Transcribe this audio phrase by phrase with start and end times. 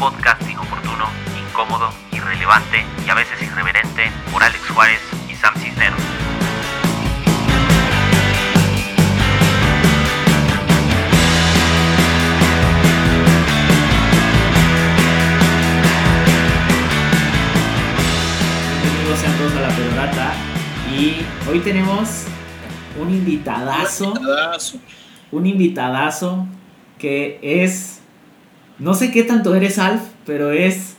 [0.00, 1.04] podcast inoportuno,
[1.38, 4.98] incómodo, irrelevante y a veces irreverente por Alex Juárez
[5.30, 6.00] y Sam Cisneros.
[18.82, 20.32] Bienvenidos sean todos a La Penorata
[20.98, 22.24] y hoy tenemos
[22.98, 24.14] un invitadazo,
[25.30, 26.46] un invitadazo
[26.98, 27.99] que es,
[28.80, 30.96] no sé qué tanto eres Alf, pero es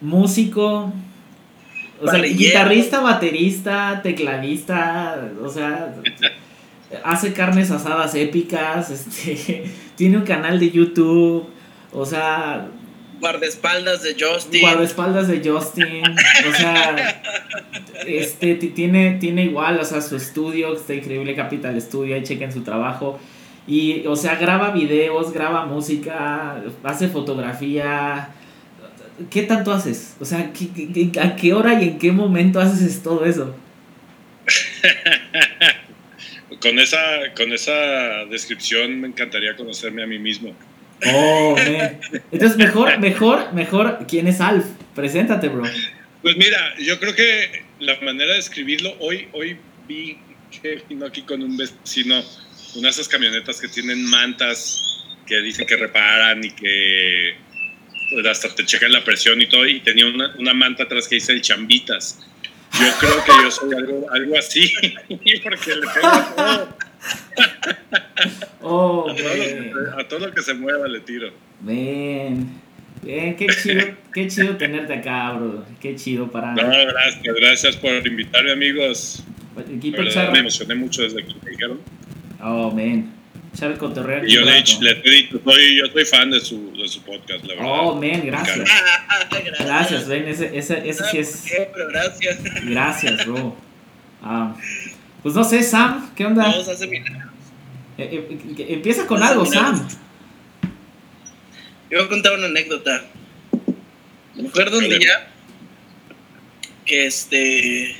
[0.00, 0.92] músico,
[2.00, 5.94] o sea, guitarrista, baterista, tecladista, o sea,
[7.02, 9.64] hace carnes asadas épicas, este,
[9.96, 11.46] tiene un canal de YouTube,
[11.92, 12.68] o sea,
[13.20, 14.60] Guardaespaldas de Justin.
[14.60, 16.02] guardaespaldas de Justin,
[16.50, 17.22] o sea,
[18.06, 22.52] este ti- tiene, tiene igual, o sea, su estudio, está increíble, Capital Studio, ahí chequen
[22.52, 23.18] su trabajo.
[23.66, 28.28] Y, o sea, graba videos, graba música, hace fotografía.
[29.30, 30.16] ¿Qué tanto haces?
[30.20, 33.54] O sea, ¿qué- qué- qué- ¿a qué hora y en qué momento haces todo eso?
[36.60, 36.98] Con esa,
[37.36, 40.54] con esa descripción me encantaría conocerme a mí mismo.
[41.12, 42.00] Oh, man.
[42.32, 44.64] Entonces, mejor, mejor, mejor, ¿quién es Alf?
[44.94, 45.64] Preséntate, bro.
[46.22, 50.16] Pues mira, yo creo que la manera de escribirlo, hoy, hoy vi
[50.62, 52.22] que vino aquí con un vecino,
[52.76, 54.80] una de esas camionetas que tienen mantas
[55.26, 57.34] que dicen que reparan y que
[58.10, 61.14] pues, hasta te checan la presión y todo, y tenía una, una manta atrás que
[61.16, 62.20] dice el chambitas.
[62.78, 64.72] Yo creo que yo soy algo, algo así,
[65.42, 66.78] porque le pego a todo,
[68.66, 71.30] Oh, a todo, lo que, a todo lo que se mueva le tiro.
[71.60, 72.48] Bien,
[73.02, 75.64] bien, qué chido, qué chido tenerte acá, bro.
[75.80, 79.22] Qué chido para No, gracias, gracias por invitarme, amigos.
[79.58, 80.32] aquí La para verdad, echar.
[80.32, 81.80] me emocioné mucho desde que me dijeron.
[82.44, 83.12] Oh, man.
[83.54, 84.56] Y yo le he rato.
[84.56, 87.70] dicho, le he dicho, soy, yo soy fan de su, de su podcast, la verdad.
[87.70, 88.58] Oh, man, gracias.
[88.58, 89.58] gracias.
[89.60, 91.44] Gracias, ven, ese, ese, ese sí ¿Por es.
[91.48, 91.70] qué?
[91.72, 92.38] Pero gracias.
[92.64, 93.56] Gracias, bro.
[94.22, 94.56] Ah,
[95.22, 96.48] pues no sé, Sam, ¿qué onda?
[96.48, 97.32] Hacen milagros.
[97.96, 99.88] Eh, eh, eh, empieza con algo, Sam.
[101.90, 103.04] Yo voy a contar una anécdota.
[104.34, 105.28] Me acuerdo un día
[106.84, 107.96] que este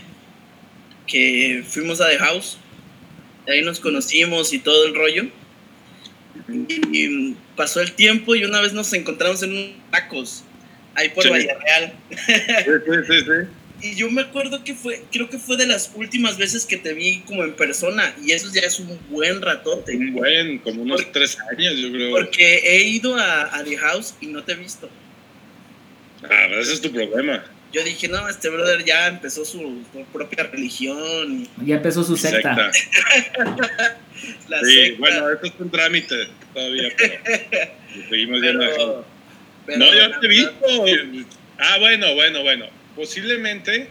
[1.07, 2.59] que fuimos a The House.
[3.49, 5.25] Ahí nos conocimos y todo el rollo.
[6.49, 10.45] Y, y pasó el tiempo y una vez nos encontramos en un tacos
[10.95, 11.31] ahí por Sí.
[11.31, 11.93] Vallarreal.
[12.11, 12.73] Sí,
[13.07, 13.49] sí, sí.
[13.83, 16.95] Y yo me acuerdo que fue, creo que fue de las últimas veces que te
[16.95, 18.15] vi como en persona.
[18.25, 19.95] Y eso ya es un buen ratote.
[19.95, 22.11] Un buen, como unos tres años, yo creo.
[22.11, 24.89] Porque he ido a, a The House y no te he visto.
[26.23, 27.45] Ah, pero ese es tu problema.
[27.75, 31.49] Yo dije, no, este brother ya empezó su, su propia religión.
[31.65, 32.71] Ya empezó su secta.
[34.49, 36.15] La Sí, secta, bueno, esto es un trámite
[36.55, 37.15] todavía, pero
[38.09, 39.05] seguimos viendo.
[39.67, 40.53] pero, No, yo te he visto.
[41.59, 42.67] Ah, bueno, bueno, bueno.
[42.95, 43.89] Posiblemente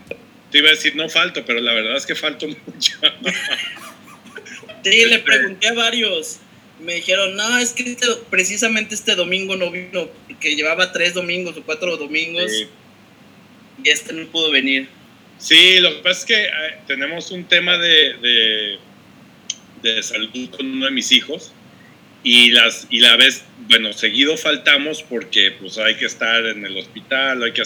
[0.50, 2.98] te iba a decir no falto, pero la verdad es que falto mucho.
[4.84, 6.40] Sí, le pregunté a varios.
[6.80, 11.56] Me dijeron, no, es que este- precisamente este domingo no vino, porque llevaba tres domingos
[11.58, 12.68] o cuatro domingos Sí.
[13.82, 14.88] Y este no pudo venir.
[15.38, 16.50] Sí, lo que pasa es que eh,
[16.88, 18.80] tenemos un tema de, de,
[19.82, 21.54] de salud con uno de mis hijos
[22.24, 26.78] y las y la vez, bueno, seguido faltamos porque pues hay que estar en el
[26.78, 27.64] hospital, hay que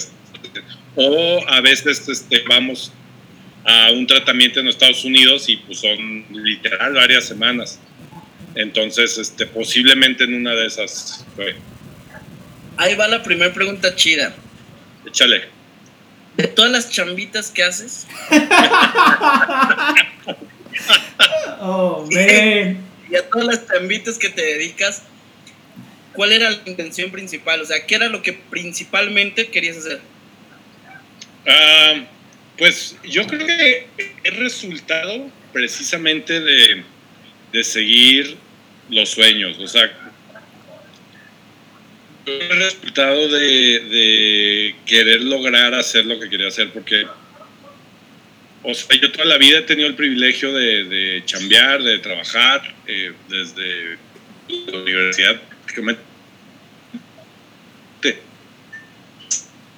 [0.95, 2.91] o a veces este, vamos
[3.63, 7.79] a un tratamiento en Estados Unidos y pues son literal varias semanas.
[8.55, 11.55] Entonces, este, posiblemente en una de esas fue.
[12.77, 14.33] Ahí va la primera pregunta chida.
[15.05, 15.56] Échale.
[16.37, 18.07] De todas las chambitas que haces,
[21.59, 22.77] Oh, man.
[23.09, 25.01] y a todas las chambitas que te dedicas,
[26.13, 27.61] ¿cuál era la intención principal?
[27.61, 29.99] O sea, ¿qué era lo que principalmente querías hacer?
[31.47, 32.05] Ah,
[32.57, 33.87] pues yo creo que
[34.23, 36.83] es resultado precisamente de,
[37.51, 38.37] de seguir
[38.89, 39.57] los sueños.
[39.59, 39.91] O sea,
[42.27, 47.05] es resultado de, querer lograr hacer lo que quería hacer, porque,
[48.63, 52.75] o sea, yo toda la vida he tenido el privilegio de, de chambear, de trabajar,
[52.85, 53.97] eh, desde
[54.71, 56.01] la universidad, prácticamente.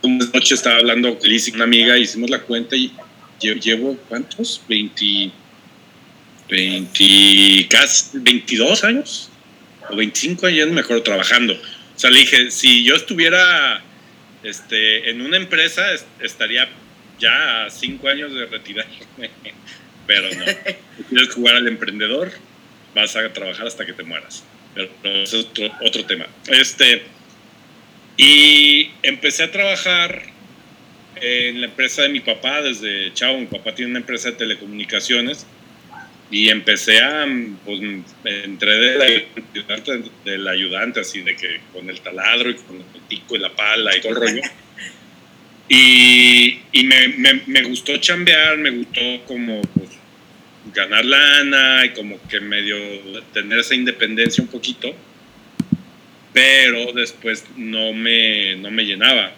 [0.01, 2.89] Una noche estaba hablando con Liz una amiga, hicimos la cuenta y
[3.41, 4.61] lle- llevo, ¿cuántos?
[4.69, 5.29] 20,
[6.49, 9.29] 20, casi 22 años
[9.89, 11.53] o 25 años, no me acuerdo, trabajando.
[11.99, 13.81] O sea, le dije, si yo estuviera
[14.41, 16.69] este, en una empresa, es- estaría
[17.19, 19.01] ya a 5 años de retirarme.
[20.07, 20.45] Pero no.
[20.95, 22.31] Si quieres jugar al emprendedor,
[22.95, 24.45] vas a trabajar hasta que te mueras.
[24.73, 26.25] Pero, pero es otro, otro tema.
[26.47, 27.03] Este,
[28.15, 30.23] Y empecé a trabajar
[31.17, 33.39] en la empresa de mi papá desde chavo.
[33.39, 35.45] Mi papá tiene una empresa de telecomunicaciones
[36.31, 37.25] y empecé a,
[37.65, 37.81] pues,
[38.23, 43.35] entré del ayudante, del ayudante, así de que con el taladro y con el pico
[43.35, 44.41] y la pala y todo el rollo.
[45.71, 49.89] Y, y me, me, me, gustó chambear, me gustó como pues,
[50.73, 52.75] ganar lana y como que medio
[53.33, 54.91] tener esa independencia un poquito,
[56.33, 59.31] pero después no me, no me llenaba,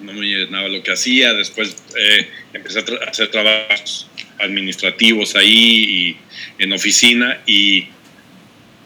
[0.00, 6.16] no me llenaba lo que hacía, después eh, empecé a hacer trabajos administrativos ahí
[6.58, 7.86] y en oficina y,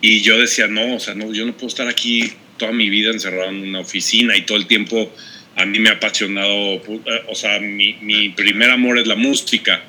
[0.00, 3.10] y yo decía, no, o sea, no, yo no puedo estar aquí toda mi vida
[3.10, 5.12] encerrado en una oficina y todo el tiempo
[5.56, 6.80] a mí me ha apasionado,
[7.26, 9.82] o sea, mi, mi primer amor es la música.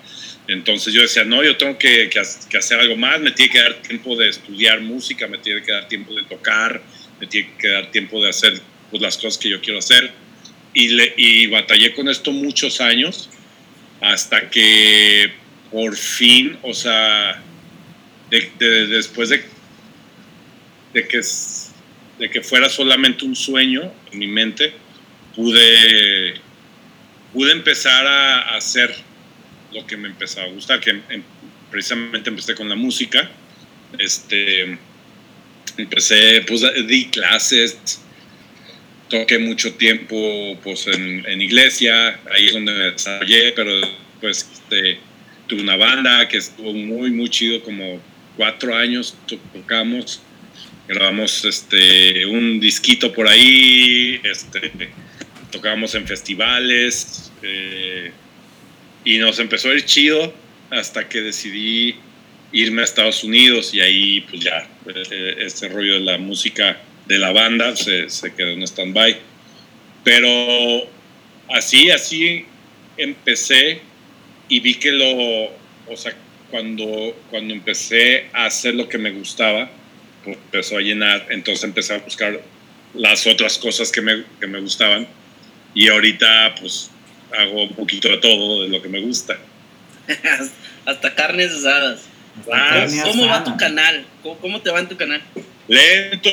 [0.48, 3.76] Entonces yo decía, no, yo tengo que, que, hacer algo más, me tiene que dar
[3.84, 6.82] tiempo de estudiar música, me tiene que dar tiempo de tocar,
[7.22, 8.60] me tiene que dar tiempo de hacer
[8.90, 10.12] pues, las cosas que yo quiero hacer.
[10.74, 13.30] Y, le, y batallé con esto muchos años
[14.02, 15.32] hasta que
[15.72, 17.42] por fin, o sea,
[18.30, 19.44] de, después de,
[20.94, 21.22] de, que,
[22.20, 24.74] de que fuera solamente un sueño en mi mente,
[25.36, 26.34] pude,
[27.34, 28.94] pude empezar a, hacer
[29.74, 31.24] lo que me empezaba a gustar, que em,
[31.70, 33.30] precisamente empecé con la música.
[33.98, 34.78] Este,
[35.78, 38.02] empecé, pues di clases,
[39.08, 43.72] toqué mucho tiempo pues, en, en iglesia, ahí es donde me desarrollé, pero
[44.20, 45.00] pues este,
[45.50, 48.00] tuve una banda que estuvo muy, muy chido, como
[48.38, 49.18] cuatro años
[49.52, 50.22] tocamos,
[50.88, 54.72] grabamos este, un disquito por ahí, este,
[55.52, 58.12] tocábamos en festivales eh,
[59.04, 60.34] y nos empezó a ir chido
[60.70, 61.96] hasta que decidí
[62.52, 64.68] irme a Estados Unidos y ahí pues ya
[65.40, 69.18] este rollo de la música de la banda se, se quedó en stand-by.
[70.04, 70.30] Pero
[71.50, 72.46] así, así
[72.98, 73.89] empecé
[74.50, 75.46] y vi que lo,
[75.92, 76.14] o sea,
[76.52, 79.70] cuando, cuando empecé a hacer lo que me gustaba,
[80.24, 82.42] pues empezó a llenar, entonces empecé a buscar
[82.94, 85.08] las otras cosas que me, que me gustaban
[85.74, 86.90] y ahorita pues
[87.38, 89.38] hago un poquito de todo de lo que me gusta.
[90.86, 92.06] Hasta carnes asadas.
[92.52, 94.06] Ah, ¿Cómo va tu canal?
[94.24, 95.22] ¿Cómo, te va en tu canal?
[95.68, 96.30] Lento,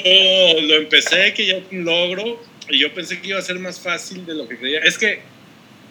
[0.62, 4.24] lo empecé que ya un logro y yo pensé que iba a ser más fácil
[4.24, 4.80] de lo que creía.
[4.80, 5.20] Es que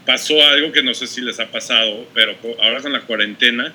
[0.06, 3.74] pasó algo que no sé si les ha pasado, pero ahora con la cuarentena,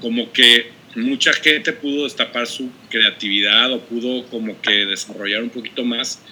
[0.00, 5.84] como que mucha gente pudo destapar su creatividad o pudo como que desarrollar un poquito
[5.84, 6.22] más.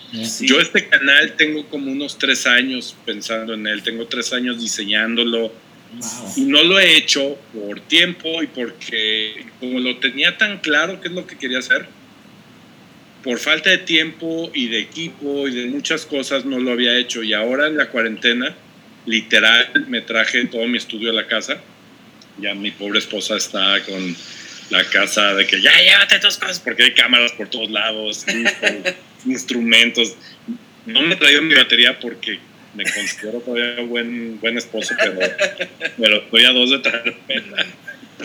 [0.40, 5.52] Yo este canal tengo como unos tres años pensando en él, tengo tres años diseñándolo
[6.36, 11.08] y no lo he hecho por tiempo y porque como lo tenía tan claro qué
[11.08, 11.86] es lo que quería hacer,
[13.22, 17.22] por falta de tiempo y de equipo y de muchas cosas no lo había hecho
[17.22, 18.54] y ahora en la cuarentena
[19.06, 21.60] literal me traje todo mi estudio a la casa.
[22.38, 24.16] Ya mi pobre esposa está con
[24.70, 28.24] la casa de que ya llévate tus cosas porque hay cámaras por todos lados,
[29.26, 30.16] instrumentos.
[30.86, 32.38] No me he traído mi batería porque
[32.74, 35.20] me considero todavía buen, buen esposo, pero,
[35.96, 37.16] pero estoy a dos de traer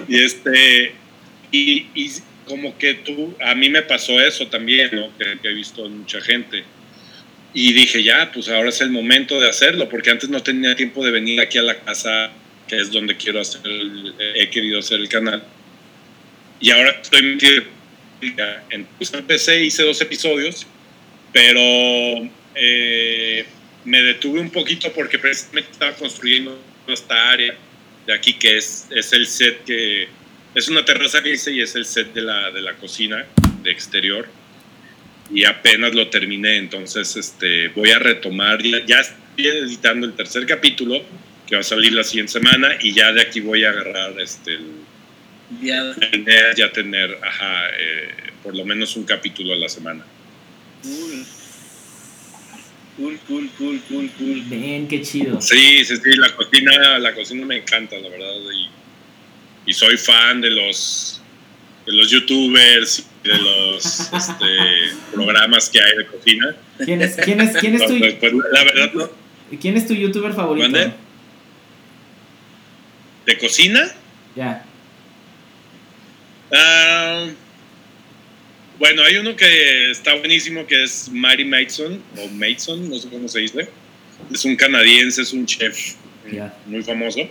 [0.07, 0.95] Y este,
[1.51, 2.11] y, y,
[2.45, 5.15] como que tú, a mí me pasó eso también, ¿no?
[5.17, 6.63] que, que he visto en mucha gente
[7.53, 11.03] y dije, ya, pues ahora es el momento de hacerlo, porque antes no tenía tiempo
[11.03, 12.31] de venir aquí a la casa,
[12.67, 13.61] que es donde quiero hacer,
[14.35, 15.43] he querido hacer el canal.
[16.59, 17.63] Y ahora estoy metido.
[18.69, 20.67] Entonces empecé, hice dos episodios,
[21.31, 21.61] pero
[22.53, 23.45] eh,
[23.85, 27.55] me detuve un poquito porque precisamente estaba construyendo esta área
[28.05, 30.07] de aquí, que es, es el set que
[30.53, 33.25] es una terraza que hice y es el set de la, de la cocina
[33.63, 34.27] de exterior
[35.31, 40.45] y apenas lo terminé, entonces este, voy a retomar, ya, ya, estoy editando el tercer
[40.45, 41.01] capítulo
[41.47, 44.55] que va a salir la siguiente semana y ya de aquí voy a agarrar este,
[44.55, 44.65] el,
[45.61, 45.95] ya.
[46.55, 50.05] ya tener ajá, eh, por lo menos un capítulo a la semana.
[50.83, 51.25] Cool.
[52.97, 54.43] Cool, cool, cool, cool, cool.
[54.49, 55.39] Ven, qué chido.
[55.39, 58.33] Sí, sí, sí, la cocina, la cocina me encanta, la verdad.
[58.53, 61.18] Y, y soy fan de los,
[61.89, 64.45] de los youtubers de los este,
[65.11, 66.55] programas que hay de cocina.
[66.77, 69.09] ¿Quién es, quién es, quién es tu, pues, pues, la verdad, no.
[69.59, 70.77] ¿Quién es tu youtuber favorito?
[73.25, 73.91] ¿De cocina?
[74.35, 74.63] Ya.
[76.53, 77.27] Ah,
[78.77, 83.27] bueno, hay uno que está buenísimo que es Mary Mason, o Mason, no sé cómo
[83.27, 83.67] se dice.
[84.31, 85.95] Es un canadiense, es un chef
[86.67, 87.21] muy famoso.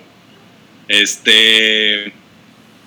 [0.88, 2.12] Este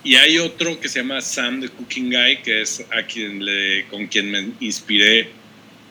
[0.04, 3.86] y hay otro que se llama Sam the Cooking Guy, que es a quien le,
[3.88, 5.30] con quien me inspiré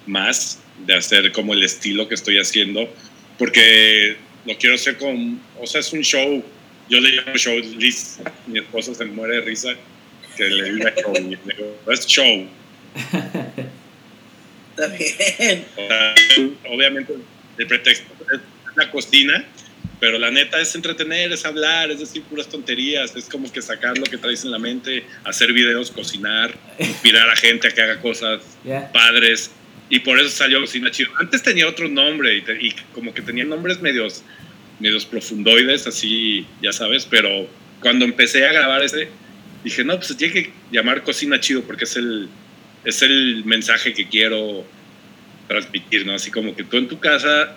[0.07, 2.93] más, de hacer como el estilo que estoy haciendo,
[3.38, 6.43] porque lo quiero hacer con, o sea, es un show,
[6.88, 9.75] yo le llamo show, Liz, mi esposa se muere de risa,
[10.37, 12.49] que le diga show, y le digo, es show.
[14.71, 15.67] Está bien.
[15.76, 16.14] O sea,
[16.71, 17.14] obviamente
[17.59, 18.40] el pretexto es
[18.76, 19.45] la cocina,
[20.00, 23.99] pero la neta es entretener, es hablar, es decir puras tonterías, es como que sacar
[23.99, 28.00] lo que traes en la mente, hacer videos, cocinar, inspirar a gente a que haga
[28.00, 28.90] cosas Ya.
[28.92, 29.50] padres.
[29.90, 31.11] Y por eso salió Cocina Chido.
[31.19, 34.23] Antes tenía otro nombre y, te- y como que tenía nombres medios,
[34.78, 37.49] medios profundoides, así, ya sabes, pero
[37.80, 39.09] cuando empecé a grabar ese,
[39.64, 42.28] dije, no, pues tiene que llamar Cocina Chido porque es el,
[42.85, 44.64] es el mensaje que quiero
[45.49, 46.14] transmitir, ¿no?
[46.14, 47.57] Así como que tú en tu casa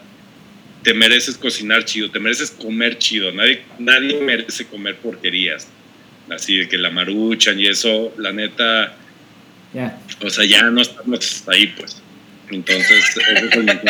[0.83, 5.67] te mereces cocinar chido, te mereces comer chido, nadie, nadie merece comer porquerías.
[6.29, 8.95] Así de que la maruchan y eso, la neta,
[10.21, 12.01] o sea, ya no estamos ahí, pues.
[12.49, 13.65] Entonces, ese es el.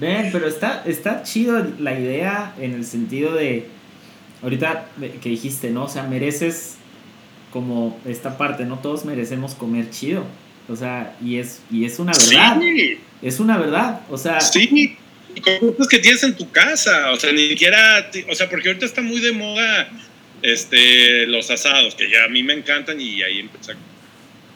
[0.00, 3.66] Ven, pero está, está chido la idea en el sentido de,
[4.42, 4.88] ahorita
[5.20, 5.84] que dijiste, ¿no?
[5.84, 6.76] O sea, mereces
[7.52, 10.24] como esta parte, no todos merecemos comer chido.
[10.68, 12.58] O sea, y es, y es una verdad.
[12.60, 14.00] Sí, Es una verdad.
[14.10, 14.96] O sea, sí.
[15.34, 18.86] Y cosas que tienes en tu casa, o sea, ni siquiera, o sea, porque ahorita
[18.86, 19.90] está muy de moda
[20.42, 23.76] este, los asados, que ya a mí me encantan y ahí empecé a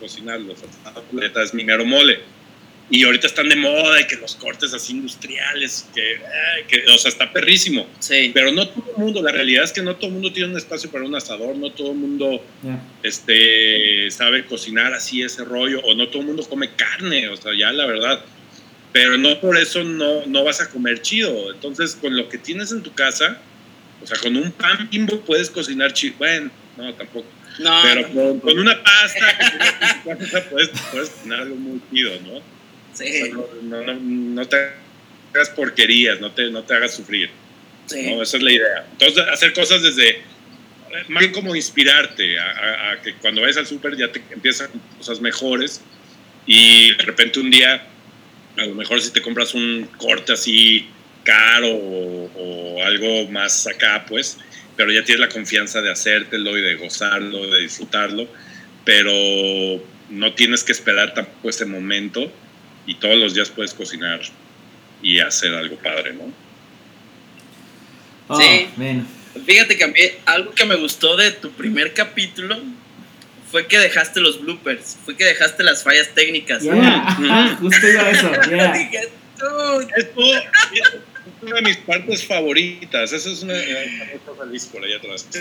[0.01, 2.21] cocinar los asados, la neta es mi mero mole.
[2.89, 6.97] Y ahorita están de moda y que los cortes así industriales, que, ay, que o
[6.99, 7.89] sea, está perrísimo.
[7.99, 8.31] Sí.
[8.33, 10.57] Pero no todo el mundo, la realidad es que no todo el mundo tiene un
[10.57, 12.81] espacio para un asador, no todo el mundo ya.
[13.03, 17.53] este, sabe cocinar así ese rollo, o no todo el mundo come carne, o sea,
[17.59, 18.25] ya la verdad.
[18.97, 21.53] Pero no por eso no, no vas a comer chido.
[21.53, 23.39] Entonces, con lo que tienes en tu casa,
[24.03, 26.15] o sea, con un pan bimbo puedes cocinar chido.
[26.17, 27.27] Bueno, no, tampoco.
[27.59, 31.41] No, Pero no, con, con una pasta que tienes en tu casa puedes, puedes cocinar
[31.43, 32.37] algo muy chido, ¿no?
[32.39, 32.43] O
[32.95, 33.31] sea, sí,
[33.65, 34.57] no, no, te
[35.35, 37.29] hagas porquerías, no te, no te hagas sufrir.
[37.85, 38.15] sí.
[38.15, 38.23] ¿no?
[38.23, 38.87] Esa es la idea.
[38.93, 40.23] Entonces, hacer cosas desde,
[41.09, 44.71] más bien como inspirarte a, a- a que cuando vayas al súper ya te empiezan
[44.97, 45.83] cosas mejores
[46.47, 47.87] y de repente un día,
[48.57, 50.89] a lo mejor si te compras un corte así
[51.25, 54.39] caro o, o algo más acá, pues,
[54.77, 58.29] pero ya tienes la confianza de hacértelo y de gozarlo, de disfrutarlo,
[58.85, 59.13] pero
[60.11, 62.31] no tienes que esperar tampoco ese momento
[62.87, 64.21] y todos los días puedes cocinar
[65.03, 66.33] y hacer algo padre, ¿no?
[68.29, 68.69] Oh, Sí.
[68.77, 69.07] man.
[69.45, 72.59] Fíjate que a mí algo que me gustó de tu primer capítulo
[73.57, 76.63] fue que dejaste los bloopers, fue que dejaste las fallas técnicas.
[76.63, 78.31] Ya, Mm, justo iba a eso.
[78.51, 78.75] ya.
[79.97, 80.45] Esto es
[81.41, 83.15] una de mis partes favoritas.
[83.15, 83.55] Esa es una.
[83.55, 85.27] feliz por allá atrás.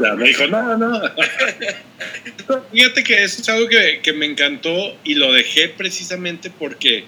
[0.00, 1.00] Ya me dijo, no, no.
[2.72, 7.04] Fíjate que eso es algo que, que me encantó y lo dejé precisamente porque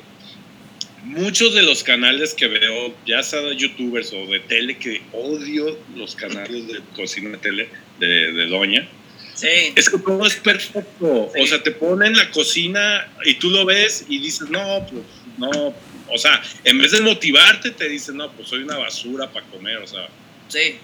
[1.02, 5.78] muchos de los canales que veo, ya sea de youtubers o de tele, que odio
[5.96, 7.68] los canales de cocina de tele
[7.98, 8.88] de, de Doña,
[9.34, 11.32] Sí, es que todo es perfecto.
[11.36, 15.04] O sea, te ponen la cocina y tú lo ves y dices, no, pues
[15.38, 15.74] no.
[16.08, 19.78] O sea, en vez de motivarte, te dicen, no, pues soy una basura para comer.
[19.78, 20.06] O sea,
[20.48, 20.76] sí,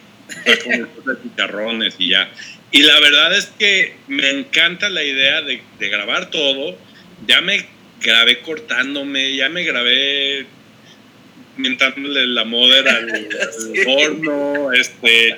[1.22, 2.30] chicharrones y ya.
[2.72, 6.76] Y la verdad es que me encanta la idea de, de grabar todo.
[7.26, 7.66] Ya me
[8.00, 10.46] grabé cortándome, ya me grabé
[11.56, 13.30] mentándole la moda al,
[13.86, 15.36] horno, este,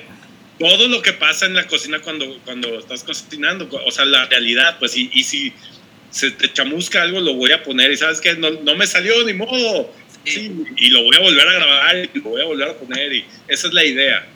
[0.59, 4.77] todo lo que pasa en la cocina cuando, cuando estás cocinando, o sea, la realidad,
[4.79, 5.53] pues, y, y si
[6.11, 9.23] se te chamusca algo, lo voy a poner, y sabes que no, no me salió
[9.25, 9.91] ni modo,
[10.25, 13.13] sí, y lo voy a volver a grabar, y lo voy a volver a poner,
[13.13, 14.27] y esa es la idea.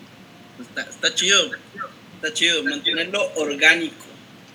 [0.59, 1.51] Está, está chido,
[2.15, 4.05] está chido, mantenerlo orgánico.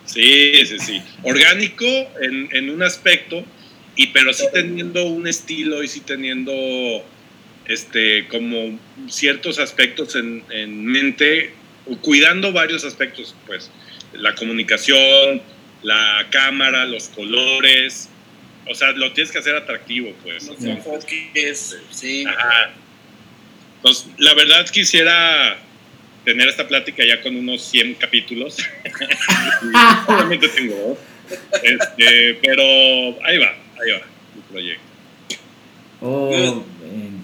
[0.06, 1.02] Sí, sí, sí.
[1.22, 1.86] Orgánico
[2.20, 3.44] en, en un aspecto,
[3.96, 6.52] y pero sí teniendo un estilo y sí teniendo
[7.66, 8.78] este como
[9.08, 11.52] ciertos aspectos en, en mente,
[12.00, 13.70] cuidando varios aspectos, pues,
[14.12, 15.42] la comunicación,
[15.82, 18.08] la cámara, los colores,
[18.68, 20.46] o sea, lo tienes que hacer atractivo, pues.
[20.46, 22.24] Los enfoques, sí.
[22.26, 22.72] Ajá.
[23.76, 25.56] Entonces, la verdad quisiera
[26.24, 28.56] tener esta plática ya con unos 100 capítulos.
[29.62, 30.98] Y Obviamente tengo dos.
[31.62, 33.96] Este, pero ahí va, va
[34.36, 34.82] el proyecto.
[36.00, 37.20] Oh, man.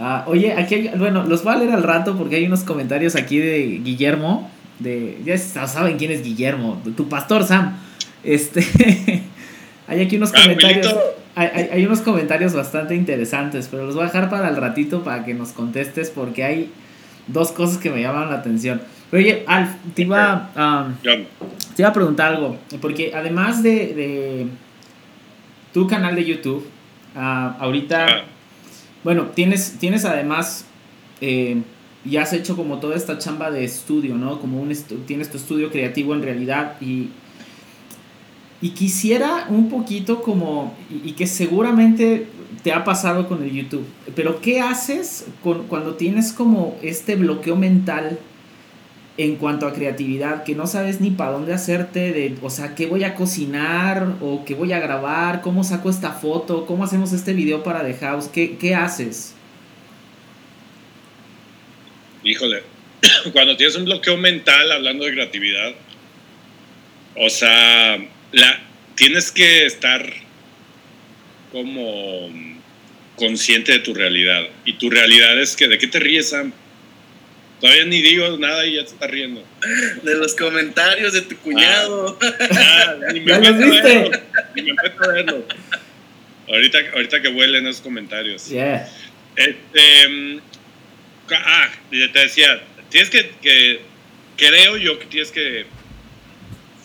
[0.00, 3.16] Ah, oye, aquí hay, bueno, los voy a leer al rato porque hay unos comentarios
[3.16, 4.48] aquí de Guillermo,
[4.78, 7.76] de, ya sa- saben quién es Guillermo, tu pastor Sam.
[8.22, 8.60] Este,
[9.88, 10.94] hay aquí unos Ah, comentarios,
[11.34, 15.02] hay, hay- hay unos comentarios bastante interesantes, pero los voy a dejar para el ratito
[15.02, 16.70] para que nos contestes porque hay
[17.26, 18.80] dos cosas que me llaman la atención.
[19.12, 20.50] Oye, Alf, te iba,
[21.74, 24.46] te iba a preguntar algo, porque además de, de
[25.72, 26.64] tu canal de YouTube,
[27.14, 28.24] ah, ahorita, ah.
[29.04, 30.66] bueno, tienes, tienes además,
[31.20, 31.62] eh,
[32.04, 34.40] ya has hecho como toda esta chamba de estudio, ¿no?
[34.40, 34.74] Como un
[35.06, 37.08] tienes tu estudio creativo en realidad y,
[38.60, 42.26] y quisiera un poquito como, y, que seguramente
[42.62, 43.84] te ha pasado con el YouTube,
[44.16, 48.18] pero ¿qué haces con, cuando tienes como este bloqueo mental?
[49.18, 52.86] En cuanto a creatividad, que no sabes ni para dónde hacerte, de, o sea, qué
[52.86, 57.32] voy a cocinar o qué voy a grabar, cómo saco esta foto, cómo hacemos este
[57.32, 59.34] video para The House, qué, qué haces.
[62.22, 62.62] Híjole,
[63.32, 65.74] cuando tienes un bloqueo mental hablando de creatividad,
[67.16, 67.98] o sea,
[68.30, 68.60] la,
[68.94, 70.12] tienes que estar
[71.50, 72.30] como
[73.16, 74.42] consciente de tu realidad.
[74.64, 76.52] Y tu realidad es que, ¿de qué te ríes, Sam?
[77.60, 79.44] Todavía ni digo nada y ya te está riendo.
[80.02, 82.18] De los comentarios de tu cuñado.
[82.50, 84.10] Ah, ni me meto a verlo.
[84.54, 85.44] Ni me meto a verlo.
[86.48, 88.48] Ahorita, ahorita que vuelen esos comentarios.
[88.48, 88.88] Yeah.
[89.36, 90.40] Este, mm,
[91.32, 93.80] ah, te decía, tienes que, que,
[94.36, 95.66] creo yo que tienes que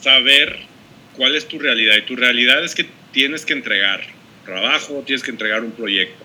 [0.02, 0.60] saber
[1.16, 1.96] cuál es tu realidad.
[1.98, 4.02] Y tu realidad es que tienes que entregar
[4.44, 6.24] trabajo, tienes que entregar un proyecto.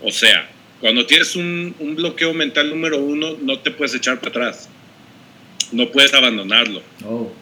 [0.00, 0.48] O sea,
[0.80, 4.68] cuando tienes un, bloqueo mental número uno, no te puedes echar para atrás.
[5.72, 6.82] No puedes abandonarlo.
[7.04, 7.32] Oh.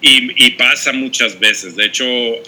[0.00, 1.74] Y, pasa muchas veces.
[1.74, 2.04] De hecho,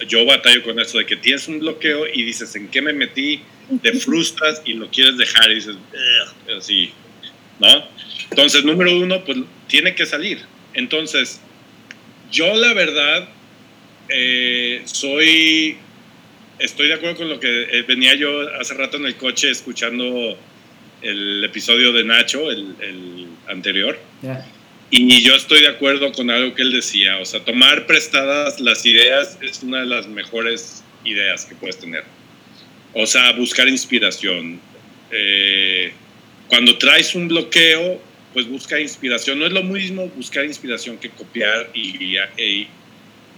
[0.07, 3.41] yo batallo con eso de que tienes un bloqueo y dices, ¿en qué me metí?
[3.81, 5.75] Te frustras y lo quieres dejar y dices,
[6.57, 6.91] así,
[7.59, 7.83] ¿no?
[8.29, 10.39] Entonces, número uno, pues tiene que salir.
[10.73, 11.41] Entonces,
[12.31, 13.29] yo la verdad
[14.07, 15.77] eh, soy
[16.61, 20.37] estoy de acuerdo con lo que eh, venía yo hace rato en el coche escuchando
[21.01, 23.97] el episodio de Nacho, el, anterior.
[24.91, 28.85] Y yo estoy de acuerdo con algo que él decía, o sea, tomar prestadas las
[28.85, 32.03] ideas es una de las mejores ideas que puedes tener.
[32.93, 34.59] O sea, buscar inspiración.
[35.11, 35.91] Eh,
[36.47, 38.01] cuando traes un bloqueo,
[38.33, 39.39] pues busca inspiración.
[39.39, 42.67] No es lo mismo buscar inspiración que copiar y, y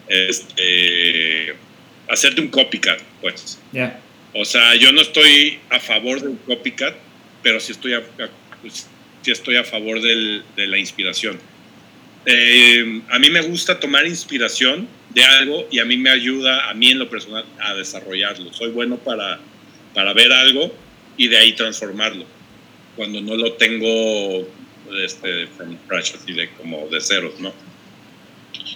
[0.08, 1.56] este,
[2.08, 3.60] hacerte un copycat, pues.
[4.34, 6.96] O sea, yo no estoy a favor de un copycat,
[7.42, 8.04] pero sí estoy a,
[9.22, 11.40] sí estoy a favor del, de la inspiración.
[12.26, 16.74] Eh, a mí me gusta tomar inspiración de algo y a mí me ayuda, a
[16.74, 18.52] mí en lo personal, a desarrollarlo.
[18.54, 19.40] Soy bueno para,
[19.94, 20.74] para ver algo
[21.18, 22.26] y de ahí transformarlo.
[22.96, 24.48] Cuando no lo tengo
[25.04, 27.54] este, from scratch, así de como de ceros, ¿no?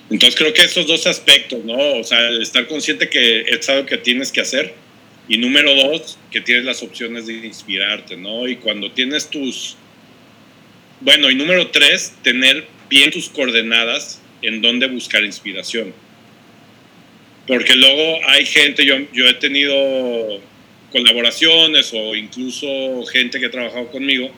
[0.10, 1.78] Entonces creo que esos dos aspectos, ¿no?
[2.00, 4.74] O sea, estar consciente que es algo que tienes que hacer.
[5.30, 8.48] Y número dos, que tienes las opciones de inspirarte, ¿no?
[8.48, 9.76] Y cuando tienes tus...
[11.02, 15.94] Bueno, y número tres, tener bien tus coordenadas en dónde buscar inspiración.
[17.46, 19.76] Porque luego hay gente, yo, yo he tenido
[20.92, 24.32] colaboraciones o incluso gente que ha trabajado conmigo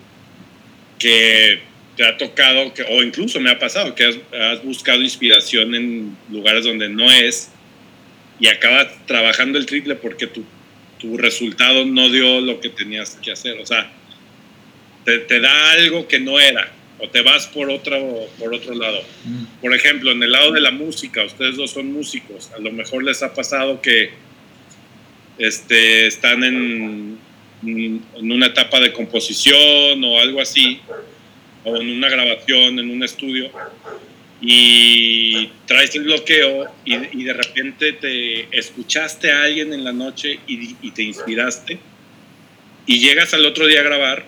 [0.97, 1.59] que
[1.99, 6.63] te ha tocado, que, o incluso me ha pasado, que has, buscado inspiración en lugares
[6.63, 7.51] donde no es
[8.39, 10.45] y acabas trabajando el triple porque tu,
[10.97, 13.59] tu resultado no dio lo que tenías que hacer.
[13.59, 13.91] O sea,
[15.03, 19.03] te, te, da algo que no era o te vas por otro, por otro lado.
[19.25, 19.59] Mm.
[19.59, 23.03] Por ejemplo, en el lado de la música, ustedes dos son músicos, a lo mejor
[23.03, 24.11] les ha pasado que
[25.37, 27.19] este, están en,
[27.61, 30.79] en una etapa de composición o algo así
[31.63, 33.51] o en una grabación, en un estudio,
[34.41, 40.91] y traes el bloqueo y, de repente te escuchaste a alguien en la noche y,
[40.91, 41.79] te inspiraste,
[42.85, 44.25] y llegas al otro día a grabar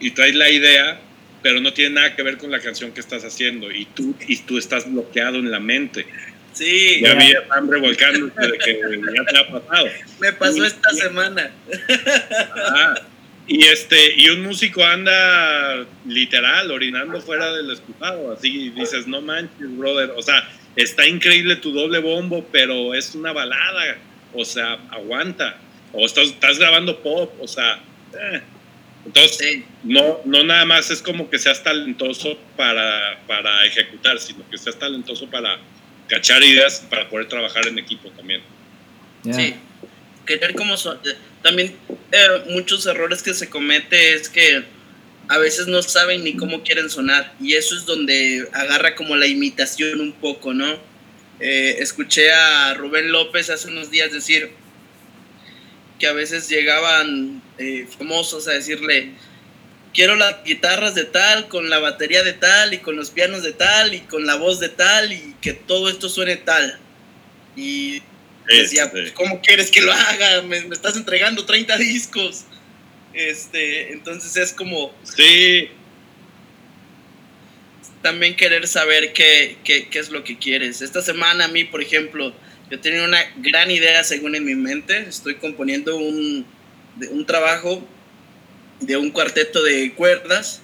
[0.00, 1.00] y traes la idea,
[1.42, 4.38] pero no tiene nada que ver con la canción que estás haciendo, y tú, y
[4.38, 6.06] tú estás bloqueado en la mente.
[6.52, 7.00] Sí.
[7.00, 8.80] Ya había hambre volcando de que
[9.16, 9.88] ya te ha pasado.
[10.20, 11.50] Me pasó esta semana.
[12.56, 12.94] Ah,
[13.50, 19.76] y este, y un músico anda literal orinando fuera del escupado, así dices, no manches,
[19.76, 23.98] brother, o sea, está increíble tu doble bombo, pero es una balada,
[24.32, 25.58] o sea, aguanta,
[25.92, 27.82] o estás, estás grabando pop, o sea,
[28.14, 28.40] eh.
[29.04, 34.58] entonces no, no nada más es como que seas talentoso para, para ejecutar, sino que
[34.58, 35.58] seas talentoso para
[36.06, 38.42] cachar ideas, para poder trabajar en equipo también.
[39.28, 39.56] Sí,
[40.24, 40.76] querer como
[41.42, 41.76] también
[42.12, 44.64] eh, muchos errores que se comete es que
[45.28, 49.26] a veces no saben ni cómo quieren sonar y eso es donde agarra como la
[49.26, 50.78] imitación un poco, ¿no?
[51.38, 54.50] Eh, escuché a Rubén López hace unos días decir
[55.98, 59.12] que a veces llegaban eh, famosos a decirle,
[59.94, 63.52] quiero las guitarras de tal, con la batería de tal, y con los pianos de
[63.52, 66.78] tal, y con la voz de tal, y que todo esto suene tal.
[67.54, 68.02] Y
[68.58, 70.42] decía, ¿cómo quieres que lo haga?
[70.42, 72.44] Me, me estás entregando 30 discos.
[73.12, 75.68] Este, entonces es como sí,
[78.02, 80.80] también querer saber qué, qué, qué es lo que quieres.
[80.80, 82.34] Esta semana a mí, por ejemplo,
[82.70, 85.00] yo tenía una gran idea según en mi mente.
[85.08, 86.46] Estoy componiendo un,
[86.96, 87.86] de- un trabajo
[88.80, 90.62] de un cuarteto de cuerdas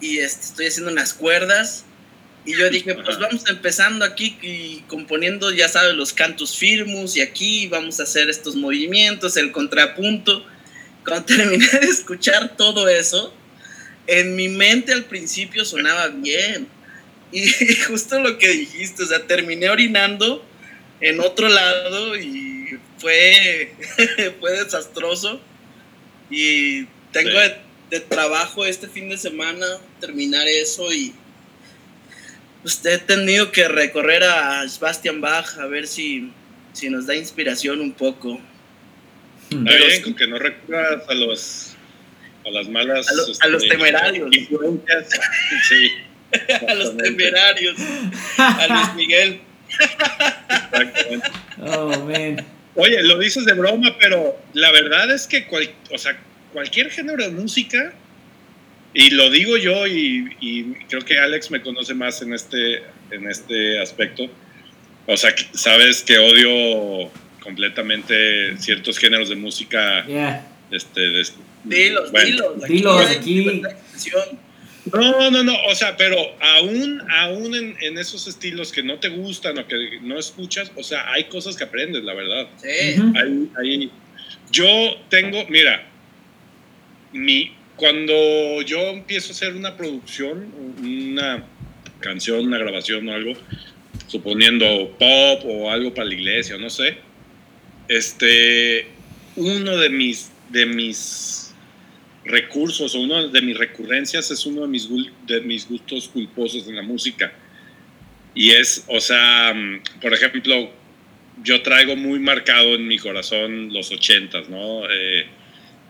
[0.00, 1.84] y este, estoy haciendo unas cuerdas
[2.44, 7.20] y yo dije, pues vamos empezando aquí y componiendo, ya sabes, los cantos firmus y
[7.20, 10.44] aquí vamos a hacer estos movimientos, el contrapunto.
[11.04, 13.32] Cuando terminé de escuchar todo eso,
[14.08, 16.66] en mi mente al principio sonaba bien.
[17.30, 17.48] Y
[17.86, 20.44] justo lo que dijiste, o sea, terminé orinando
[21.00, 23.72] en otro lado y fue,
[24.40, 25.40] fue desastroso.
[26.28, 27.36] Y tengo Sí.
[27.36, 27.56] de,
[27.90, 29.66] de trabajo este fin de semana
[30.00, 31.12] terminar eso y
[32.62, 36.32] pues he tenido que recorrer a Sebastian Bach a ver si,
[36.72, 38.40] si nos da inspiración un poco.
[39.50, 40.02] Está Pero bien, sí.
[40.02, 41.68] con que no recurras a los
[42.44, 44.28] a las malas A lo- a los este, temerarios.
[44.36, 45.08] influencias.
[45.68, 45.90] Sí,
[46.66, 47.76] a los temerarios,
[48.38, 49.40] a Luis Miguel.
[50.72, 51.30] exactamente.
[51.60, 52.44] Oh, man.
[52.74, 56.18] Oye, lo dices de broma, pero la verdad es que cual- o sea,
[56.52, 57.92] cualquier género de música,
[58.94, 63.28] y lo digo yo, y, y creo que Alex me conoce más en este, en
[63.28, 64.28] este aspecto,
[65.06, 70.06] o sea, sabes que odio completamente ciertos géneros de música.
[70.06, 70.46] Yeah.
[70.70, 71.26] Este, de-
[71.64, 72.54] Dilos, bueno.
[72.68, 73.10] dilos.
[73.10, 73.62] Aquí.
[74.92, 79.08] No, no, no, o sea, pero aún, aún en, en esos estilos que no te
[79.10, 82.48] gustan o que no escuchas, o sea, hay cosas que aprendes, la verdad.
[82.56, 83.00] Sí.
[83.60, 83.90] Ahí.
[84.50, 84.66] Yo
[85.08, 85.86] tengo, mira,
[87.12, 91.44] mi, cuando yo empiezo a hacer una producción, una
[92.00, 93.32] canción, una grabación o algo,
[94.06, 96.98] suponiendo pop o algo para la iglesia, no sé,
[97.88, 98.86] este,
[99.36, 101.54] uno de mis, de mis
[102.24, 104.88] recursos o una de mis recurrencias es uno de mis,
[105.26, 107.32] de mis gustos culposos en la música.
[108.34, 109.54] Y es, o sea,
[110.00, 110.70] por ejemplo,
[111.42, 114.88] yo traigo muy marcado en mi corazón los ochentas, ¿no?
[114.90, 115.26] Eh,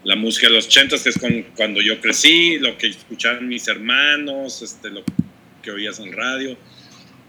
[0.04, 3.68] la música de los ochentas, que es con- cuando yo crecí, lo que escuchaban mis
[3.68, 5.04] hermanos, este, lo
[5.62, 6.56] que oías en radio.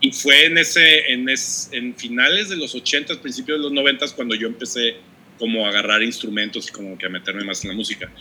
[0.02, 4.12] Y fue en, ese, en, es- en finales de los ochentas, principios de los noventas,
[4.14, 4.96] cuando yo empecé
[5.40, 8.12] como a agarrar instrumentos y como que a meterme más en la música.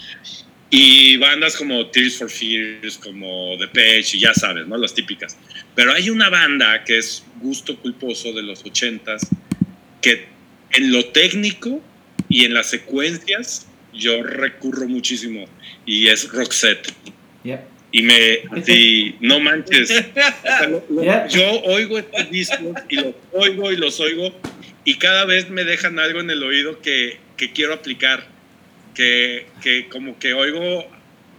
[0.70, 4.78] Y bandas como Tears for Fears, como The Page, y ya sabes, ¿no?
[4.78, 5.36] Las típicas.
[5.74, 9.28] Pero hay una banda que es gusto culposo de los ochentas,
[10.00, 10.26] que
[10.70, 11.82] en lo técnico
[12.30, 15.44] y en las secuencias yo recurro muchísimo,
[15.86, 16.92] y es Roxette.
[17.94, 19.90] Y me, así, no manches.
[20.16, 21.26] O sea, lo- lo- Yeah.
[21.28, 24.32] Yo oigo estos discos y los oigo y los oigo
[24.84, 28.26] y cada vez me dejan algo en el oído que, que quiero aplicar.
[28.94, 30.86] Que, que como que oigo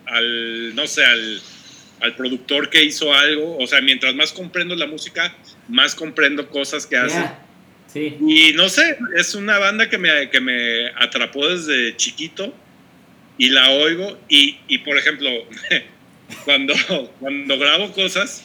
[0.06, 1.42] al, no sé, al,
[2.02, 3.58] al productor que hizo algo.
[3.58, 5.36] O sea, mientras más comprendo la música,
[5.68, 7.20] más comprendo cosas que hace.
[7.94, 8.18] Sí.
[8.28, 12.54] Y no sé, es una banda que me, que me atrapó desde chiquito
[13.38, 14.20] y la oigo.
[14.30, 15.30] Y, y por ejemplo,
[16.46, 16.74] cuando,
[17.20, 18.44] cuando grabo cosas,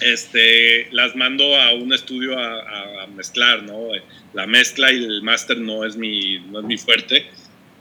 [0.00, 3.88] este, las mando a un estudio a, a- mezclar, ¿no?
[4.34, 7.26] La mezcla y el máster no es mi, no es mi fuerte.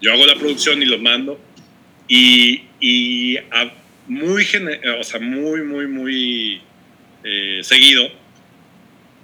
[0.02, 1.40] Yo hago la producción y lo mando.
[2.08, 3.74] Y, y a-
[4.08, 4.46] muy,
[5.00, 6.62] o sea, muy, muy, muy
[7.24, 8.10] eh, seguido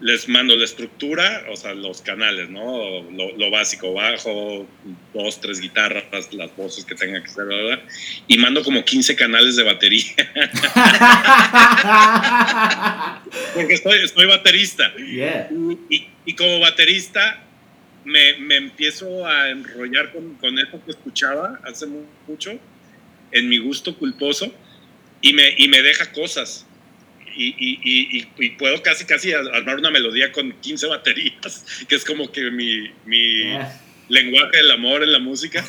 [0.03, 3.01] les mando la estructura, o sea, los canales, ¿no?
[3.11, 4.67] Lo, lo básico, bajo,
[5.13, 7.79] dos, tres guitarras, las voces que tengan que ser, ¿verdad?
[8.27, 10.03] Y mando como 15 canales de batería,
[13.53, 14.93] porque soy, soy baterista.
[14.97, 15.49] yeah.
[15.89, 17.43] Y, y como baterista
[18.05, 22.59] me, me empiezo a enrollar con, con eso que escuchaba hace mu- mucho,
[23.31, 24.53] en mi gusto culposo,
[25.21, 26.65] y me, y me deja cosas.
[27.35, 31.95] Y, y, y, y- y puedo casi, casi armar una melodía con 15 baterías, que
[31.95, 33.79] es como que mi, mi Yeah.
[34.09, 35.63] lenguaje del amor en la música.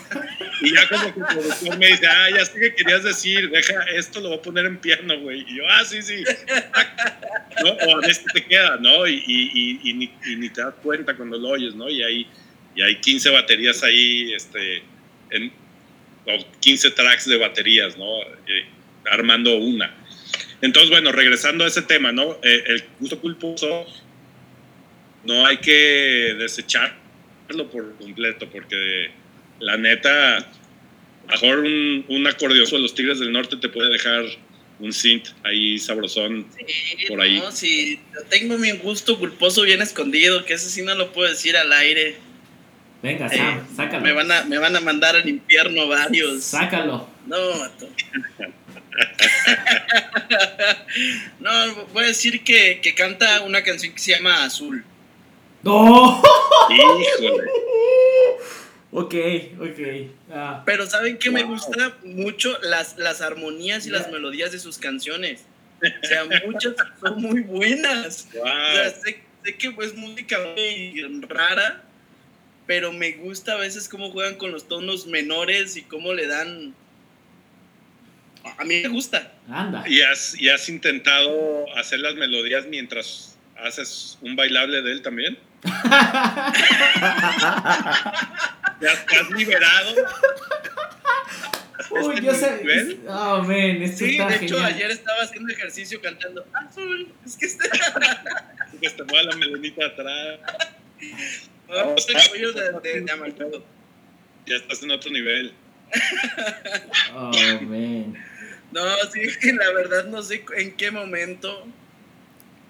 [0.61, 3.83] Y ya como que el productor me dice, ah, ya sé que querías decir, deja,
[3.94, 5.40] esto lo voy a poner en piano, güey.
[5.48, 6.22] Y yo, ah, sí, sí.
[7.62, 7.70] ¿No?
[7.70, 9.05] O a veces te queda, ¿no?
[9.07, 9.14] Ni,
[9.85, 11.88] y ni te das cuenta cuando lo oyes, ¿no?
[11.88, 12.27] Y hay,
[12.74, 14.83] y hay 15 baterías ahí, este,
[15.31, 15.53] en,
[16.27, 18.20] o 15 tracks de baterías, ¿no?
[18.46, 18.66] Eh,
[19.11, 19.94] armando una.
[20.64, 22.38] Entonces, bueno, regresando a ese tema, ¿no?
[22.42, 23.85] Eh, el gusto culposo
[25.24, 29.11] no hay que desecharlo por completo, porque
[29.61, 30.50] la neta,
[31.29, 34.24] mejor un, un acordeoso de los Tigres del Norte te puede dejar
[34.81, 37.38] un synth ahí sabrosón Sí, por ahí.
[37.40, 38.00] No, si
[38.31, 42.16] tengo mi gusto culposo bien escondido, que ese sí no lo puedo decir al aire.
[43.03, 44.03] Venga, Eh, sácalo.
[44.03, 46.42] me, van a, me van a mandar al infierno varios.
[46.42, 47.07] Sácalo.
[47.27, 47.87] No, vato.
[51.40, 54.85] no, voy a decir que, que canta una canción que se llama Azul.
[55.62, 56.22] ¡No!
[56.70, 57.44] Híjole.
[58.92, 59.14] ok,
[59.61, 59.78] ok.
[60.33, 61.54] Ah, Pero ¿saben qué me Wow.
[61.54, 62.57] gusta mucho?
[62.62, 65.44] Las, las armonías y las melodías de sus canciones.
[65.83, 68.28] O sea, muchas son muy buenas.
[68.30, 68.92] O sea, Wow.
[69.04, 71.83] sé, sé que es música muy rara,
[72.66, 76.74] pero me gusta a veces cómo juegan con los tonos menores y cómo le dan...
[78.59, 79.33] A mí me gusta.
[79.48, 79.85] anda.
[79.88, 85.38] ¿Y has, ¿Y has intentado hacer las melodías mientras haces un bailable de él también?
[88.80, 89.94] ¿Te has, te has liberado?
[91.90, 92.98] Uy, ¿Este yo sé.
[93.09, 94.72] Oh, man, esto Sí, está de hecho genial.
[94.74, 97.12] ayer estaba haciendo ejercicio cantando Azul.
[97.24, 97.68] Es que está...
[98.80, 100.40] Que te mueva la melonita atrás.
[101.68, 103.62] Vamos a cuello de, de, de.
[104.46, 105.54] Ya estás en otro nivel.
[107.14, 107.30] Oh,
[107.62, 108.16] man.
[108.74, 108.82] No,
[109.12, 111.64] sí, la verdad no sé en qué momento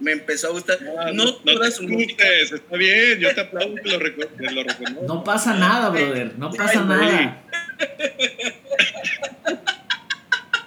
[0.01, 0.79] me empezó a gustar.
[0.83, 2.25] No, no toda te su música.
[2.43, 3.19] está bien.
[3.21, 5.07] Yo te aplaudo que lo, que lo reconozco.
[5.07, 6.35] No pasa nada, brother.
[6.37, 7.43] No pasa Ay, nada.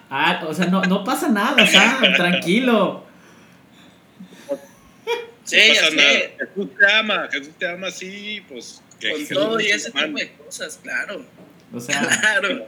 [0.10, 2.14] Ah, o sea, no, no pasa nada, Sam.
[2.16, 3.06] Tranquilo.
[5.44, 6.20] Sí, no pasa nada.
[6.40, 8.82] Jesús te ama, Jesús te ama así, pues.
[9.00, 11.24] que Con Jesús todo y ese tipo de cosas, claro.
[11.74, 12.68] O sea, Claro.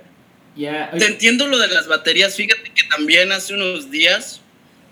[0.59, 0.91] Ya.
[0.91, 2.35] Te entiendo lo de las baterías.
[2.35, 4.41] Fíjate que también hace unos días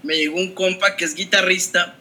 [0.04, 1.96] me llegó un compa que es guitarrista.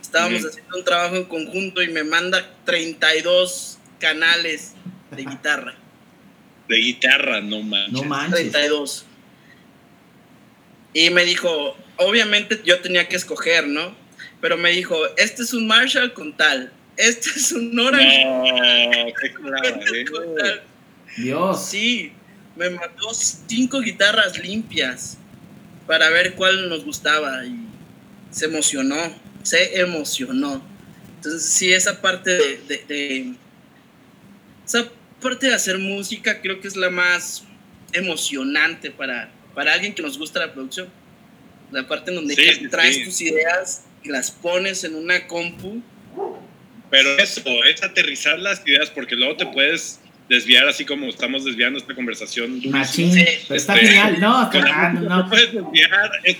[0.00, 4.74] Estábamos haciendo un trabajo en conjunto y me manda 32 canales
[5.10, 5.74] de guitarra.
[6.68, 7.92] De guitarra, no manches.
[7.92, 8.52] No manches.
[8.52, 9.04] 32.
[10.94, 13.92] Y me dijo, obviamente yo tenía que escoger, ¿no?
[14.40, 18.44] Pero me dijo, este es un Marshall con tal, este es un Orange No,
[19.20, 19.80] qué claro,
[20.12, 20.62] con tal.
[21.16, 21.66] Dios.
[21.66, 22.12] Sí,
[22.60, 25.16] me mandó cinco guitarras limpias
[25.86, 27.56] para ver cuál nos gustaba y
[28.30, 28.96] se emocionó,
[29.42, 30.62] se emocionó.
[31.16, 33.34] Entonces sí, esa parte de, de- de-
[34.66, 34.86] esa
[35.22, 37.44] parte de hacer música creo que es la más
[37.92, 40.88] emocionante para, para alguien que nos gusta la producción.
[41.72, 43.04] La parte en donde sí, traes sí.
[43.04, 45.80] tus ideas y las pones en una compu.
[46.90, 51.78] Pero eso, es aterrizar las ideas, porque luego te puedes desviar así como estamos desviando
[51.78, 52.60] esta conversación.
[52.70, 53.12] Machín.
[53.12, 53.20] Sí.
[53.50, 54.20] Está Este, genial.
[54.20, 56.10] No, música no, te puedes desviar.
[56.24, 56.36] Es.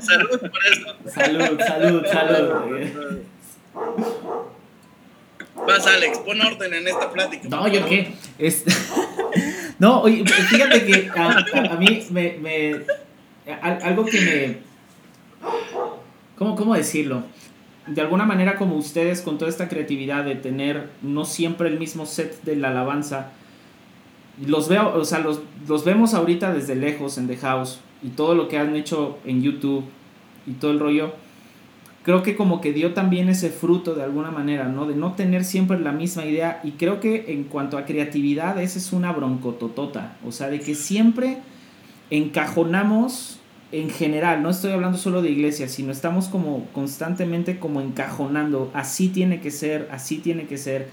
[0.00, 0.96] Salud por eso.
[1.08, 3.18] Salud, salud, salud.
[5.66, 7.48] Vas, Alex, pon orden en esta plática.
[7.48, 8.12] No, yo qué.
[8.38, 8.64] Es-
[9.78, 12.80] no, oye, fíjate que a, a- a mí me, me-
[13.62, 14.58] al- algo que me.
[16.36, 17.24] ¿cómo, ¿Cómo decirlo?
[17.86, 22.06] De alguna manera, como ustedes, con toda esta creatividad de tener no siempre el mismo
[22.06, 23.32] set de la alabanza,
[24.44, 28.34] los veo, o sea, los, los vemos ahorita desde lejos en The House y todo
[28.34, 29.84] lo que han hecho en YouTube
[30.46, 31.12] y todo el rollo
[32.06, 34.86] creo que como que dio también ese fruto de alguna manera, ¿no?
[34.86, 36.60] De no tener siempre la misma idea.
[36.62, 40.16] Y creo que en cuanto a creatividad, esa es una broncototota.
[40.24, 41.38] O sea, de que siempre
[42.10, 43.40] encajonamos
[43.80, 49.08] en general, no estoy hablando solo de iglesias, sino estamos como constantemente como encajonando, así
[49.08, 50.88] tiene que ser, así tiene que ser.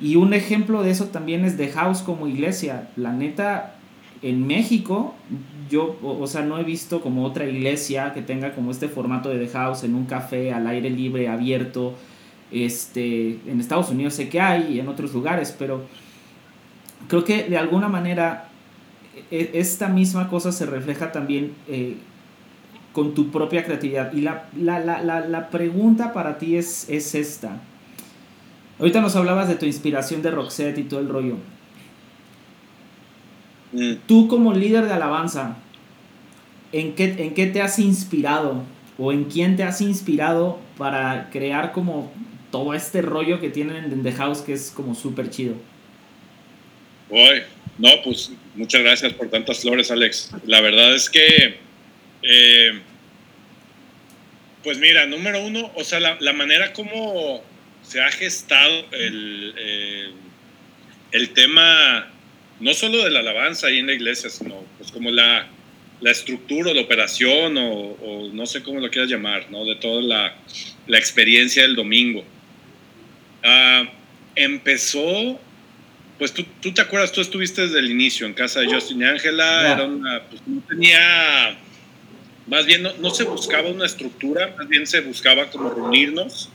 [0.00, 2.88] Y un ejemplo de eso también es The House como iglesia.
[2.96, 3.74] La neta,
[4.22, 5.14] en México,
[5.68, 9.28] yo, o, o sea, no he visto como otra iglesia que tenga como este formato
[9.28, 11.94] de The House en un café al aire libre, abierto.
[12.50, 15.82] Este, en Estados Unidos sé que hay y en otros lugares, pero
[17.08, 18.48] creo que de alguna manera
[19.30, 21.96] e- esta misma cosa se refleja también eh,
[22.98, 24.12] con tu propia creatividad.
[24.12, 27.62] Y la, la, la, la, la pregunta para ti es, es esta.
[28.80, 31.36] Ahorita nos hablabas de tu inspiración de Roxette y todo el rollo.
[33.70, 33.98] Mm.
[34.08, 35.58] Tú como líder de alabanza,
[36.72, 38.64] ¿en qué, ¿en qué te has inspirado?
[38.98, 42.10] ¿O en quién te has inspirado para crear como
[42.50, 45.54] todo este rollo que tienen en The House que es como súper chido?
[47.10, 47.42] Uy,
[47.78, 50.32] no, pues muchas gracias por tantas flores, Alex.
[50.46, 51.67] La verdad es que,
[52.22, 52.80] eh,
[54.62, 57.42] pues mira, número uno, o sea, la, la manera como
[57.82, 60.10] se ha gestado el, eh,
[61.12, 62.10] el tema,
[62.60, 65.46] no solo de la alabanza ahí en la iglesia, sino pues como la,
[66.00, 69.64] la estructura, la operación, o, o no sé cómo lo quieras llamar, ¿no?
[69.64, 70.36] De toda la,
[70.86, 72.24] la experiencia del domingo.
[73.44, 73.84] Ah,
[74.34, 75.40] empezó
[76.18, 79.04] pues tú, tú, te acuerdas, tú estuviste desde el inicio en casa de Justin y
[79.04, 81.56] Ángela, era una, pues no tenía,
[82.48, 86.50] más bien no, no, se buscaba una estructura, más bien se buscaba como reunirnos,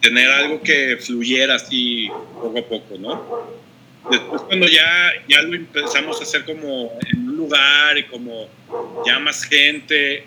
[0.00, 2.08] tener algo que fluyera así
[2.40, 3.64] poco a poco, ¿no?
[4.10, 8.48] Después cuando ya, ya lo empezamos a hacer como en un lugar y como
[9.06, 10.24] ya más gente,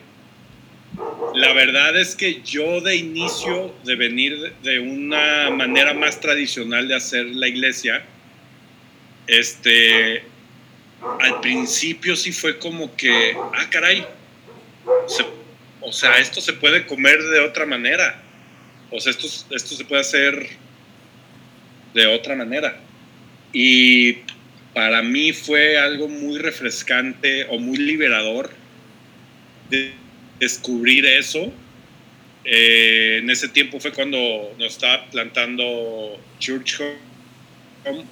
[1.36, 6.96] la verdad es que yo de inicio de venir de una manera más tradicional de
[6.96, 8.04] hacer la iglesia,
[9.28, 10.24] este,
[11.20, 14.08] al principio sí fue como que, ah, caray,
[15.82, 18.22] o sea, esto se puede comer de otra manera,
[18.92, 20.50] o sea, esto, esto se puede hacer
[21.94, 22.80] de otra manera.
[23.54, 24.18] Y
[24.74, 28.52] para mí fue algo muy refrescante o muy liberador
[29.70, 29.94] de
[30.40, 31.52] descubrir eso.
[32.46, 36.80] Eh, en ese tiempo fue cuando nos estaba plantando Church
[37.86, 38.06] Home,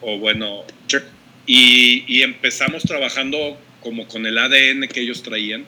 [0.00, 0.64] o bueno,
[1.46, 5.64] y, y, empezamos trabajando como con el ADN que ellos traían.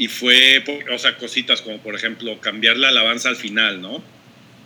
[0.00, 4.02] Y fue, o sea, cositas como por ejemplo cambiar la alabanza al final, ¿no?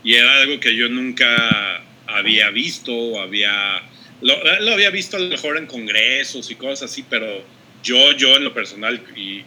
[0.04, 3.82] Y era algo que yo nunca había visto, había,
[4.22, 7.44] lo, lo había visto a lo mejor en congresos y cosas así, pero
[7.82, 9.42] yo, yo en lo personal y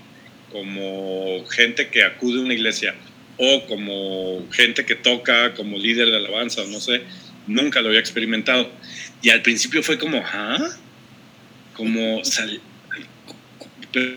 [0.51, 2.93] como gente que acude a una iglesia
[3.37, 7.01] o como gente que toca como líder de alabanza, no sé,
[7.47, 8.69] nunca lo había experimentado.
[9.21, 10.69] Y al principio fue como, ¿ah?
[11.75, 12.21] Como,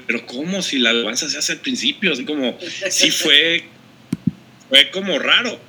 [0.07, 2.13] pero ¿cómo si la alabanza se hace al principio?
[2.13, 2.59] Así como,
[2.91, 3.65] sí fue,
[4.69, 5.61] fue como raro.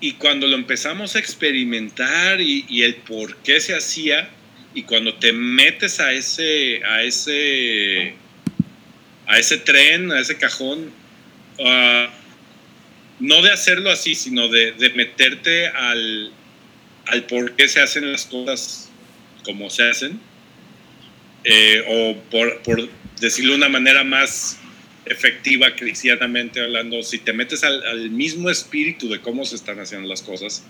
[0.00, 4.30] Y cuando lo empezamos a experimentar y, el por qué se hacía,
[4.74, 8.14] y cuando te metes a ese, a ese
[9.26, 10.90] a ese tren, a ese cajón,
[11.58, 12.10] uh,
[13.20, 16.32] no de hacerlo así, sino de, meterte al,
[17.06, 18.90] al, por qué se hacen las cosas
[19.44, 20.18] como se hacen,
[21.44, 22.88] eh, o por,
[23.20, 24.58] decirlo de una manera más
[25.06, 30.08] efectiva, cristianamente hablando, si te metes al, al, mismo espíritu de cómo se están haciendo
[30.08, 30.64] las cosas,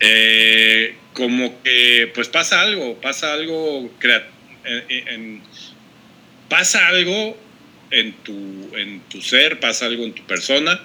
[0.00, 3.90] eh, como que pues pasa algo, pasa algo,
[4.64, 5.42] en, en,
[6.48, 7.36] pasa algo
[7.90, 10.80] en tu, en tu ser, pasa algo en tu persona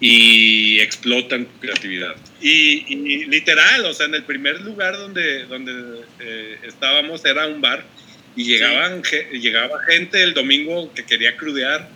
[0.00, 2.16] y explota en tu creatividad.
[2.40, 7.84] Y, literal, o sea, en el primer lugar donde, donde eh, estábamos era un bar
[8.36, 9.16] y llegaban, sí.
[9.38, 11.88] llegaba gente el domingo que quería crudear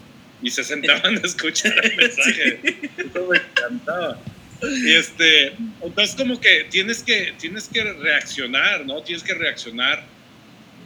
[0.42, 2.60] y se sentaban a escuchar el mensaje.
[2.96, 4.20] Eso me encantaba.
[4.62, 9.02] Y este, entonces como que tienes que, tienes que reaccionar, ¿no?
[9.02, 10.04] Tienes que reaccionar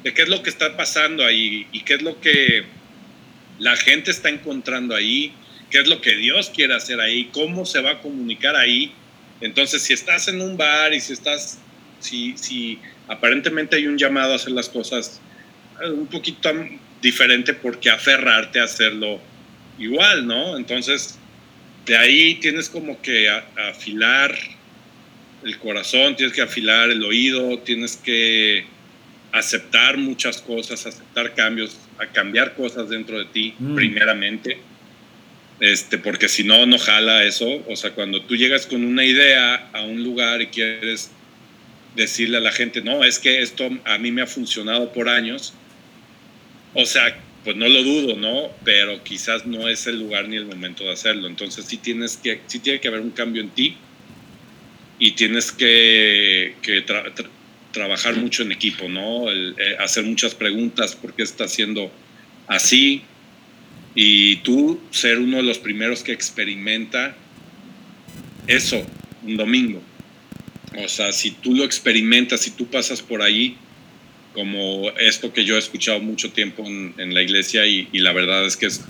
[0.02, 2.64] de qué es lo que está pasando ahí y qué es lo que
[3.58, 5.32] la gente está encontrando ahí,
[5.70, 8.92] qué es lo que Dios quiere hacer ahí, cómo se va a comunicar ahí.
[9.40, 11.58] Entonces, si estás en un bar y si estás,
[12.00, 15.20] si, si aparentemente hay un llamado a hacer las cosas
[15.94, 16.50] un poquito
[17.00, 19.20] diferente, porque aferrarte a hacerlo
[19.78, 20.56] igual, ¿no?
[20.56, 21.18] Entonces,
[21.86, 23.28] de ahí tienes como que
[23.70, 24.36] afilar
[25.44, 28.64] el corazón, tienes que afilar el oído, tienes que
[29.32, 33.74] aceptar muchas cosas, aceptar cambios, a cambiar cosas dentro de ti, mm.
[33.74, 34.58] primeramente.
[35.60, 37.62] Este, porque si no, no jala eso.
[37.68, 41.10] O sea, cuando tú llegas con una idea a un lugar y quieres
[41.94, 45.54] decirle a la gente, no, es que esto a mí me ha funcionado por años.
[46.74, 48.50] O sea, pues no lo dudo, ¿no?
[48.64, 51.26] Pero quizás no es el lugar ni el momento de hacerlo.
[51.26, 53.76] Entonces sí tienes que, sí tiene que haber un cambio en ti
[54.98, 56.54] y tienes que,
[57.72, 59.30] trabajar mucho en equipo, ¿no?
[59.30, 61.90] Eh, hacer muchas preguntas, ¿por qué está haciendo
[62.46, 63.02] así?
[63.94, 67.16] Y tú ser uno de los primeros que experimenta
[68.46, 68.84] eso
[69.24, 69.82] un domingo.
[70.78, 73.56] O sea, si tú lo experimentas, si tú pasas por ahí,
[74.32, 78.12] como esto que yo he escuchado mucho tiempo en, en la iglesia y, y, la
[78.12, 78.82] verdad es que es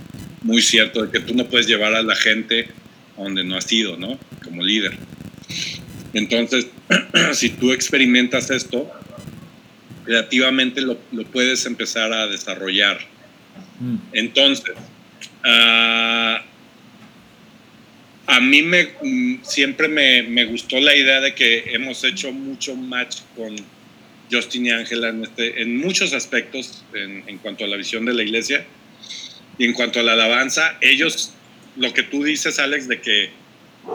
[0.42, 2.68] muy cierto de que tú no puedes llevar a la gente
[3.16, 4.18] a donde no has ido, ¿no?
[4.44, 4.96] Como líder.
[6.14, 6.66] Entonces,
[7.32, 8.90] si tú experimentas esto,
[10.04, 13.00] creativamente lo, lo puedes empezar a desarrollar.
[13.80, 13.96] Mm.
[14.12, 14.74] Entonces,
[15.44, 16.42] uh,
[18.26, 22.76] a mí me, mm, siempre me, me, gustó la idea de que hemos hecho mucho
[22.76, 23.56] match con
[24.32, 28.14] Justin y Ángela en, este, en muchos aspectos en, en cuanto a la visión de
[28.14, 28.64] la iglesia
[29.58, 30.78] y en cuanto a la alabanza.
[30.80, 31.34] Ellos,
[31.76, 33.42] lo que tú dices, Alex, de que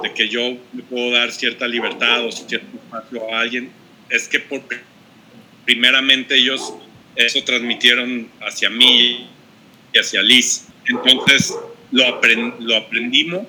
[0.04, 0.58] de que yo
[0.90, 3.72] puedo dar cierta libertad o cierto espacio a alguien,
[4.10, 4.62] es que por,
[5.66, 6.74] primeramente ellos
[7.16, 9.30] eso transmitieron hacia mí
[9.94, 10.68] y hacia Liz.
[10.88, 11.54] Entonces
[11.92, 13.48] lo, aprend, lo aprendimos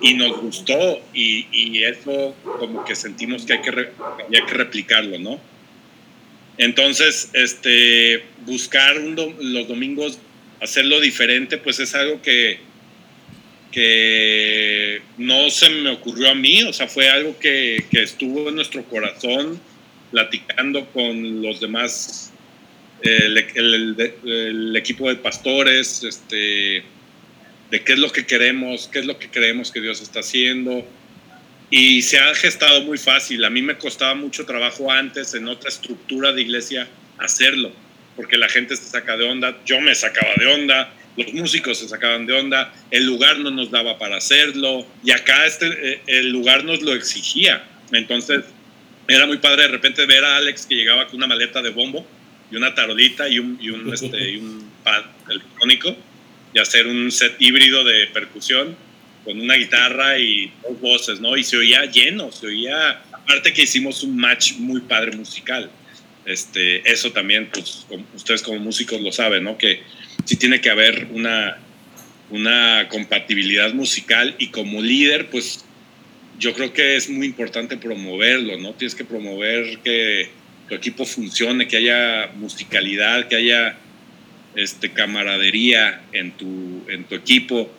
[0.00, 5.18] y nos gustó y, y, eso como que sentimos que hay que, hay que replicarlo,
[5.18, 5.40] ¿no?
[6.58, 10.18] Entonces, este, buscar los domingos,
[10.60, 12.58] hacerlo diferente, pues es algo que,
[13.70, 18.54] que no se me ocurrió a mí, o sea, fue algo que, que estuvo en
[18.54, 19.60] nuestro corazón,
[20.10, 22.32] platicando con los demás,
[23.02, 26.82] el, el, el, equipo de pastores, este,
[27.70, 30.86] de qué es lo que queremos, qué es lo que creemos que Dios está haciendo.
[31.70, 33.44] Y se ha gestado muy fácil.
[33.44, 36.88] A mí me costaba mucho trabajo antes en otra estructura de iglesia
[37.18, 37.72] hacerlo,
[38.14, 41.88] porque la gente se saca de onda, yo me sacaba de onda, los músicos se
[41.88, 46.30] sacaban de onda, el lugar no nos daba para hacerlo, y acá este, eh, el
[46.30, 47.64] lugar nos lo exigía.
[47.92, 48.44] Entonces,
[49.08, 52.06] era muy padre de repente ver a Alex que llegaba con una maleta de bombo
[52.50, 55.96] y una tarolita y un, y un, este, y un pad electrónico
[56.52, 58.76] y hacer un set híbrido de percusión
[59.26, 61.36] con una guitarra y dos voces, ¿no?
[61.36, 65.68] Y se oía lleno, se oía, aparte que hicimos un match muy padre musical.
[66.24, 69.58] Este, eso también, pues ustedes como músicos lo saben, ¿no?
[69.58, 69.82] Que
[70.24, 71.58] sí tiene que haber una,
[72.30, 75.64] una compatibilidad musical y como líder, pues
[76.38, 78.74] yo creo que es muy importante promoverlo, ¿no?
[78.74, 80.30] Tienes que promover que
[80.68, 83.76] tu equipo funcione, que haya musicalidad, que haya
[84.54, 87.72] este, camaradería en tu, en tu equipo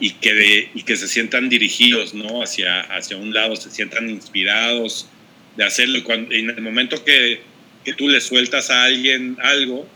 [0.00, 2.42] y que, y que se sientan dirigidos, ¿no?
[2.42, 5.08] Hacia, hacia un lado, se sientan inspirados
[5.56, 6.02] de hacerlo.
[6.04, 7.40] Cuando, en el momento que
[7.84, 9.86] que tú le sueltas a alguien algo,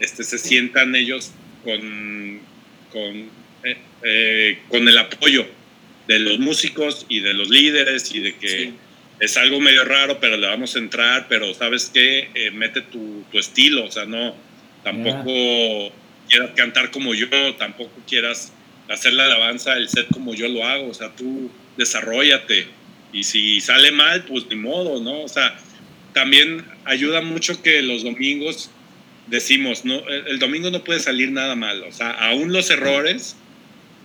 [0.00, 1.32] este, se sientan ellos
[1.64, 2.40] con,
[2.92, 3.16] con,
[3.64, 5.46] eh, eh, con el apoyo
[6.06, 8.72] de los músicos y de los líderes y de que
[9.20, 13.24] es algo medio raro, pero le vamos a entrar, pero sabes qué, eh, mete tu,
[13.30, 14.34] tu, estilo, o sea, no,
[14.84, 15.92] tampoco
[16.28, 18.52] quieras cantar como yo, tampoco quieras
[18.88, 22.66] hacer la alabanza, el set como yo lo hago, o sea, tú desarrollate
[23.12, 25.22] y si sale mal, pues ni modo, ¿no?
[25.22, 25.58] O sea,
[26.12, 28.70] también ayuda mucho que los domingos
[29.26, 33.36] decimos, no, el domingo no puede salir nada mal, o sea, aún los errores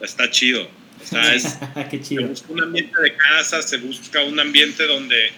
[0.01, 0.67] está chido.
[1.01, 1.43] O sea, es,
[2.01, 5.31] se busca un ambiente de casa, se busca un ambiente donde,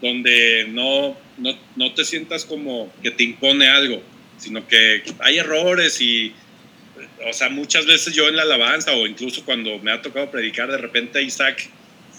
[0.00, 4.02] donde no, no, no te sientas como que te impone algo,
[4.38, 6.32] sino que hay errores y,
[7.28, 10.70] o sea, muchas veces yo en la alabanza o incluso cuando me ha tocado predicar,
[10.70, 11.68] de repente Isaac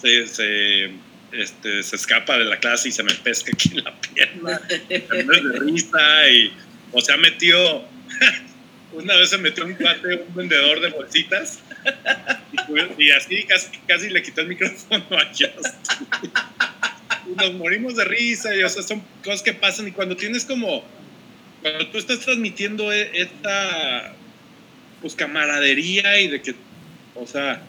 [0.00, 0.90] se, se
[1.32, 5.58] este, se escapa de la clase y se me pesca aquí en la pierna, de
[5.60, 6.52] risa y,
[6.92, 7.84] o sea, metió,
[8.92, 11.60] una vez se metió un cuate, un vendedor de bolsitas
[12.98, 16.30] y, así casi, casi le quitó el micrófono a Justin.
[17.26, 20.44] Y nos morimos de risa y, o sea, son cosas que pasan y cuando tienes
[20.44, 20.84] como,
[21.62, 24.14] cuando tú estás transmitiendo e, esta,
[25.02, 26.54] pues, camaradería y de que,
[27.14, 27.60] o sea,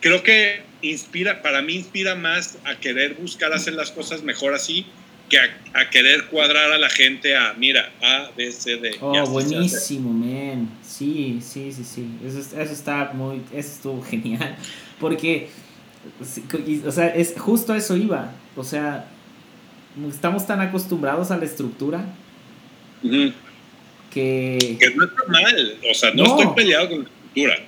[0.00, 4.86] creo que inspira, para mí inspira más a querer buscar hacer las cosas mejor así
[5.32, 8.96] que a, querer cuadrar a la gente a, mira, A, B, C, D.
[9.00, 10.68] Oh, buenísimo, man.
[10.84, 12.06] Sí, sí, sí, sí.
[12.26, 14.56] Eso, eso está muy, eso estuvo genial.
[15.00, 15.48] Porque,
[16.86, 18.30] o sea, es, justo a eso iba.
[18.56, 19.06] O sea,
[20.06, 22.04] estamos tan acostumbrados a la estructura
[24.12, 24.76] que...
[24.78, 25.78] Que no está mal.
[25.90, 27.58] O sea, no, estoy peleado con la estructura.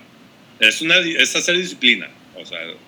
[0.61, 2.09] Es, una, es hacer disciplina.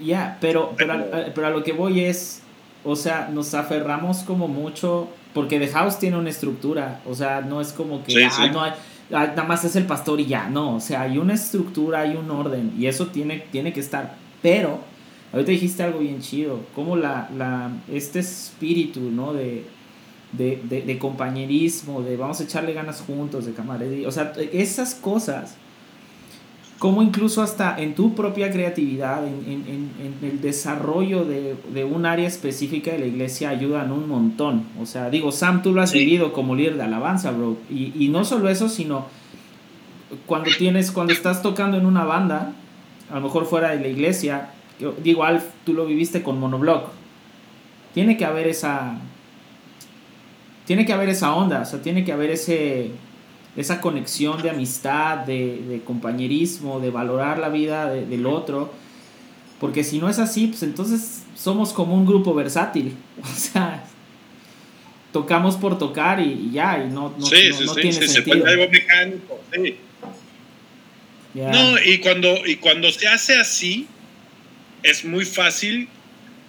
[0.01, 2.43] Ya, pero, pero, a, lo que voy es,
[2.85, 7.61] o sea, nos aferramos como mucho, porque The House tiene una estructura, o sea, no
[7.61, 8.73] es como que, ah, no hay,
[9.13, 12.17] ah, nada más es el pastor y ya, no, o sea, hay una estructura, hay
[12.17, 14.81] un orden, y eso tiene, tiene que estar, pero,
[15.33, 19.33] ahorita dijiste algo bien chido, como la, la, este espíritu, ¿no?
[19.33, 19.65] De,
[20.33, 24.95] de, de, de compañerismo, de vamos a echarle ganas juntos, de camaradería, o sea, esas
[24.95, 25.57] cosas
[26.79, 32.05] como incluso hasta en tu propia creatividad, en, en, en el desarrollo de, de, un
[32.05, 34.65] área específica de la iglesia ayudan un montón.
[34.81, 37.57] O sea, digo, Sam, tú lo has vivido como líder de alabanza, bro.
[37.71, 39.07] Y, y, no solo eso, sino
[40.27, 42.53] cuando tienes, cuando estás tocando en una banda,
[43.11, 44.51] a lo mejor fuera de la iglesia,
[45.03, 46.91] digo, Alf, tú lo viviste con Monoblock.
[47.95, 48.99] Tiene que haber esa...
[50.67, 52.91] Tiene que haber esa onda, o sea, tiene que haber ese
[53.57, 58.73] esa conexión de amistad, de, compañerismo, de valorar la vida del otro.
[59.59, 62.95] Porque si no es así, pues entonces somos como un grupo versátil.
[63.23, 63.85] O sea,
[65.13, 68.45] tocamos por tocar y, ya, y no, no, sí, no, sí, tiene sí, sentido.
[68.45, 69.77] Se algo mecánico, sí.
[71.35, 73.87] No, y cuando, y cuando se hace así,
[74.83, 75.89] es muy fácil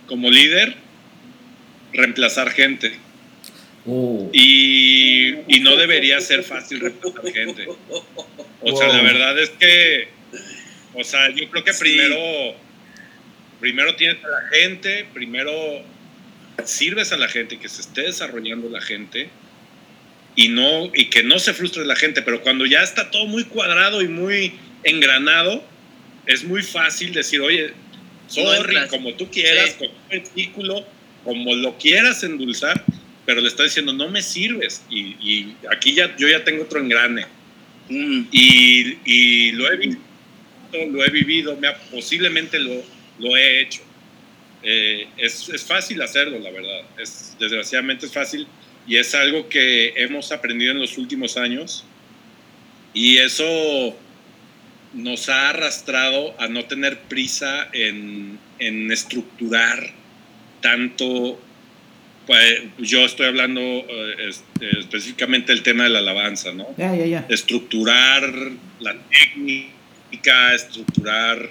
[0.07, 0.75] como líder
[1.93, 2.97] reemplazar gente.
[3.87, 4.29] Oh.
[4.33, 7.67] Y, y, no debería ser fácil reemplazar gente.
[8.61, 10.09] O, sea, la verdad es que,
[10.93, 12.55] o sea, yo creo que primero
[13.59, 15.51] primero tienes a la gente, primero
[16.63, 19.29] sirves a la gente, que se esté desarrollando la gente
[20.35, 23.43] y no y que no se frustre la gente, pero cuando ya está todo muy
[23.45, 25.63] cuadrado y muy engranado,
[26.25, 27.73] es muy fácil decir, oye,
[28.27, 30.85] sorry, como tú quieras, con un versículo,
[31.23, 32.83] como lo quieras endulzar,
[33.27, 34.85] pero le está diciendo, no me sirves.
[34.89, 37.25] Y, aquí ya yo ya tengo otro engrane.
[37.89, 38.21] Mm.
[38.31, 40.01] Y, lo he visto,
[40.89, 42.81] lo he vivido, me posiblemente lo,
[43.19, 43.81] lo he hecho.
[44.63, 46.83] Eh, es, es, fácil hacerlo, la verdad.
[46.97, 48.47] Es, desgraciadamente es fácil
[48.87, 51.83] y es algo que hemos aprendido en los últimos años.
[52.93, 53.93] Y eso
[54.93, 59.91] nos ha arrastrado a no tener prisa en, en estructurar
[60.61, 61.41] tanto.
[62.27, 64.31] Pues, yo estoy hablando eh,
[64.79, 66.67] específicamente del tema de la alabanza, ¿no?
[66.77, 67.25] Ya, ya, ya.
[67.29, 68.31] Estructurar
[68.79, 71.49] la técnica, estructurar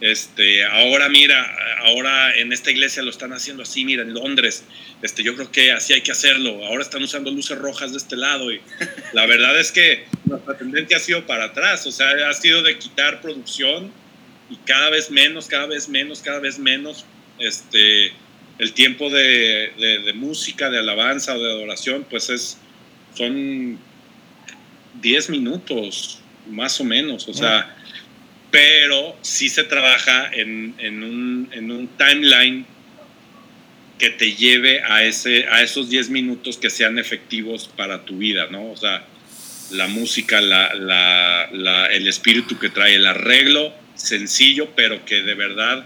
[0.00, 1.56] este, ahora mira,
[1.86, 4.64] ahora en esta iglesia lo están haciendo así, mira, en Londres,
[5.00, 6.66] este, yo creo que así hay que hacerlo.
[6.66, 8.60] Ahora están usando luces rojas de este lado y
[9.14, 12.78] la verdad es que nuestra tendencia ha sido para atrás, o sea, ha sido de
[12.78, 13.90] quitar producción
[14.50, 17.06] y cada vez menos, cada vez menos, cada vez menos,
[17.38, 18.12] este,
[18.58, 19.72] el tiempo de,
[20.04, 22.58] de, música, de alabanza o de adoración, pues es,
[23.14, 23.78] son
[25.00, 27.76] 10 minutos, más o menos, o sea
[28.56, 32.64] pero sí se trabaja en, un, timeline
[33.98, 38.46] que te lleve a, ese, a esos 10 minutos que sean efectivos para tu vida,
[38.50, 38.70] ¿no?
[38.70, 39.04] O sea,
[39.72, 45.84] la música, el espíritu que trae, el arreglo sencillo, pero que de verdad,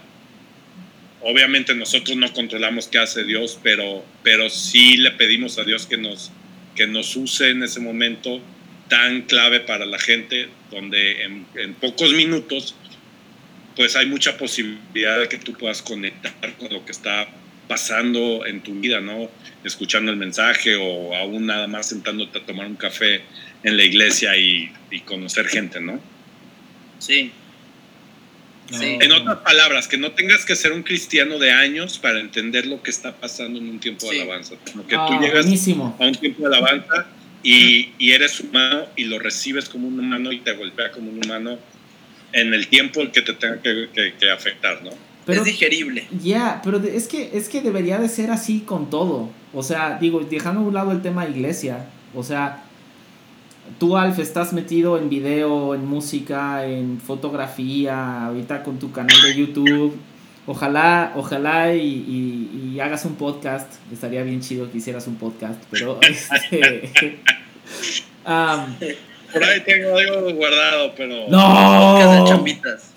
[1.22, 5.96] obviamente nosotros no controlamos qué hace Dios, pero, pero sí le pedimos a Dios que
[5.96, 6.30] nos,
[6.74, 8.40] que nos use en ese momento
[8.88, 12.74] tan clave para la gente, donde en, pocos minutos,
[13.76, 17.28] pues hay mucha posibilidad de que tú puedas conectar con lo que está
[17.68, 19.30] pasando en tu vida, ¿no?
[19.62, 23.22] Escuchando el mensaje o aún nada más sentándote a tomar un café
[23.62, 24.72] en la iglesia y,
[25.04, 26.00] conocer gente, ¿no?
[26.98, 27.30] Sí.
[28.70, 28.98] Sí.
[29.00, 32.82] En otras palabras, que no tengas que ser un cristiano de años para entender lo
[32.82, 36.48] que está pasando en un tiempo de alabanza, que tú ah, llegas a un tiempo
[36.48, 37.06] de alabanza
[37.42, 41.58] y, eres humano y lo recibes como un humano y te golpea como un humano
[42.32, 44.90] en el tiempo que te tenga que, afectar, ¿no?
[45.26, 46.06] Pero, es digerible.
[46.22, 49.30] Ya, pero es que, es que debería de ser así con todo.
[49.52, 52.64] O sea, digo, dejando a un lado el tema iglesia, o sea,
[53.78, 59.34] tú, Alf, estás metido en video, en música, en fotografía, ahorita con tu canal de
[59.34, 59.96] YouTube.
[60.46, 63.72] Ojalá, ojalá y, hagas un podcast.
[63.92, 66.90] Estaría bien chido que hicieras un podcast, pero este,
[69.32, 71.28] Por ahí tengo algo guardado, pero.
[71.28, 72.24] ¡No!
[72.24, 72.90] de chambitas.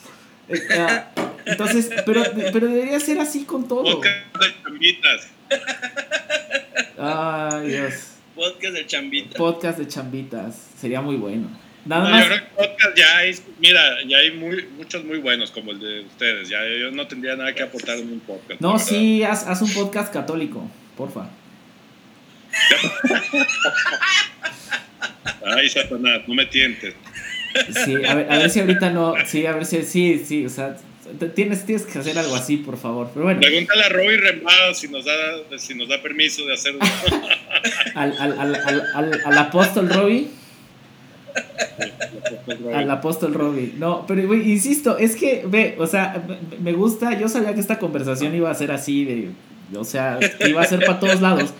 [0.49, 1.01] Eh,
[1.45, 3.83] entonces, pero, pero debería ser así con todo.
[3.83, 5.27] Podcast de chambitas.
[6.97, 8.12] Ay, Dios.
[8.35, 9.35] Podcast de chambitas.
[9.35, 10.71] Podcast de chambitas.
[10.77, 11.49] Sería muy bueno.
[11.85, 12.23] Nada más.
[12.23, 15.79] Yo creo que podcast ya hay, mira, ya hay muy, muchos muy buenos como el
[15.79, 16.49] de ustedes.
[16.49, 18.59] Ya yo no tendría nada que aportar en un podcast.
[18.61, 20.67] No, sí, haz, haz, un podcast católico,
[20.97, 21.29] porfa.
[25.45, 26.95] Ay, Satanás, no me tientes.
[27.85, 29.13] Sí, a ver, a ver si ahorita no.
[29.25, 29.83] Sí, a ver si.
[29.83, 30.75] Sí, sí, o sea,
[31.35, 33.11] tienes, tienes que hacer algo así, por favor.
[33.13, 33.41] Pero bueno.
[33.41, 35.13] Pregúntale a Robbie Remado si nos da,
[35.57, 36.79] si nos da permiso de hacerlo.
[37.95, 40.27] al, al, al, al, apóstol Robbie.
[42.73, 43.73] Al apóstol Robbie.
[43.77, 46.23] No, pero insisto, es que, ve, o sea,
[46.61, 49.31] me gusta, yo sabía que esta conversación iba a ser así de,
[49.77, 51.53] o sea, iba a ser para todos lados.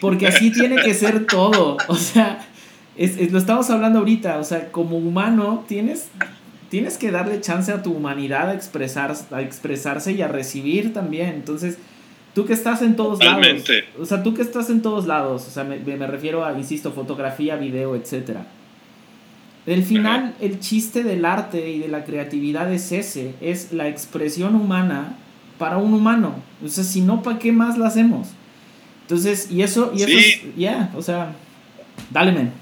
[0.00, 1.78] Porque así tiene que ser todo.
[1.88, 2.46] O sea,
[2.96, 6.08] es, lo estamos hablando ahorita, o sea, como humano tienes,
[6.68, 11.28] tienes que darle chance a tu humanidad a, a expresarse y a recibir también.
[11.30, 11.78] Entonces,
[12.36, 13.64] tú que estás en todos lados.
[13.98, 16.92] O sea, tú que estás en todos lados, o sea, me, me refiero a, insisto,
[16.92, 18.46] fotografía, video, etcétera
[19.66, 24.54] el final, el chiste del arte y de la creatividad es ese, es la expresión
[24.54, 25.18] humana
[25.58, 26.40] para un humano.
[26.60, 28.28] Entonces, si no, ¿para qué más la hacemos?
[29.02, 31.34] Entonces, y eso, y eso es, ya, o sea,
[32.10, 32.52] dale, men.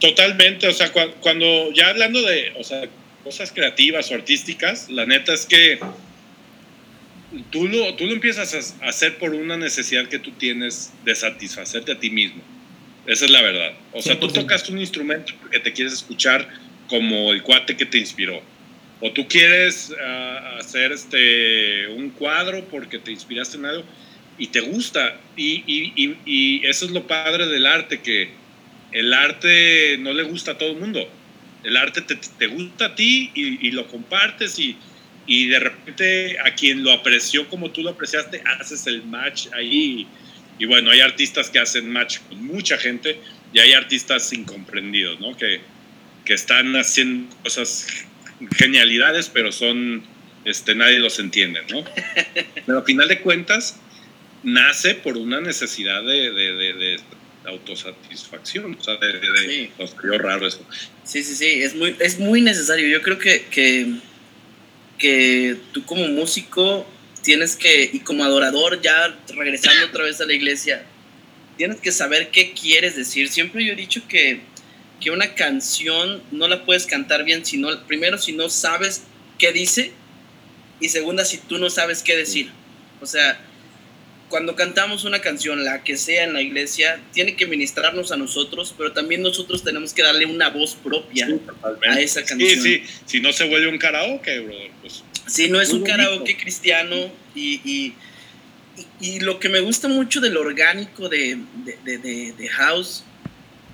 [0.00, 2.82] Totalmente, o sea, cuando, ya hablando de, o sea,
[3.24, 5.80] cosas creativas o artísticas, la neta es que
[7.50, 11.92] tú lo, tú lo empiezas a hacer por una necesidad que tú tienes de satisfacerte
[11.92, 12.42] a ti mismo.
[13.06, 13.72] Esa es la verdad.
[13.92, 16.48] O sea, tú tocas un instrumento porque te quieres escuchar
[16.88, 18.40] como el cuate que te inspiró.
[19.00, 23.84] O tú quieres ah, hacer este, un cuadro porque te inspiraste en algo
[24.38, 25.18] y te gusta.
[25.36, 28.30] Y, y, y, eso es lo padre del arte, que
[28.92, 31.08] el arte no le gusta a todo el mundo.
[31.64, 34.76] El arte te, te gusta a ti y, lo compartes y,
[35.32, 40.06] y de repente a quien lo apreció como tú lo apreciaste, haces el match ahí.
[40.58, 43.18] Y bueno, hay artistas que hacen match con mucha gente
[43.50, 45.34] y hay artistas incomprendidos, ¿no?
[45.34, 45.62] Que,
[46.26, 47.86] que están haciendo cosas,
[48.54, 50.04] genialidades, pero son,
[50.44, 51.82] este, nadie los entiende, ¿no?
[52.66, 53.80] Pero al final de cuentas,
[54.42, 57.00] nace por una necesidad de, de, de,
[57.46, 60.64] autosatisfacción, o sea, de, de, raro eso.
[61.04, 62.86] Sí, sí, sí, es muy, es muy necesario.
[62.86, 63.94] Yo creo que, que,
[65.02, 66.86] que tú como músico
[67.22, 70.86] tienes que, y como adorador, ya regresando otra vez a la iglesia,
[71.56, 73.28] tienes que saber qué quieres decir.
[73.28, 74.42] Siempre yo he dicho que,
[75.00, 79.02] que una canción no la puedes cantar bien, sino, primero, si no sabes
[79.38, 79.90] qué dice,
[80.78, 82.50] y segunda, si tú no sabes qué decir.
[83.00, 83.40] O sea,
[84.32, 88.74] cuando cantamos una canción, la que sea en la iglesia, tiene que ministrarnos a nosotros,
[88.78, 91.28] pero también nosotros tenemos que darle una voz propia
[91.86, 92.62] a esa canción.
[92.62, 95.04] Sí, sí, si no se vuelve un karaoke, brother, pues.
[95.26, 96.96] Si no es un karaoke cristiano
[97.34, 97.94] y, y,
[99.02, 101.36] y, lo que me gusta mucho del orgánico de,
[101.84, 103.04] de, de, de House,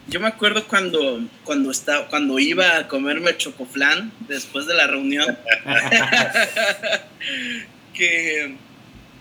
[0.08, 5.38] yo me acuerdo cuando, cuando, estaba, cuando iba a comerme chocoflán después de la reunión,
[7.94, 8.56] que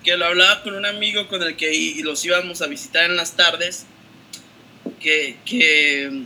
[0.03, 3.35] que lo hablaba con un amigo con el que los íbamos a visitar en las
[3.35, 3.85] tardes,
[4.99, 6.23] que, que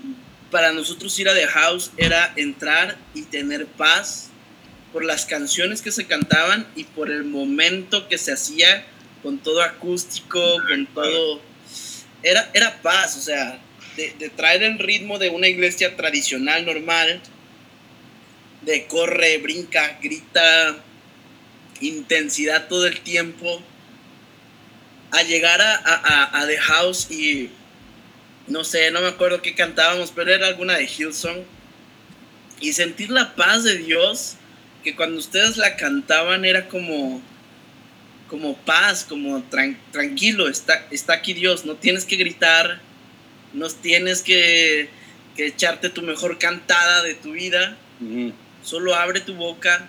[0.50, 4.30] para nosotros ir a The House era entrar y tener paz
[4.92, 8.86] por las canciones que se cantaban y por el momento que se hacía
[9.24, 11.42] con todo acústico, con todo...
[12.24, 13.60] Era, era paz, o sea,
[13.96, 17.20] de, de, traer el ritmo de una iglesia tradicional, normal,
[18.62, 20.84] de corre, brinca, grita,
[21.82, 23.62] intensidad todo el tiempo,
[25.12, 27.50] a llegar a, a, The House y
[28.48, 31.44] no sé, no me acuerdo qué cantábamos, pero era alguna de Hillsong.
[32.62, 34.36] Y sentir la paz de Dios,
[34.84, 37.22] que cuando ustedes la cantaban era como,
[38.30, 39.44] como paz, como
[39.92, 42.80] tranquilo, está, está aquí Dios, no tienes que gritar,
[43.54, 44.90] no tienes que,
[45.36, 47.78] que echarte tu mejor cantada de tu vida,
[48.64, 49.88] solo abre tu boca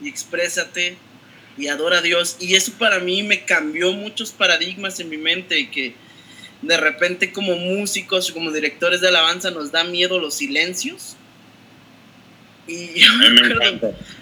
[0.00, 0.96] y exprésate
[1.58, 2.36] y adora a Dios.
[2.40, 5.94] Y eso para mí me cambió muchos paradigmas en mi mente, que
[6.62, 11.16] de repente como músicos, como directores de alabanza nos da miedo los silencios.
[12.66, 13.08] Y yo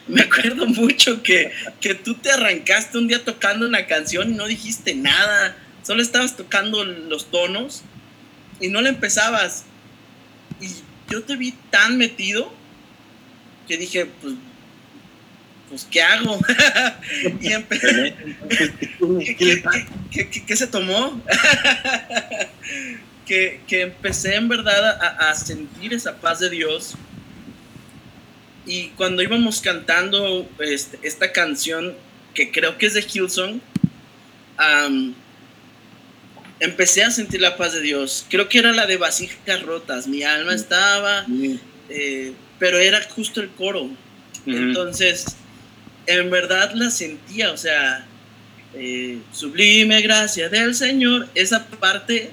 [0.08, 4.46] me acuerdo, mucho que, que tú te arrancaste un día tocando una canción y no
[4.46, 7.82] dijiste nada, solo estabas tocando los tonos
[8.60, 9.64] y no le empezabas.
[10.60, 10.68] Y
[11.10, 12.52] yo te vi tan metido
[13.68, 14.34] que dije, pues
[15.68, 16.38] pues, ¿qué hago?
[17.40, 18.14] y empecé,
[20.46, 21.20] ¿Qué, se tomó?
[23.26, 26.94] que, empecé en verdad a, sentir esa paz de Dios.
[28.64, 31.94] Y cuando íbamos cantando este, esta canción,
[32.34, 33.60] que creo que es de Hillsong,
[36.60, 38.26] empecé a sentir la paz de Dios.
[38.28, 40.06] Creo que era la de vasijas rotas.
[40.06, 41.26] Mi alma estaba,
[41.88, 43.90] eh, pero era justo el coro.
[44.46, 45.36] Entonces,
[46.06, 48.06] en verdad la sentía, o sea,
[48.74, 52.30] eh, sublime gracia del Señor, esa parte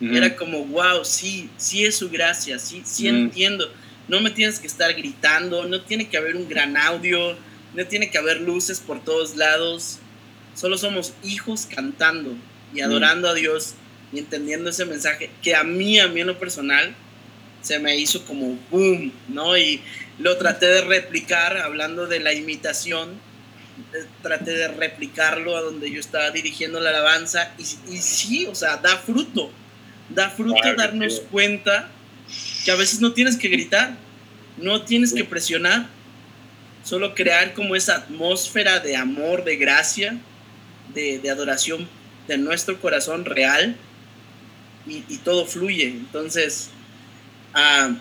[0.00, 3.70] era como, wow, sí, sí es su gracia, sí, sí entiendo.
[4.08, 7.36] No me tienes que estar gritando, no tiene que haber un gran audio,
[7.74, 9.98] no tiene que haber luces por todos lados.
[10.54, 12.34] Solo somos hijos cantando
[12.74, 13.74] y adorando a Dios
[14.10, 16.94] y entendiendo ese mensaje que a mí, a mí en lo personal,
[17.60, 19.56] se me hizo como boom, ¿no?
[19.56, 19.82] Y
[20.20, 23.10] lo traté de replicar, hablando de la imitación,
[23.94, 27.62] eh, traté de replicarlo a donde yo estaba dirigiendo la alabanza y,
[27.94, 29.50] y sí, o sea, da fruto,
[30.08, 31.90] da fruto darnos cuenta
[32.64, 33.96] que a veces no tienes que gritar,
[34.58, 35.88] no tienes que presionar,
[36.84, 40.18] solo crear como esa atmósfera de amor, de gracia,
[40.94, 41.88] de, de adoración
[42.28, 43.76] de nuestro corazón real
[44.86, 45.86] y, y todo fluye.
[45.86, 46.70] Entonces,
[47.52, 47.94] Ah,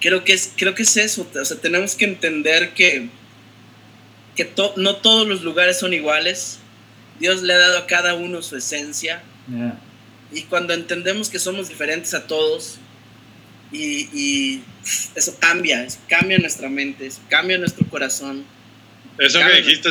[0.00, 3.08] creo, que es, creo que es eso, o sea, tenemos que entender que,
[4.36, 6.58] que no todos los lugares son iguales,
[7.20, 9.22] Dios le ha dado a cada uno su esencia,
[10.32, 12.78] y cuando entendemos que somos diferentes a todos,
[13.72, 14.60] y,
[15.14, 18.44] eso cambia, cambia nuestra mente, cambia nuestro corazón.
[19.18, 19.90] Eso que dijiste,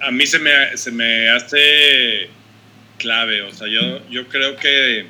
[0.00, 2.28] a mí se me, se me hace
[2.96, 5.06] clave, o sea, yo, yo creo que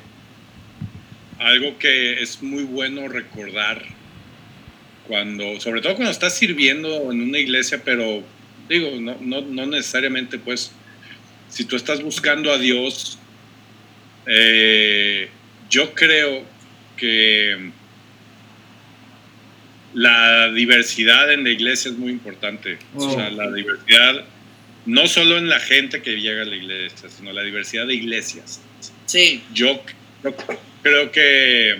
[1.39, 3.98] algo que es muy bueno recordar
[5.09, 8.23] cuando, sobre todo cuando estás sirviendo en una iglesia, pero
[8.69, 10.71] digo, no, no, no necesariamente pues,
[11.49, 13.17] si tú estás buscando a Dios,
[14.27, 15.29] eh,
[15.69, 16.45] yo creo
[16.95, 17.71] que
[19.93, 22.77] la diversidad en la iglesia es muy importante.
[22.95, 24.23] O sea, la diversidad,
[24.85, 28.61] no solo en la gente que llega a la iglesia, sino la diversidad de iglesias.
[29.07, 29.43] Sí.
[29.53, 29.81] Yo
[30.83, 31.77] creo que,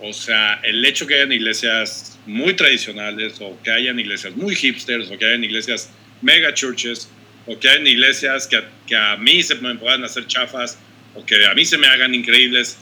[0.00, 5.10] o sea, el hecho que hayan iglesias muy tradicionales o que hayan iglesias muy hipsters
[5.10, 5.90] o que hayan iglesias
[6.22, 7.08] mega churches
[7.46, 10.78] o que hayan iglesias que, que a mí se me puedan hacer chafas
[11.14, 12.76] o que a mí se me hagan increíbles,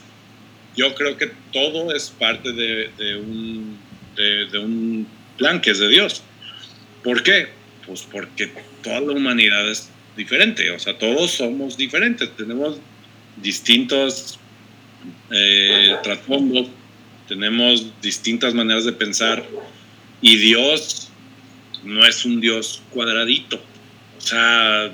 [0.75, 3.77] yo creo que todo es parte de, de un,
[4.15, 5.07] de, de, un
[5.37, 6.21] plan que es de Dios.
[7.01, 7.47] ¿Por qué?
[7.85, 8.49] Pues porque
[8.83, 12.79] toda la humanidad es diferente, o sea, todos somos diferentes, tenemos
[13.37, 14.39] distintos
[15.31, 16.67] eh, trasfondos,
[17.27, 19.45] tenemos distintas maneras de pensar
[20.21, 21.09] y Dios
[21.83, 23.61] no es un Dios cuadradito,
[24.17, 24.91] o sea,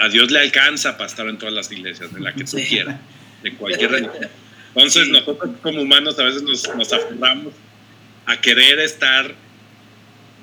[0.00, 3.00] a Dios le alcanza para estar en todas las iglesias, en la que tú quieras,
[3.42, 4.28] de cualquier religión.
[4.74, 5.12] Entonces sí.
[5.12, 7.54] nosotros como humanos a veces nos, nos aferramos
[8.26, 9.34] a querer estar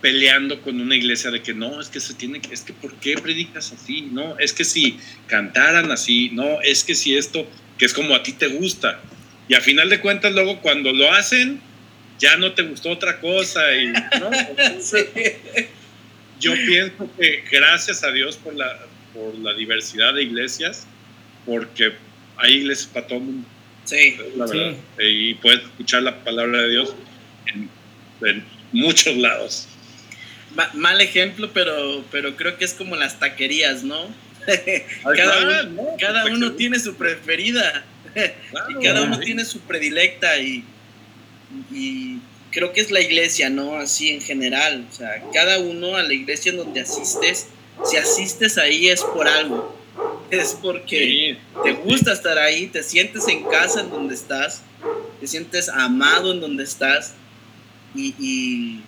[0.02, 2.94] peleando con una iglesia de que no, es que se tiene que, es que ¿por
[2.96, 4.10] qué predicas así?
[4.12, 7.48] No, es que si cantaran así, no, es que si esto,
[7.78, 9.02] que es como a ti te gusta.
[9.48, 11.62] Y a final de cuentas luego cuando lo hacen,
[12.20, 13.76] ya no te gustó otra cosa.
[13.76, 14.32] Y, ¿no?
[14.82, 15.06] Sí.
[16.40, 18.80] Yo pienso que gracias a Dios por la,
[19.14, 20.86] por la diversidad de iglesias,
[21.46, 21.94] porque
[22.38, 23.48] hay iglesias para todo el mundo.
[23.86, 24.18] Sí.
[24.36, 24.76] La verdad.
[24.98, 25.04] Sí.
[25.04, 26.96] Y puedes escuchar la palabra de Dios
[27.54, 27.70] en,
[28.28, 29.68] en muchos lados.
[30.74, 34.08] Mal ejemplo, pero, pero creo que es como las taquerías, ¿no?
[35.04, 37.84] cada uno, no, cada uno tiene su preferida
[38.52, 39.26] claro, y cada uno sí.
[39.26, 40.64] tiene su predilecta y,
[41.72, 42.20] y
[42.52, 43.76] creo que es la iglesia, ¿no?
[43.76, 47.48] Así en general, o sea, cada uno a la iglesia en donde asistes,
[47.84, 49.78] si asistes ahí es por algo,
[50.32, 51.62] es porque sí.
[51.64, 54.62] te gusta estar ahí, te sientes en casa en donde estás,
[55.20, 57.14] te sientes amado en donde estás
[57.94, 58.82] y, y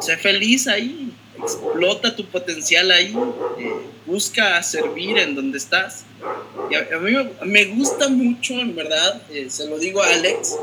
[0.00, 1.10] sé feliz ahí,
[1.42, 3.14] explota tu potencial ahí,
[3.58, 3.70] eh,
[4.06, 6.04] busca servir en donde estás.
[6.70, 7.12] Y a, mí
[7.44, 10.56] me, gusta mucho, en verdad, eh, se lo digo a Alex,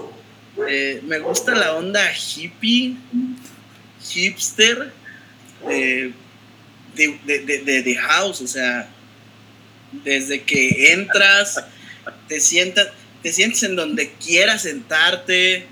[0.67, 2.95] eh, me gusta la onda hippie,
[4.01, 4.91] hipster
[5.67, 6.13] de,
[6.95, 8.89] de, de, de, house, o sea,
[10.03, 11.63] desde que entras,
[12.27, 12.89] te sientas,
[13.21, 15.67] te sientes en donde quieras sentarte,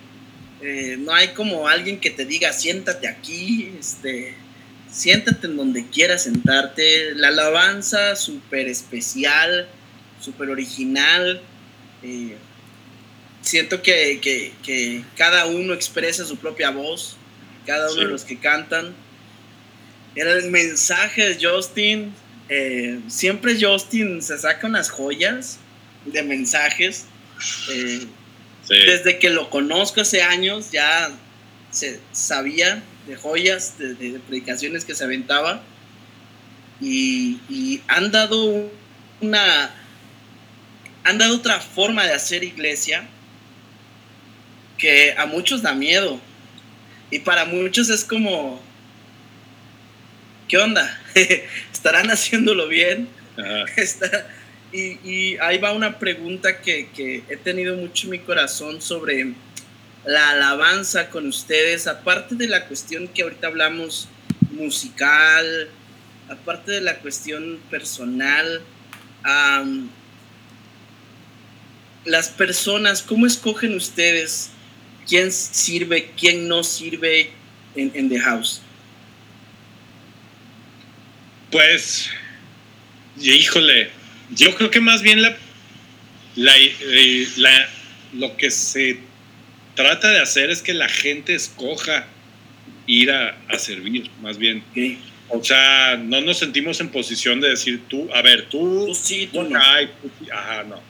[1.00, 4.36] no hay como alguien que te diga siéntate aquí, este,
[4.92, 7.16] siéntate en donde quieras sentarte.
[7.16, 9.68] La alabanza súper especial,
[10.20, 11.42] súper original.
[12.04, 12.38] Eh,
[13.42, 17.18] siento que, que, que, cada uno expresa su propia voz,
[17.66, 18.06] cada uno sí.
[18.06, 18.94] de los que cantan.
[20.16, 22.14] Era el mensaje de Justin.
[22.50, 25.58] Eh, siempre Justin se saca unas joyas
[26.06, 27.06] de mensajes.
[27.72, 28.06] Eh,
[28.64, 28.76] Sí.
[28.86, 31.12] Desde que lo conozco hace años ya
[31.72, 35.62] se sabía de joyas, de, predicaciones que se aventaba
[36.80, 38.72] y, y, han dado
[39.22, 39.72] una,
[41.04, 43.08] han dado otra forma de hacer iglesia
[44.78, 46.20] que a muchos da miedo
[47.12, 48.62] y para muchos es como,
[50.48, 51.00] ¿qué onda?
[51.72, 53.08] ¿Estarán haciéndolo bien?
[53.78, 54.28] Está,
[54.72, 59.34] y, y, ahí va una pregunta que, que, he tenido mucho en mi corazón sobre
[60.06, 64.08] la alabanza con ustedes, aparte de la cuestión que ahorita hablamos
[64.52, 65.70] musical,
[66.30, 68.62] aparte de la cuestión personal,
[72.06, 74.50] las personas, ¿cómo escogen ustedes
[75.08, 77.32] quién sirve, quién no sirve
[77.76, 78.62] en, en The House?
[81.52, 82.10] Pues,
[83.20, 83.92] híjole,
[84.32, 85.36] yo creo que más bien la,
[86.36, 87.70] la,
[88.14, 89.00] lo que se
[89.76, 92.06] trata de hacer es que la gente escoja
[92.88, 94.64] ir a, a servir, más bien.
[94.72, 94.98] Okay.
[95.30, 99.30] O sea, no nos sentimos en posición de decir tú, a ver, tú, tú sí,
[99.32, 99.60] tú no.
[99.64, 100.82] Ay, tú, ajá, no.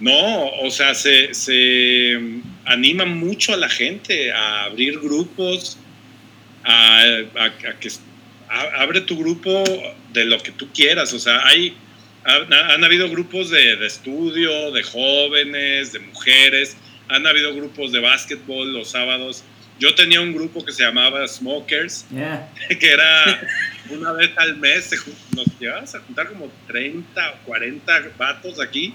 [0.00, 2.18] No, o sea, se, se
[2.64, 5.78] anima mucho a la gente a abrir grupos,
[6.64, 7.00] a,
[7.36, 7.88] a, a que
[8.48, 9.62] a, abre tu grupo
[10.12, 11.12] de lo que tú quieras.
[11.12, 11.76] O sea, hay
[12.24, 16.76] han, han habido grupos de, de, estudio, de jóvenes, de mujeres,
[17.08, 19.44] han habido grupos de básquetbol los sábados.
[19.78, 22.48] Yo tenía un grupo que se llamaba Smokers, yeah.
[22.68, 23.40] que era
[23.90, 24.90] una vez al mes,
[25.34, 28.94] nos llevabas a juntar como 30 o 40 vatos aquí,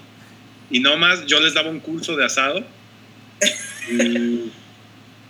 [0.71, 2.63] y no más, yo les daba un curso de asado.
[3.89, 4.51] Y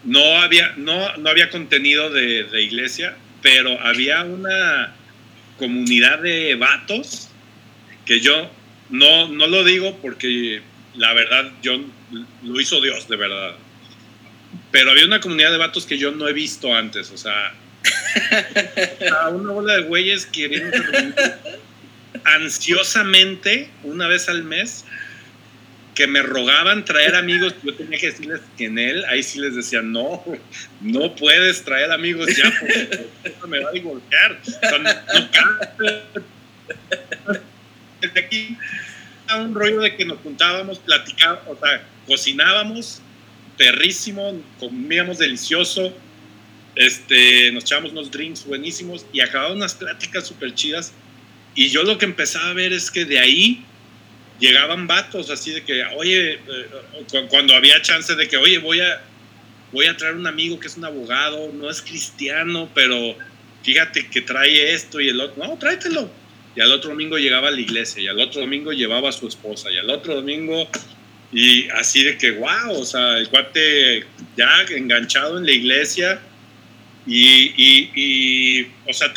[0.03, 4.93] no había, no, no había contenido de, de iglesia, pero había una
[5.57, 7.29] comunidad de vatos
[8.05, 8.49] que yo
[8.89, 10.61] no, no lo digo porque
[10.95, 11.79] la verdad yo
[12.43, 13.55] lo hizo Dios de verdad.
[14.71, 17.53] pero había una comunidad de vatos que yo no he visto antes, o sea,
[19.31, 20.77] una bola de güeyes queriendo
[22.23, 24.85] ansiosamente una vez al mes
[25.99, 29.53] que me rogaban traer amigos, yo tenía que decirles que en él, ahí sí les
[29.53, 30.23] decía, no,
[30.79, 32.99] no puedes traer amigos ya, porque
[33.49, 34.39] me va a divorciar.
[37.99, 38.19] Desde
[39.37, 43.01] un rollo de que nos juntábamos, platicábamos, o sea, cocinábamos,
[43.57, 45.93] perrísimo, comíamos delicioso,
[46.75, 50.93] este, nos echábamos unos drinks buenísimos y acababan unas pláticas súper chidas.
[51.55, 53.65] Y yo lo que empezaba a ver es que de ahí
[54.39, 56.39] llegaban vatos así de que, oye, eh,
[57.29, 59.01] cuando había chance de que, oye, voy a,
[59.71, 63.15] voy a traer un amigo que es un abogado, no es cristiano, pero
[63.63, 66.09] fíjate que trae esto y el otro, no, tráetelo.
[66.55, 69.27] Y al otro domingo llegaba a la iglesia, y al otro domingo llevaba a su
[69.27, 70.67] esposa, y al otro domingo,
[71.31, 74.03] y así de que, wow, o sea, el cuate
[74.35, 76.21] ya enganchado en la iglesia.
[77.05, 77.53] Y,
[77.95, 79.13] y, o sea,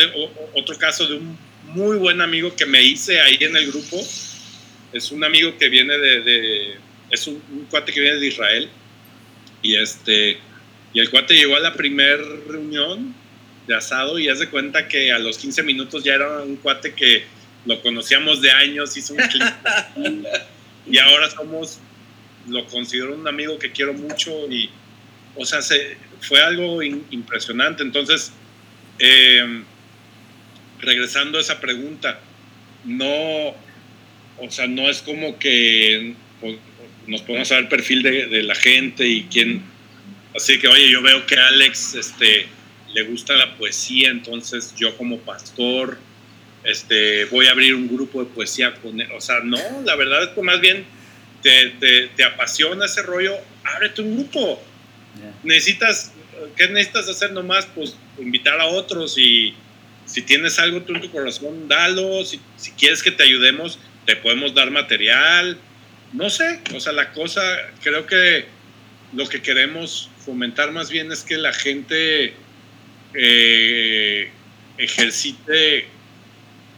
[0.55, 1.37] otro caso de un
[1.75, 3.99] muy buen amigo que me hice ahí en el grupo,
[4.93, 6.75] es un amigo que viene de,
[7.11, 8.69] es un, cuate que viene de Israel
[9.63, 10.39] y este
[10.95, 13.15] y el cuate llegó a la primera reunión
[13.67, 17.25] de asado y hace cuenta que a los 15 minutos ya era un cuate que
[17.65, 19.21] lo conocíamos de años, hizo un
[20.91, 21.79] y ahora somos,
[22.49, 24.69] lo considero un amigo que quiero mucho y,
[25.37, 27.83] o sea, se, fue algo impresionante.
[27.83, 28.33] Entonces,
[28.99, 29.63] eh,
[30.81, 32.21] regresando a esa pregunta,
[32.85, 33.55] no,
[34.39, 36.15] o sea, no es como que
[37.07, 39.63] nos podemos saber el perfil de, la gente y quién.
[40.35, 42.47] Así que, oye, yo veo que Alex este,
[42.93, 45.99] le gusta la poesía, entonces yo como pastor
[46.65, 49.09] este, voy a abrir un grupo de poesía con él.
[49.13, 50.85] O sea, no, la verdad es que más bien
[51.43, 51.75] te,
[52.17, 54.63] te, apasiona ese rollo, ábrete un grupo.
[55.43, 56.13] Necesitas,
[56.57, 57.67] ¿qué necesitas hacer nomás?
[57.75, 59.55] Pues invitar a otros y
[60.07, 62.25] si tienes algo tú en tu corazón, dalo.
[62.25, 65.59] Si, si quieres que te ayudemos, te podemos dar material,
[66.13, 67.43] no sé, o sea, la cosa,
[67.83, 68.45] creo que
[69.15, 72.35] lo que queremos fomentar más bien es que la gente
[73.15, 74.31] eh,
[74.79, 75.87] ejercite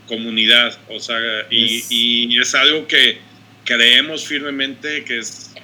[0.07, 1.17] comunidad, o sea,
[1.51, 3.19] y, es algo que
[3.65, 5.55] creemos firmemente que es,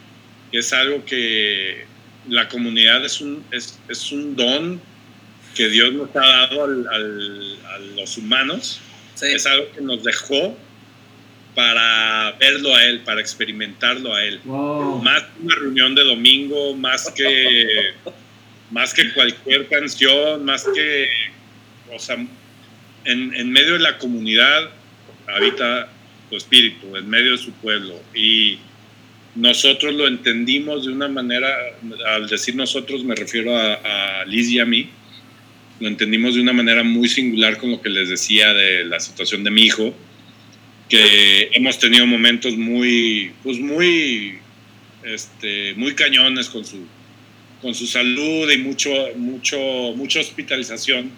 [0.53, 1.85] es algo que
[2.29, 4.81] la comunidad es un, es, un don
[5.55, 8.81] que Dios nos ha dado a los humanos,
[9.21, 10.57] es algo que nos dejó
[11.55, 14.41] para verlo a él, para experimentarlo a él.
[14.45, 17.93] Más que una reunión de domingo, más que,
[18.71, 21.09] más que cualquier canción, más que,
[21.93, 22.17] o sea,
[23.05, 24.71] en, en medio de la comunidad
[25.27, 25.89] habita
[26.29, 28.01] su espíritu, en medio de su pueblo.
[28.15, 28.59] Y
[29.35, 31.49] nosotros lo entendimos de una manera,
[32.09, 34.89] al decir nosotros me refiero a, a Liz y a mí,
[35.81, 39.45] lo entendimos de una manera muy singular con lo que les decía de la situación
[39.45, 39.95] de mi hijo
[40.91, 44.39] que hemos tenido momentos muy, pues muy,
[45.05, 46.85] este, muy cañones con su,
[47.61, 49.59] con su salud y mucho, mucho,
[49.97, 51.11] mucha hospitalización.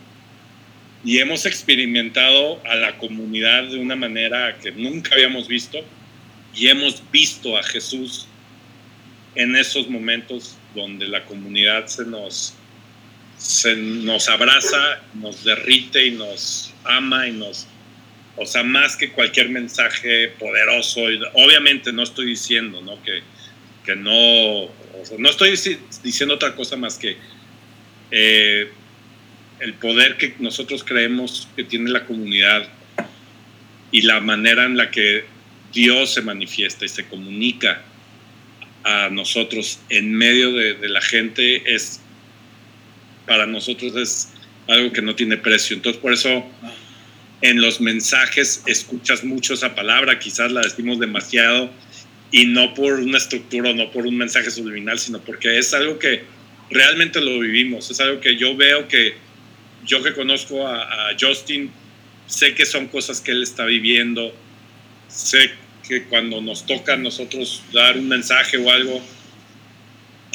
[1.05, 5.79] Y hemos experimentado a la comunidad de una manera que nunca habíamos visto
[6.55, 8.27] y hemos visto a Jesús
[9.35, 12.55] en esos momentos donde la comunidad se nos,
[13.37, 17.67] se nos abraza, nos derrite y nos ama y nos
[18.37, 21.03] o sea, más que cualquier mensaje poderoso.
[21.35, 23.03] Obviamente no estoy diciendo, ¿no?
[23.03, 23.21] Que,
[23.85, 24.71] que no,
[25.19, 25.51] no estoy
[26.03, 27.17] diciendo otra cosa más que
[28.11, 28.71] eh,
[29.61, 32.69] el poder que nosotros creemos que tiene la comunidad
[33.91, 35.25] y la manera en la que
[35.73, 37.83] Dios se manifiesta y se comunica
[38.85, 42.01] a nosotros en medio de, de la gente es,
[43.27, 44.33] para nosotros es
[44.69, 45.77] algo que no tiene precio.
[45.77, 46.45] Entonces, por eso
[47.43, 51.71] en los mensajes escuchas mucho esa palabra, quizás la decimos demasiado
[52.33, 55.99] y no por una estructura o no por un mensaje subliminal, sino porque es algo
[55.99, 56.25] que
[56.71, 59.15] realmente lo vivimos, es algo que yo veo que
[59.85, 61.71] yo que conozco a, Justin,
[62.27, 64.35] sé que son cosas que él está viviendo,
[65.09, 65.51] sé
[65.87, 69.03] que cuando nos toca a nosotros dar un mensaje o algo,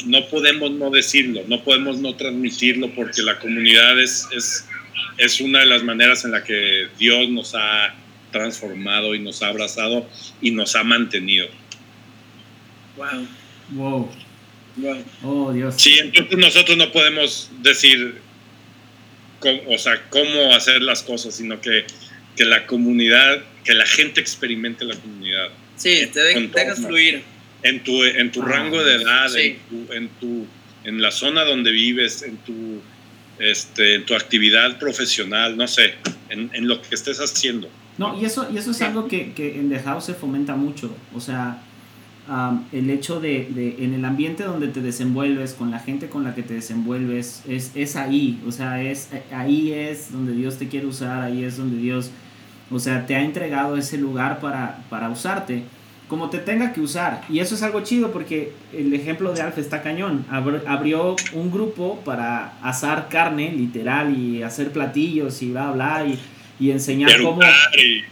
[0.04, 4.68] no podemos no decirlo, no podemos no transmitirlo porque la comunidad es, es
[5.18, 7.94] es una de las maneras en la que Dios nos ha
[8.30, 10.08] transformado y nos ha abrazado
[10.40, 11.48] y nos ha mantenido.
[12.98, 13.26] Wow.
[13.72, 14.10] Wow.
[15.24, 15.74] Oh, Dios.
[15.76, 18.20] Sí, entonces nosotros no podemos decir,
[19.40, 21.84] cómo, o sea, cómo hacer las cosas, sino que,
[22.36, 25.48] que la comunidad, que la gente experimente la comunidad.
[25.76, 27.22] Sí, te dejas fluir.
[27.64, 30.46] En tu, en tu ah, rango de edad, en, tu, en, tu,
[30.84, 32.80] en la zona donde vives, en tu,
[33.40, 35.94] este, en tu actividad profesional, no sé,
[36.28, 37.68] en, en lo que estés haciendo.
[37.98, 40.96] No, y eso, y eso es algo que, que en The House se fomenta mucho.
[41.12, 41.60] O sea,
[42.72, 46.42] el hecho de, en el ambiente donde te desenvuelves, con la gente con la que
[46.42, 48.40] te desenvuelves, es, es ahí.
[48.46, 52.10] O sea, es, ahí es donde Dios te quiere usar, ahí es donde Dios,
[52.70, 55.64] o sea, te ha entregado ese lugar para, para usarte
[56.08, 57.22] como te tenga que usar.
[57.28, 60.24] Y eso es algo chido porque el ejemplo de Alfa está cañón.
[60.30, 66.18] abrió un grupo para asar carne, literal, y hacer platillos y bla, bla, y,
[66.60, 67.40] y enseñar cómo...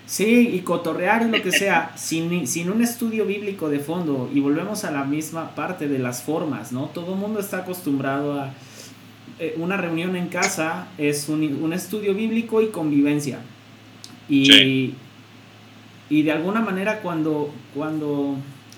[0.06, 4.30] Sí, y cotorrear y lo que sea, sin, sin un estudio bíblico de fondo.
[4.32, 6.86] Y volvemos a la misma parte de las formas, ¿no?
[6.86, 8.52] Todo el mundo está acostumbrado a...
[9.38, 13.40] Eh, una reunión en casa es un, un estudio bíblico y convivencia.
[14.28, 14.94] Y,
[16.08, 18.36] y de alguna manera cuando, cuando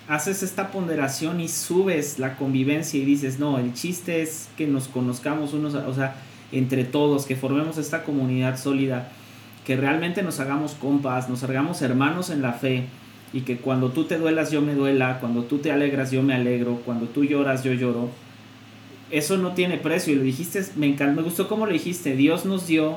[0.09, 4.89] haces esta ponderación y subes la convivencia y dices, no, el chiste es que nos
[4.89, 6.16] conozcamos unos, o sea,
[6.51, 9.12] entre todos, que formemos esta comunidad sólida,
[9.69, 12.87] que realmente nos hagamos compas, nos hagamos hermanos en la fe
[13.35, 16.35] y que cuando tú te duelas yo me duela, cuando tú te alegras yo me
[16.35, 18.09] alegro, cuando tú lloras yo lloro.
[19.11, 22.47] Eso no tiene precio y lo dijiste, me encantó, me gustó cómo lo dijiste, Dios
[22.47, 22.97] nos dio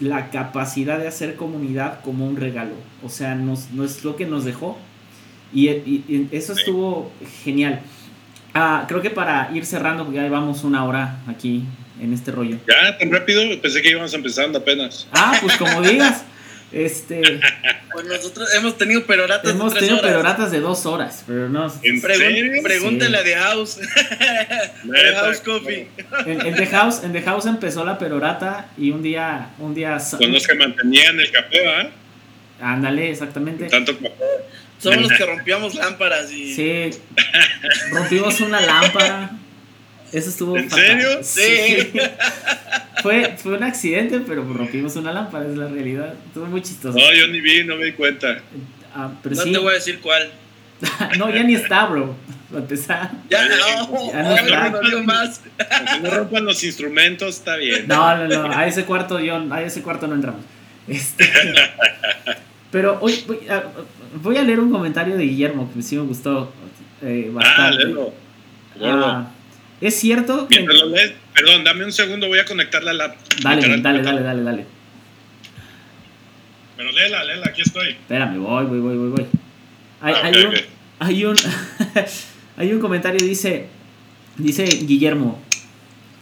[0.00, 2.76] la capacidad de hacer comunidad como un regalo.
[3.04, 4.78] O sea, nos, no es lo que nos dejó.
[5.52, 5.68] Y,
[6.32, 7.10] eso estuvo
[7.44, 7.82] genial.
[8.54, 11.62] Ah, creo que para ir cerrando, porque ya llevamos una hora aquí
[12.00, 12.58] en este rollo.
[12.68, 15.06] Ya, tan rápido, pensé que íbamos empezando apenas.
[15.12, 16.24] Ah, pues como digas.
[16.74, 17.40] Este.
[17.92, 21.72] Pues nosotros hemos tenido peroratas hemos de tenido peroratas de dos horas, pero no.
[21.84, 23.78] ¿En Pregúntale a The House.
[24.92, 25.86] The House Coffee.
[26.26, 29.98] En, The House, en The House empezó la perorata y un día, un día.
[30.18, 31.90] Con los que mantenían el café, ¿ah?
[32.60, 33.66] Ándale, exactamente.
[33.66, 34.10] Tanto café.
[34.78, 36.54] Somos los que rompíamos lámparas y.
[36.54, 36.90] Sí.
[37.92, 39.30] Rompimos una lámpara.
[40.14, 41.08] Eso estuvo ¿En serio?
[41.22, 41.90] Sí.
[43.02, 46.14] fue, fue un accidente, pero rompimos una lámpara, es la realidad.
[46.26, 46.96] Estuvo muy chistoso.
[46.96, 48.38] No, yo ni vi, no me di cuenta.
[48.94, 49.52] Ah, pero no sí.
[49.52, 50.30] te voy a decir cuál.
[51.18, 52.14] no, ya ni está, bro.
[52.48, 53.10] Para empezar.
[53.28, 53.56] Ya no,
[54.12, 54.70] ya no está.
[54.70, 55.40] No, no, más.
[56.00, 57.88] no rompan los instrumentos, está bien.
[57.88, 58.56] No, no, no.
[58.56, 60.42] A ese cuarto yo, a ese cuarto no entramos.
[60.86, 61.28] Este,
[62.70, 63.64] pero hoy voy, a,
[64.22, 66.52] voy, a, leer un comentario de Guillermo que sí me gustó
[67.02, 67.82] eh, bastante.
[67.82, 68.12] Ah, léelo.
[68.80, 69.30] Ah,
[69.88, 70.56] es cierto que...
[70.56, 73.16] Mientras lo lees, perdón, dame un segundo, voy a conectarla a la...
[73.42, 74.66] Dale, dale, dale, dale, dale.
[76.76, 77.90] Pero léela, léela, aquí estoy.
[77.90, 79.26] Espérame, voy, voy, voy, voy, voy.
[80.00, 80.66] Hay, ah, okay, hay, un, okay.
[80.98, 81.36] hay un,
[82.56, 83.68] hay un comentario, dice,
[84.36, 85.42] dice Guillermo,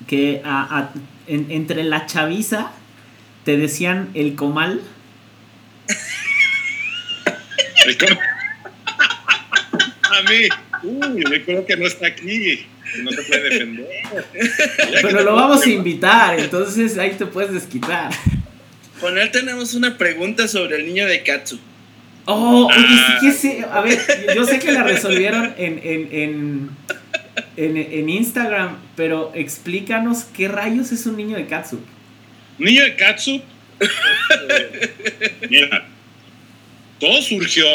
[0.07, 0.93] que a, a,
[1.27, 2.73] en, entre la chaviza
[3.45, 4.81] te decían el comal.
[7.87, 8.19] ¿El comal?
[10.03, 10.49] a mí,
[10.83, 12.67] uy, me acuerdo que no está aquí
[12.99, 13.88] no te puede defender.
[15.03, 18.11] Pero lo vamos a invitar, entonces ahí te puedes desquitar.
[19.01, 21.59] Con él tenemos una pregunta sobre el niño de Katsu.
[22.24, 23.64] Oh, oye, sí que sé.
[23.70, 23.99] A ver,
[24.34, 26.70] yo sé que la resolvieron en, en, en,
[27.57, 31.80] en, en Instagram, pero explícanos qué rayos es un niño de Katsu.
[32.59, 33.43] Niño de Katsu.
[35.51, 35.88] Mira,
[37.03, 37.66] todo surgió,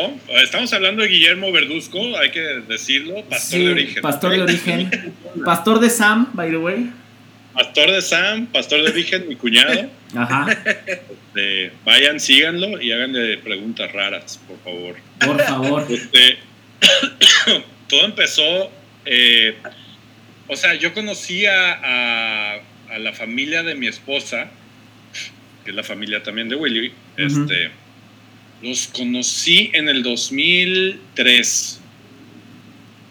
[0.41, 4.01] estamos hablando de Guillermo Verduzco, hay que decirlo, pastor sí, de origen.
[4.01, 5.13] Pastor de origen.
[5.45, 6.89] pastor de Sam, by the way.
[7.53, 9.89] Pastor de Sam, pastor de origen, mi cuñado.
[10.15, 10.47] Ajá.
[11.35, 14.95] Este, vayan, síganlo y háganle preguntas raras, por favor.
[15.19, 15.85] Por favor.
[15.89, 16.37] Este,
[17.89, 18.71] todo empezó,
[19.03, 19.57] eh,
[20.47, 22.61] o sea, yo conocía a,
[22.91, 24.49] a, la familia de mi esposa,
[25.65, 27.43] que es la familia también de Willy, uh -huh.
[27.43, 27.71] este
[28.61, 31.79] los conocí en el 2003.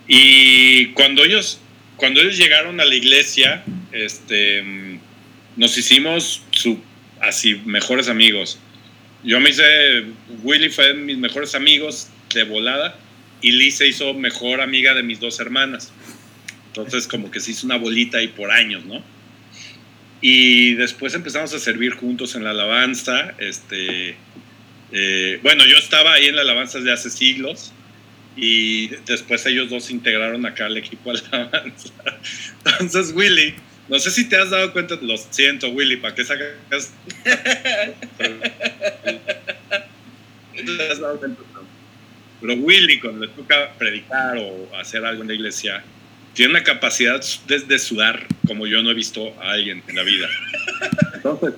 [0.09, 1.61] Y cuando ellos,
[1.97, 4.62] cuando ellos llegaron a la iglesia, este,
[5.57, 6.42] nos hicimos
[7.20, 8.59] así mejores amigos.
[9.24, 10.05] Yo me hice,
[10.42, 12.99] Willy fue de mis mejores amigos de volada
[13.40, 15.92] y Liz se hizo mejor amiga de mis dos hermanas.
[16.68, 19.03] Entonces como que se hizo una bolita ahí por años, ¿no?
[20.20, 24.16] Y después empezamos a servir juntos en la alabanza, este,
[24.93, 27.72] eh, bueno, yo estaba ahí en la alabanza de hace siglos
[28.37, 31.89] y después ellos dos se integraron acá al equipo alabanza.
[32.80, 33.55] Entonces, Willy,
[33.89, 36.93] no sé si te has dado cuenta, lo siento, Willy, ¿para qué sacas?
[42.41, 45.82] Pero Willy, cuando le toca predicar o hacer algo en la iglesia,
[46.34, 50.03] tiene una capacidad de, de sudar como yo no he visto a alguien en la
[50.03, 50.28] vida.
[51.14, 51.55] Entonces,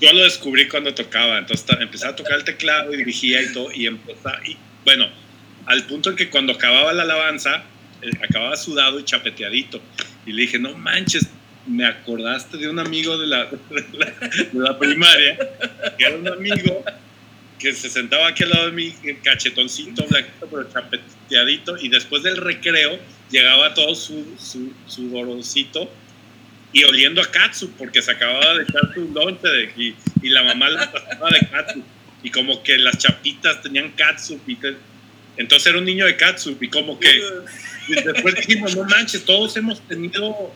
[0.00, 3.72] yo lo descubrí cuando tocaba, entonces empecé a tocar el teclado y dirigía y todo,
[3.72, 5.08] y empezaba, y bueno,
[5.66, 7.64] al punto en que cuando acababa la alabanza,
[8.02, 9.80] eh, acababa sudado y chapeteadito,
[10.26, 11.28] Y le dije, no manches,
[11.66, 15.38] me acordaste de un amigo de la, de la, primaria,
[15.96, 16.84] que era un amigo
[17.58, 22.36] que se sentaba aquí al lado de mí, cachetoncito, blanquito, pero chapeteadito, y después del
[22.36, 22.98] recreo
[23.30, 25.08] llegaba todo su, su, su
[26.74, 30.42] y oliendo a katsu, porque se acababa de echar su lonche de, y, y, la
[30.42, 31.82] mamá la pasaba de katsu,
[32.22, 34.76] y como que las chapitas tenían katsu, y te,
[35.36, 37.08] entonces era un niño de katsu, y como que
[37.88, 40.52] y después dijimos, no manches, todos hemos tenido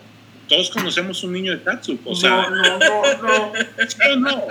[0.49, 1.99] todos conocemos un niño de katsu.
[2.03, 3.53] O sea, no, no, no, no.
[3.87, 4.47] ¿sí o no?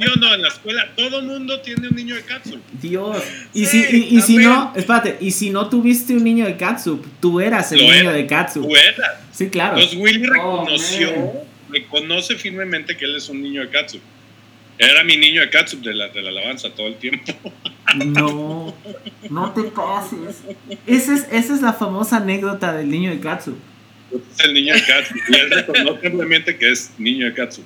[0.00, 0.34] Sea, ¿sí o no?
[0.34, 2.58] En la escuela todo mundo tiene un niño de katsu.
[2.80, 3.22] Dios.
[3.54, 6.56] Y Sí, si, y, y si no, espérate, y si no tuviste un niño de
[6.56, 8.12] Katsup, tú eras el Lo niño era.
[8.12, 8.62] de Katsup.
[8.66, 9.10] Tú eras.
[9.32, 9.76] Sí, claro.
[9.76, 10.32] Entonces Willy Oh,
[10.64, 11.32] reconoció,
[11.70, 13.98] reconoce firmemente que él es un niño de katsu.
[14.78, 17.32] Era mi niño de katsu de la, de la alabanza todo el tiempo.
[18.06, 18.74] No,
[19.30, 20.42] no te pases.
[20.86, 23.56] Esa es, esa es la famosa anécdota del niño de Katsup.
[24.12, 25.14] Es el niño de katsu.
[25.28, 27.62] Y él reconoce simplemente que es niño de katsu.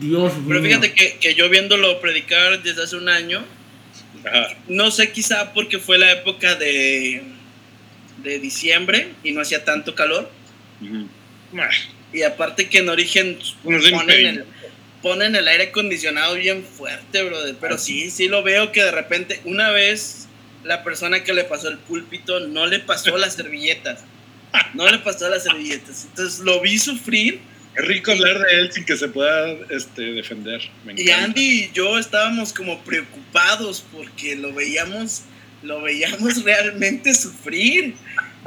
[0.00, 0.44] Dios mío.
[0.48, 3.44] Pero fíjate que, que yo viéndolo predicar desde hace un año,
[4.24, 4.56] Ajá.
[4.68, 7.22] no sé quizá porque fue la época de,
[8.22, 10.30] de diciembre y no hacía tanto calor.
[11.56, 11.68] Ah,
[12.12, 14.44] Y aparte que en origen No ponen el,
[15.02, 17.54] ponen el aire acondicionado bien fuerte, brother.
[17.60, 20.26] Pero sí, sí lo veo que de repente, una vez
[20.64, 24.04] la persona que le pasó el púlpito no le pasó las servilletas.
[24.74, 26.06] No le pasó las servilletas.
[26.10, 27.38] Entonces lo vi sufrir
[27.74, 30.60] Qué rico hablar de él sin que se pueda este, defender.
[30.84, 31.10] Me y.
[31.10, 35.22] Andy y yo estábamos como preocupados porque lo veíamos,
[35.62, 37.94] lo veíamos realmente sufrir.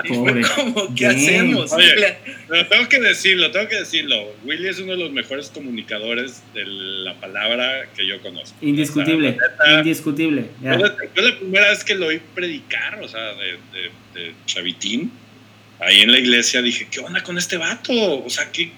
[0.03, 1.71] Y fue como, ¿qué hacemos?
[1.71, 2.17] Oye.
[2.49, 4.33] Pero tengo que decirlo, tengo que decirlo.
[4.43, 8.57] Willy es uno de los mejores comunicadores de la palabra que yo conozco.
[8.61, 10.45] Indiscutible, O sea, la neta, indiscutible.
[10.63, 10.73] ya.
[10.73, 14.33] Fue la, fue la primera vez que lo oí predicar, o sea, de, de, de
[14.47, 15.11] chavitín.
[15.79, 17.93] Ahí en la iglesia dije, ¿qué onda con este vato?
[17.93, 18.71] O sea, ¿qué,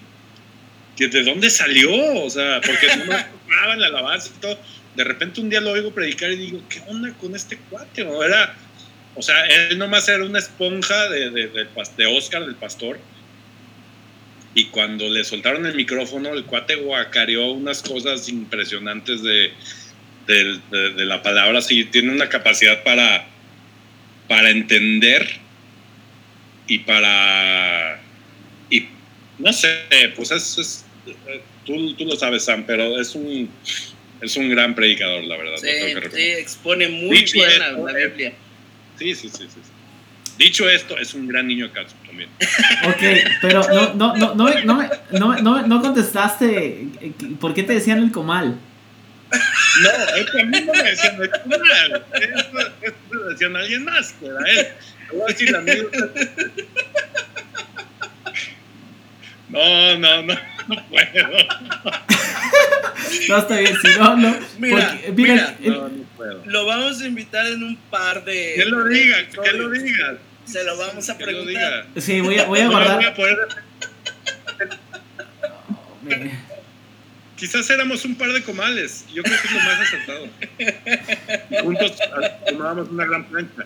[0.95, 1.91] qué- ¿de dónde salió?
[2.23, 4.59] O sea, porque no me en la alabanza y todo.
[4.95, 8.03] De repente un día lo oigo predicar y digo, ¿qué onda con este cuate?
[8.03, 8.55] O, era,
[9.15, 11.67] o sea, él nomás era una esponja de, de, de,
[11.97, 12.99] de Oscar, del pastor.
[14.53, 19.51] Y cuando le soltaron el micrófono, el cuate guacareó unas cosas impresionantes de,
[20.27, 23.27] de, de la palabra, sí, tiene una capacidad para,
[24.29, 25.27] para entender
[26.67, 27.99] y para,
[29.39, 29.69] no sé,
[30.15, 30.85] pues es, es-
[31.27, 33.49] eh, tú, tú lo sabes, Sam, pero es un,
[34.21, 35.57] es un gran predicador, la verdad.
[35.57, 38.33] Sí, tengo que sí, expone muy Dicho bien la, esto, la eh, Biblia.
[38.97, 39.59] Sí, sí, sí, sí.
[40.37, 42.29] Dicho esto, es un gran niño de Katsu también.
[42.87, 43.01] Ok,
[43.41, 44.75] pero no, no, no, no, no,
[45.61, 46.87] me- no, contestaste.
[47.01, 48.57] eh, ¿Por qué te decían el comal?
[49.81, 52.05] No, es que a mí no me decían de comal.
[52.13, 54.67] Esto, esto lo decían a alguien más, que era él.
[55.11, 55.61] Voy a decir la.
[59.49, 60.33] No, no, no,
[60.67, 61.29] no puedo.
[63.29, 64.35] No, está bien, si no, no.
[64.57, 65.55] Mira, porque, mira, mira.
[65.61, 66.41] el- No, no puedo.
[66.45, 68.53] Lo vamos a invitar en un par de.
[68.55, 70.17] Que lo diga, que lo diga.
[70.45, 71.85] Se lo vamos a Que lo preguntar.
[71.87, 72.01] diga.
[72.01, 73.15] sí, voy a, voy a No me voy a guardar.
[73.15, 73.37] poder-
[76.03, 76.31] me-
[77.37, 79.05] Quizás éramos un par de comales.
[79.13, 80.27] Yo creo que es lo más acertado.
[81.63, 81.93] Juntos
[82.47, 83.65] tomábamos una gran plancha.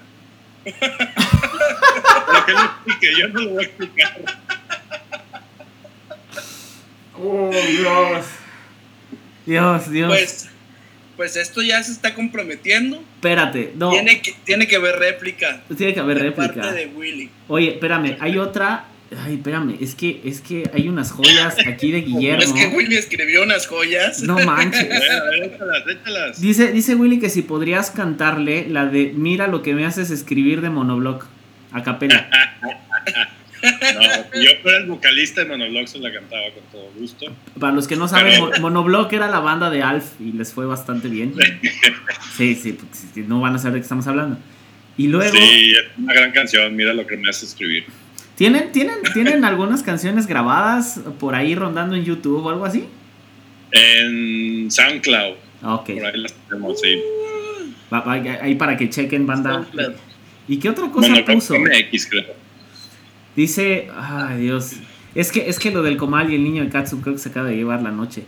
[0.63, 4.21] Pero que lo explique, yo no lo voy a explicar.
[7.21, 8.25] Oh, Dios.
[9.45, 10.09] Dios, Dios.
[10.09, 10.49] Pues,
[11.17, 13.03] pues esto ya se está comprometiendo.
[13.15, 13.89] Espérate, no.
[13.91, 15.61] Tiene, que, tiene que haber réplica.
[15.75, 16.61] Tiene que haber de réplica.
[16.61, 17.29] parte de Willy.
[17.47, 18.85] Oye, espérame, hay otra.
[19.25, 22.43] Ay, espérame, es que, es que hay unas joyas aquí de Guillermo.
[22.43, 24.21] Es que Willy escribió unas joyas.
[24.21, 24.83] No manches.
[25.11, 26.41] A ver, échalas, échalas.
[26.41, 30.61] Dice, dice Willy que si podrías cantarle la de Mira lo que me haces escribir
[30.61, 31.25] de monobloc
[31.71, 32.29] a capela.
[33.61, 37.25] No, yo fuera el vocalista de Monolog, se la cantaba con todo gusto.
[37.59, 40.53] Para los que no saben, Pero- Mo- Monobloc era la banda de Alf y les
[40.53, 41.33] fue bastante bien.
[42.37, 44.37] Sí, sí, porque no van a saber de qué estamos hablando.
[44.97, 46.75] Y luego, Sí, es una gran canción.
[46.75, 47.85] Mira lo que me hace escribir.
[48.35, 52.85] ¿tienen, tienen, ¿tienen algunas canciones grabadas por ahí rondando en YouTube o algo así?
[53.71, 57.01] En SoundCloud, Ah, Ok, por ahí las tenemos, sí.
[57.91, 59.53] Ahí para que chequen banda.
[59.53, 59.93] SoundCloud.
[60.47, 61.55] ¿Y qué otra cosa Monolog puso?
[61.59, 62.33] MX, creo.
[63.35, 64.73] Dice, ay Dios,
[65.15, 67.29] es que, es que lo del comal y el niño de Katsu creo que se
[67.29, 68.23] acaba de llevar la noche.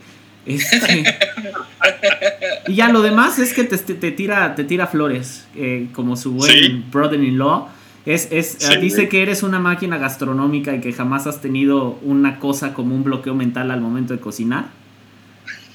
[0.45, 1.03] Este,
[2.68, 6.34] y ya lo demás es que te, te tira, te tira flores, eh, como su
[6.34, 6.84] buen Sí.
[6.91, 7.69] brother-in-law.
[8.06, 8.73] Es, es, Sí.
[8.73, 12.95] eh, dice que eres una máquina gastronómica y que jamás has tenido una cosa como
[12.95, 14.65] un bloqueo mental al momento de cocinar.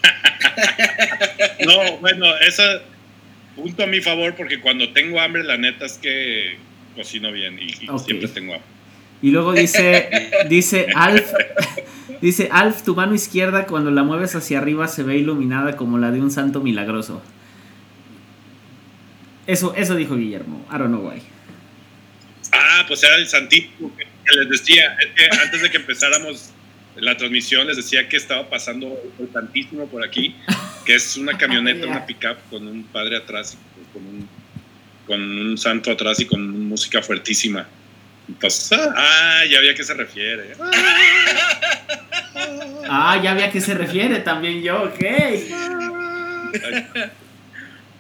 [1.67, 2.63] No, bueno, eso
[3.57, 6.57] punto a mi favor porque cuando tengo hambre, la neta es que
[6.95, 8.76] cocino bien y, siempre tengo hambre.
[9.23, 10.09] Y luego dice,
[10.49, 11.33] dice Alf,
[12.21, 16.11] dice Alf, tu mano izquierda cuando la mueves hacia arriba se ve iluminada como la
[16.11, 17.23] de un santo milagroso.
[19.47, 20.67] Eso, eso dijo Guillermo.
[20.71, 21.23] I don't know why.
[22.53, 24.97] Ah, pues era el santísimo que, les decía.
[25.01, 26.51] Es que antes de que empezáramos
[26.97, 30.35] la transmisión les decía que estaba pasando el santísimo por aquí,
[30.85, 33.57] que es una camioneta, una pickup con un padre atrás,
[33.93, 34.29] con un,
[35.07, 37.69] con un santo atrás y con música fuertísima.
[38.29, 40.55] Entonces, ah, ya vi a qué se refiere.
[42.89, 45.05] Ah, ya vi a qué se refiere también yo, ok.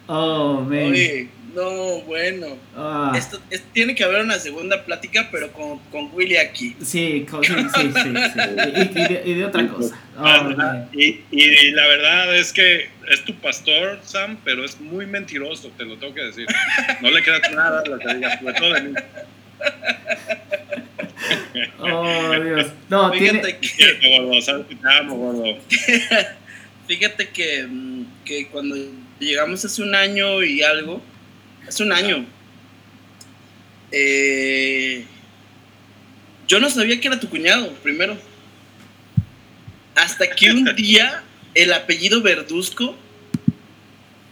[0.06, 0.78] Oh, man.
[0.92, 2.56] Oye, no, bueno.
[2.76, 6.76] Ah, Esto, es- tiene que haber una segunda plática, pero con, con Willy aquí.
[6.84, 8.40] sí, co- sí, sí, sí, sí.
[8.76, 9.98] Y, y de, y de otra cosa.
[10.18, 15.70] Oh, y, y la verdad es que es tu pastor, Sam, pero es muy mentiroso,
[15.76, 16.46] te lo tengo que decir.
[17.00, 18.94] No le queda nada a lo que diga, sobre todo de mí.
[21.78, 22.66] Oh, Dios.
[22.88, 23.42] No, tiene.
[23.42, 25.58] Fíjate que, gordo, sabes que te amo, gordo.
[26.86, 28.76] fíjate que, mm, que cuando
[29.18, 31.02] llegamos hace un año y algo,
[31.66, 32.26] hace un año,
[33.92, 35.04] eh,
[36.48, 38.16] yo no sabía que era tu cuñado, primero.
[39.94, 41.22] Hasta que un día
[41.54, 42.96] el apellido Verduzco,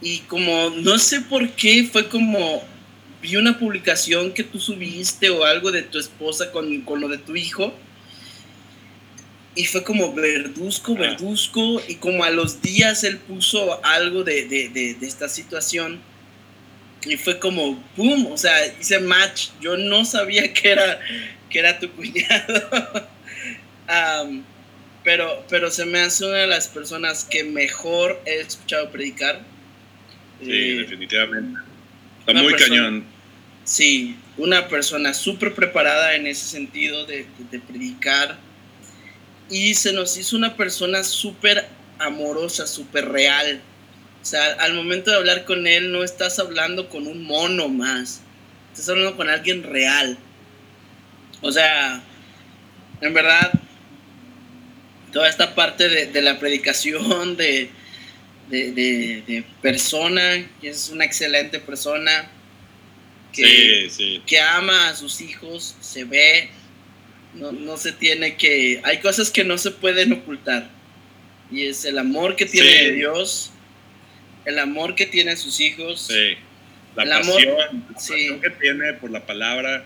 [0.01, 2.63] y como no sé por qué, fue como
[3.25, 7.17] vi una publicación que tú subiste o algo de tu esposa con, con lo de
[7.17, 7.73] tu hijo.
[9.55, 11.01] Y fue como verduzco, Ah.
[11.01, 11.81] verduzco.
[11.87, 15.99] Y como a los días él puso algo de, de, de, de esta situación.
[17.05, 18.27] Y fue como, ¡pum!
[18.31, 19.49] O sea, hice match.
[19.61, 20.99] Yo no sabía que era,
[21.49, 23.07] que era tu cuñado.
[23.87, 24.43] Am,
[25.03, 29.41] pero, pero se me hace una de las personas que mejor he escuchado predicar.
[30.43, 31.59] Sí, Eh, definitivamente.
[32.27, 33.14] Está muy persona- cañón.
[33.65, 38.37] Sí, una persona súper preparada en ese sentido de, de- predicar.
[39.49, 41.67] Y se nos hizo una persona súper
[41.99, 43.61] amorosa, súper real.
[44.21, 48.21] O sea, al momento de hablar con él no estás hablando con un mono más.
[48.73, 50.17] Estás hablando con alguien real.
[51.41, 52.01] O sea,
[53.01, 53.51] en verdad,
[55.11, 57.69] toda esta parte de, de la predicación, de,
[58.73, 62.29] de- de persona, que es una excelente persona,
[63.35, 64.21] que, Sí, sí.
[64.25, 66.49] que ama a sus hijos, se ve,
[67.33, 70.69] no, no se tiene que, hay cosas que no se pueden ocultar.
[71.51, 72.83] Y es el amor que tiene Sí.
[72.85, 73.51] de Dios,
[74.45, 76.07] el amor que tiene a sus hijos.
[76.07, 76.35] Sí.
[76.95, 78.13] La El amor- pasión, la sí.
[78.13, 79.83] pasión que tiene por la palabra.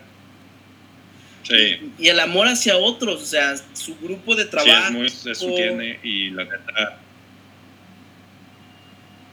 [1.44, 4.92] Sí, Y el amor hacia otros, o sea, su grupo de sí, es trabajo.
[4.94, 7.00] muy, eso tiene y la neta,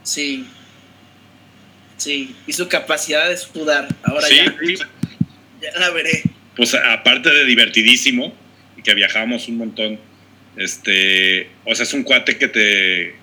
[0.03, 0.47] Sí.
[1.97, 2.35] Sí.
[2.47, 3.89] Y su capacidad de sudar.
[4.03, 4.77] Ahora sí, ya, sí,
[5.63, 6.23] ya la veré.
[6.57, 8.35] pues aparte de divertidísimo
[8.77, 9.99] y que viajábamos un montón,
[10.57, 13.15] este, o sea, es un cuate que te,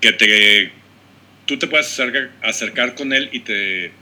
[0.00, 0.72] que te,
[1.46, 3.92] tú te puedes acercar, acercar con él y te,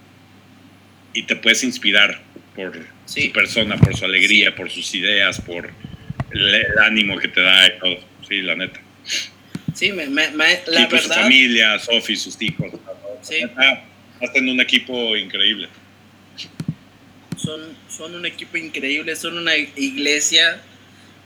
[1.15, 2.21] y te puedes inspirar
[2.55, 3.27] por Sí.
[3.27, 4.57] su persona, por su alegría, Sí.
[4.57, 5.71] por sus ideas, por
[6.31, 7.99] el, el ánimo que te da y todo.
[8.29, 8.81] Sí, la neta.
[9.75, 11.23] Sí, me, me- me- la y pues su verdad.
[11.23, 12.73] familia, Sofi, sus hijos.
[13.23, 13.41] Sí.
[13.41, 13.85] La neta,
[14.23, 15.69] Hacen un equipo increíble.
[17.37, 20.61] son, son un equipo increíble, son una iglesia,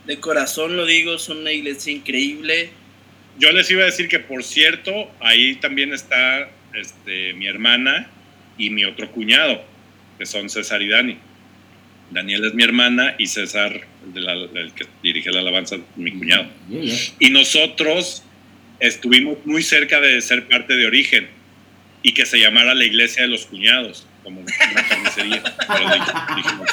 [0.07, 2.71] de corazón lo digo, son una iglesia increíble.
[3.39, 8.09] Yo les iba a decir que, por cierto, ahí también está este, mi hermana
[8.57, 9.63] y mi otro cuñado,
[10.19, 11.19] que son César y Dani.
[12.11, 16.13] Daniel es mi hermana y César, el, de la- el que dirige la alabanza, mi
[16.13, 16.47] cuñado.
[17.19, 18.23] Y nosotros
[18.81, 21.29] estuvimos muy cerca de ser parte de Origen
[22.07, 25.43] y que se llamara la Iglesia de los Cuñados, como una carnicería.
[25.43, 26.69] Pero dij- dijimos,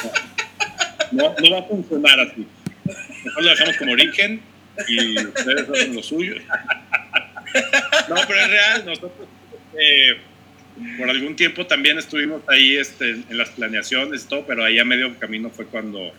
[1.10, 2.46] no, no va a funcionar así.
[3.24, 4.40] Mejor lo dejamos como Origen
[4.86, 6.36] y ustedes hacen lo suyo.
[8.08, 8.84] No, pero es real.
[8.86, 9.12] Nosotros
[9.76, 10.18] eh,
[10.98, 14.84] por algún tiempo también estuvimos ahí este, en las planeaciones y todo, pero ahí a
[14.84, 16.12] medio camino fue cuando,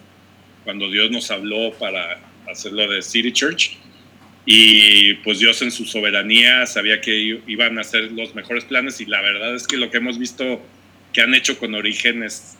[0.66, 2.20] cuando Dios nos habló para
[2.52, 3.78] hacerlo de City Church.
[4.45, 9.05] Y pues Dios en su soberanía sabía que iban a hacer los mejores planes y
[9.05, 10.61] la verdad es que lo que hemos visto
[11.13, 12.55] que han hecho con Origen es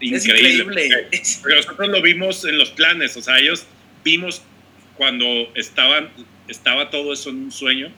[0.00, 0.50] Es increíble.
[0.64, 0.96] increíble.
[1.02, 3.66] porque- Es- pero nosotros lo vimos en los planes, o sea, ellos
[4.04, 4.42] vimos
[4.96, 6.08] cuando estaban,
[6.48, 7.90] estaba todo eso en un sueño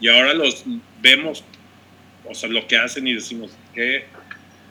[0.00, 0.64] y ahora los
[1.00, 1.44] vemos,
[2.24, 4.04] o sea, lo que hacen y decimos, qué,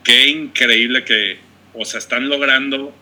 [0.03, 1.37] qué increíble que,
[1.73, 2.93] o sea, están logrando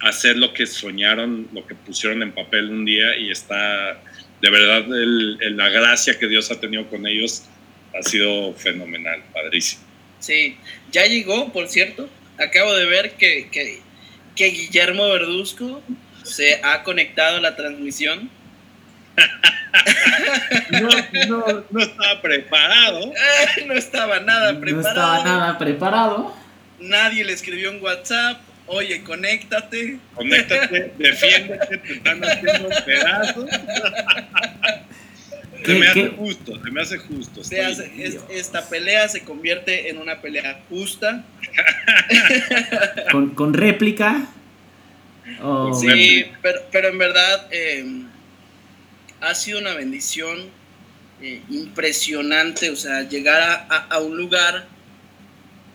[0.00, 4.02] hacer lo que soñaron, lo que pusieron en papel un día y está,
[4.42, 7.44] de verdad, el- el- la gracia que Dios ha tenido con ellos
[7.98, 9.82] ha sido fenomenal, padrísimo.
[10.18, 10.56] Sí,
[10.90, 12.08] ya llegó, por cierto.
[12.38, 13.80] Acabo de ver que, que,
[14.36, 15.82] que Guillermo Verduzco
[16.24, 18.30] se ha conectado a la transmisión.
[20.70, 20.88] no,
[21.28, 23.12] no, no estaba preparado.
[23.66, 24.82] no estaba nada preparado.
[24.82, 26.36] No estaba nada preparado.
[26.80, 28.40] Nadie le escribió en WhatsApp.
[28.66, 29.98] Oye, conéctate.
[30.14, 33.50] Conéctate, defiéndete, te están haciendo pedazos.
[35.64, 37.44] Se me hace justo, se me hace justo.
[37.44, 41.24] Se hace, esta pelea se convierte en una pelea justa.
[43.12, 44.26] ¿Con, con réplica?
[45.80, 47.84] Sí, pero, pero, en verdad eh,
[49.20, 50.50] ha sido una bendición
[51.22, 54.66] eh, impresionante, o sea, llegar a, a, un lugar,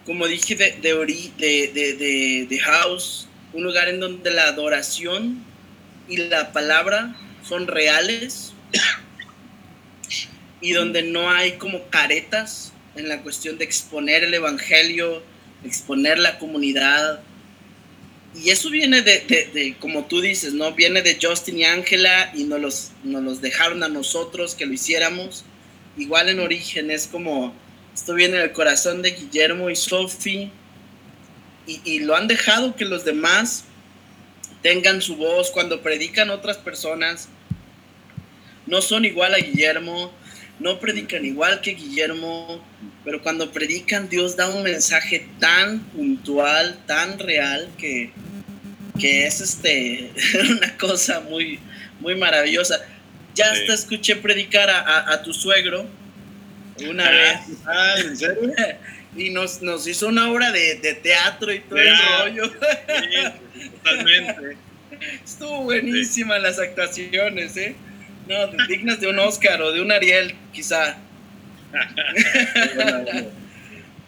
[0.07, 5.43] como dije, de, de, de, de House, un lugar en donde la adoración
[6.07, 7.13] y la palabra
[7.43, 8.53] son reales
[10.61, 15.21] y donde no hay como caretas en la cuestión de exponer el Evangelio,
[15.65, 17.19] exponer la comunidad.
[18.33, 19.19] Y eso viene de,
[19.53, 20.71] de, como tú dices, ¿no?
[20.71, 24.71] Viene de Justin y Ángela y nos los, nos los dejaron a nosotros que lo
[24.71, 25.43] hiciéramos.
[25.97, 27.53] Igual en origen es como,
[27.97, 30.51] esto viene del corazón de Guillermo y Sophie
[31.65, 33.63] y, y lo han dejado que los demás
[34.61, 37.27] tengan su voz cuando predican otras personas.
[38.67, 40.11] No son igual a Guillermo,
[40.59, 42.63] no predican igual que Guillermo,
[43.03, 48.11] pero cuando predican Dios da un mensaje tan puntual, tan real, que,
[48.99, 50.11] que es este,
[50.51, 51.59] una cosa muy,
[51.99, 52.79] muy maravillosa.
[53.33, 55.87] Ya hasta escuché predicar a, tu suegro
[56.85, 57.39] una ah, vez.
[57.65, 58.53] Ah, ¿en serio?
[59.17, 62.51] y nos, nos hizo una obra de, teatro y todo el rollo.
[63.83, 64.57] totalmente.
[65.23, 67.75] Estuvo buenísima las actuaciones, ¿eh?
[68.27, 70.97] No, dignas de un Oscar o de un Ariel, quizá.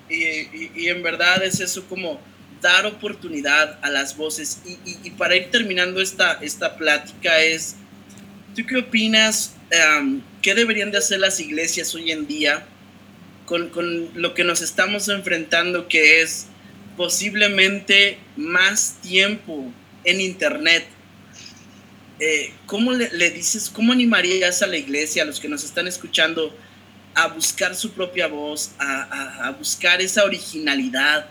[0.10, 2.20] y, en verdad es eso como
[2.62, 4.62] dar oportunidad a las voces.
[4.86, 7.76] Y, para ir terminando esta, esta plática es,
[8.56, 9.56] ¿tú qué opinas?
[10.42, 12.66] ¿Qué deberían de hacer las iglesias hoy en día
[13.46, 16.48] con, con lo que nos estamos enfrentando, que es
[16.98, 19.72] posiblemente más tiempo
[20.04, 20.86] en Internet?
[22.20, 26.54] Eh, ¿cómo le, dices, cómo animarías a la iglesia, a los que nos están escuchando,
[27.16, 31.28] a buscar su propia voz, a, buscar esa originalidad?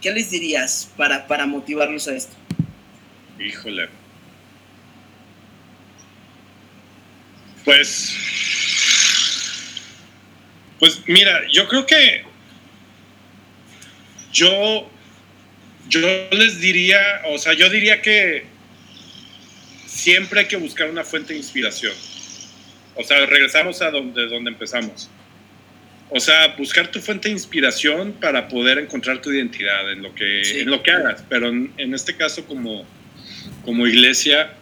[0.00, 2.34] ¿Qué les dirías para, para motivarlos a esto?
[3.38, 4.03] Híjole.
[7.64, 8.14] Pues,
[10.78, 12.24] pues mira, yo creo que
[14.32, 14.90] yo,
[15.88, 16.00] yo
[16.32, 18.44] les diría, o sea, yo diría que
[19.86, 21.94] siempre hay que buscar una fuente de inspiración.
[22.96, 25.08] O sea, regresamos a donde, donde empezamos.
[26.10, 30.60] O sea, buscar tu fuente de inspiración para poder encontrar tu identidad en lo que,
[30.60, 31.24] en lo que hagas.
[31.28, 32.84] Pero en, este caso, como,
[33.64, 34.52] como iglesia,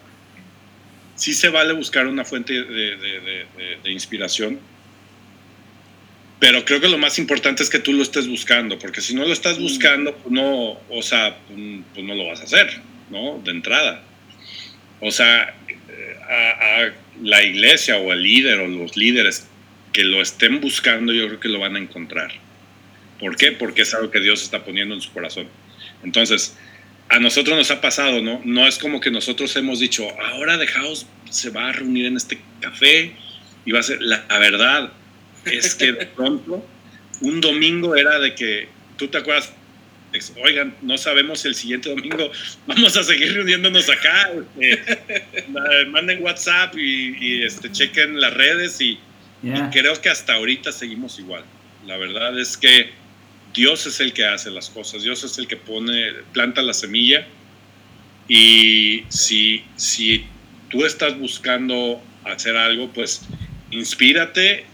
[1.14, 3.46] sí se vale buscar una fuente de, de,
[3.82, 4.58] de, inspiración.
[6.38, 9.24] Pero creo que lo más importante es que tú lo estés buscando, porque si no
[9.24, 9.62] lo estás mm.
[9.62, 11.58] buscando, pues no, o sea, pues,
[11.94, 12.80] pues no lo vas a hacer,
[13.10, 13.40] ¿no?
[13.44, 14.02] De entrada.
[15.00, 15.54] O sea,
[16.28, 16.90] a,
[17.22, 19.46] la iglesia o al líder o los líderes
[19.92, 22.32] que lo estén buscando, yo creo que lo van a encontrar.
[23.20, 23.52] ¿Por qué?
[23.52, 25.46] Porque es algo que Dios está poniendo en su corazón.
[26.02, 26.56] Entonces,
[27.12, 28.40] a nosotros nos ha pasado, ¿no?
[28.44, 32.16] No es como que nosotros hemos dicho, ahora The House se va a reunir en
[32.16, 33.12] este café
[33.66, 34.92] y va a ser, la, la verdad
[35.44, 36.66] es que de pronto,
[37.20, 38.66] un domingo era de que,
[38.96, 39.52] tú te acuerdas,
[40.42, 42.30] oigan, no sabemos el siguiente domingo
[42.66, 44.32] vamos a seguir reuniéndonos acá.
[44.58, 45.46] Este,
[45.88, 48.98] manden WhatsApp y, este, chequen las redes y,
[49.70, 51.44] creo que hasta ahorita seguimos igual.
[51.86, 53.01] La verdad es que
[53.54, 57.26] Dios es el que hace las cosas, Dios es el que pone, planta la semilla
[58.28, 60.24] y si, si
[60.70, 63.22] tú estás buscando hacer algo, pues
[63.70, 64.64] inspírate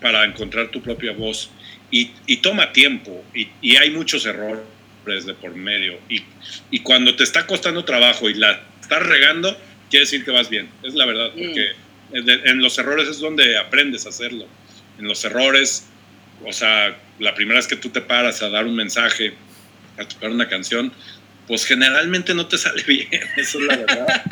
[0.00, 1.50] para encontrar tu propia voz
[1.90, 5.98] y, toma tiempo y, hay muchos errores de por medio.
[6.08, 6.22] Y,
[6.70, 9.56] y, cuando te está costando trabajo y la estás regando,
[9.90, 10.68] quiere decir que vas bien.
[10.82, 11.72] Es la verdad, porque
[12.12, 12.48] mm.
[12.48, 14.46] en los errores es donde aprendes a hacerlo.
[14.98, 15.88] En los errores,
[16.46, 19.34] o sea, la primera vez que tú te paras a dar un mensaje,
[19.98, 20.92] a tocar una canción,
[21.46, 24.22] pues generalmente no te sale bien, eso es la verdad.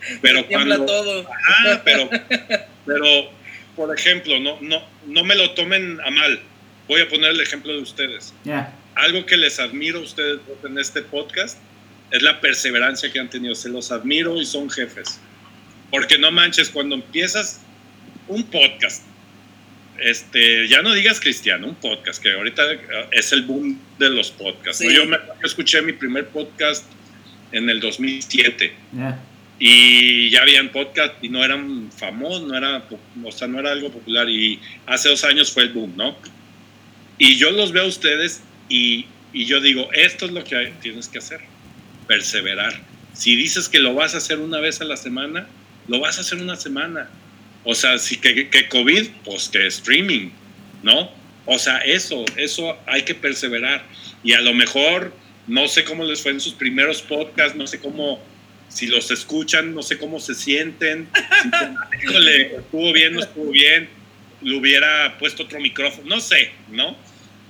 [0.22, 1.28] Pero cuando todo.
[1.84, 2.10] pero
[2.84, 3.30] pero
[3.76, 6.40] por ejemplo, no no no me lo tomen a mal
[6.88, 8.34] voy a poner el ejemplo de ustedes.
[8.94, 11.58] Algo que les admiro a ustedes en este podcast
[12.10, 13.54] es la perseverancia que han tenido.
[13.54, 15.18] Se los admiro y son jefes.
[15.90, 17.60] Porque no manches, cuando empiezas
[18.28, 19.04] un podcast,
[19.98, 22.62] este, ya no digas cristiano, un podcast, que ahorita
[23.12, 24.82] es el boom de los podcasts.
[24.82, 26.84] Yo, me, escuché mi primer podcast
[27.52, 29.18] en el 2007 Ya.
[29.58, 32.82] y ya habían podcast y no eran famosos, no era,
[33.24, 36.16] o sea, no era algo popular y hace dos años fue el boom, ¿no?
[37.18, 41.08] Y yo los veo a ustedes y, y yo digo, esto es lo que tienes
[41.08, 41.40] que hacer,
[42.08, 42.80] perseverar.
[43.12, 45.46] Si dices que lo vas a hacer una vez a la semana,
[45.86, 47.08] lo vas a hacer una semana.
[47.64, 50.30] O sea, si que, que COVID, pues que streaming,
[50.82, 51.10] ¿no?
[51.46, 53.84] O sea, eso, eso hay que perseverar.
[54.22, 55.14] Y a lo mejor,
[55.46, 58.20] no sé cómo les fue en sus primeros podcasts, no sé cómo,
[58.68, 61.08] si los escuchan, no sé cómo se sienten.
[61.14, 61.48] Si,
[62.06, 63.88] híjole, estuvo bien, no estuvo bien,
[64.40, 66.96] le hubiera puesto otro micrófono, no sé, ¿no?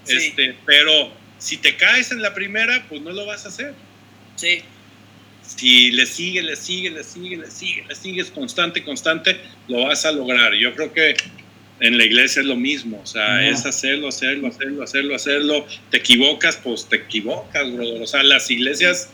[0.05, 0.17] Sí.
[0.17, 3.75] Este, pero si te caes en la primera, pues no lo vas a hacer.
[4.37, 4.63] Sí,
[5.57, 9.37] Si le sigue, le sigue, le sigue, le sigue, le sigues constante, constante,
[9.69, 10.55] lo vas a lograr.
[10.55, 11.15] Yo creo que
[11.81, 15.67] en la iglesia es lo mismo, o sea, es hacerlo, hacerlo, hacerlo, hacerlo, hacerlo.
[15.91, 18.03] Te equivocas, pues te equivocas, brother.
[18.03, 19.11] O sea, las iglesias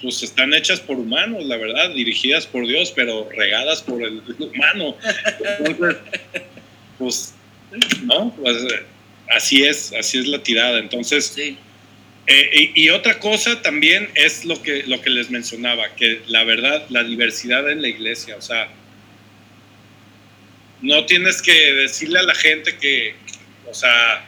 [0.00, 4.96] pues están hechas por humanos, la verdad, dirigidas por Dios, pero regadas por el humano.
[5.40, 5.96] Entonces,
[6.98, 7.34] pues,
[8.04, 8.82] no, pues eh,
[9.30, 10.78] así es, así es la tirada.
[10.78, 11.58] Entonces, sí,
[12.26, 16.44] eh, y, y otra cosa también es lo que, lo que les mencionaba, que la
[16.44, 18.68] verdad, la diversidad en la iglesia, o sea,
[20.82, 23.14] no tienes que decirle a la gente que,
[23.68, 24.24] o sea,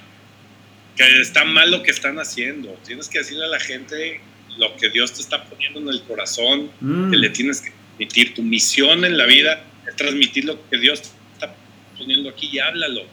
[0.97, 4.20] que está mal lo que están haciendo, tienes que decirle a la gente
[4.57, 7.11] lo que Dios te está poniendo en el corazón, Mm.
[7.11, 8.35] que le tienes que transmitir.
[8.35, 11.55] Tu misión en la vida es transmitir lo que Dios te está
[11.97, 13.05] poniendo aquí y háblalo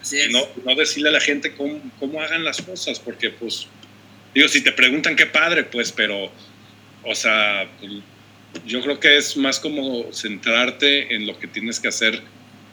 [0.00, 0.30] así es.
[0.30, 3.66] no, no decirle a la gente cómo, cómo hagan las cosas, porque pues,
[4.34, 6.30] digo, si te preguntan qué padre, pues, pero,
[7.04, 7.68] o sea,
[8.66, 12.20] yo creo que es más como centrarte en lo que tienes que hacer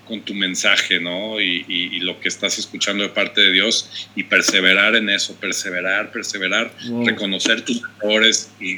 [0.07, 1.39] con tu mensaje, ¿no?
[1.39, 5.35] Y, y- y lo que estás escuchando de parte de Dios y perseverar en eso,
[5.35, 7.05] perseverar, perseverar, Wow.
[7.05, 8.77] reconocer tus errores y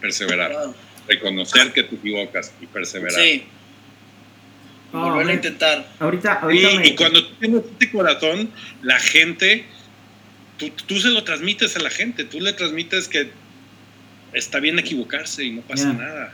[0.00, 0.52] perseverar,
[1.08, 3.20] reconocer que te equivocas y perseverar.
[3.22, 3.44] Sí,
[4.92, 5.88] Oh, volverlo a intentar.
[6.00, 8.50] Ahorita, ahorita Y, me- y cuando tú tienes este corazón,
[8.82, 9.64] la gente,
[10.60, 13.30] tú, tú se lo transmites a la gente, tú le transmites que
[14.32, 16.32] está bien equivocarse y no pasa nada.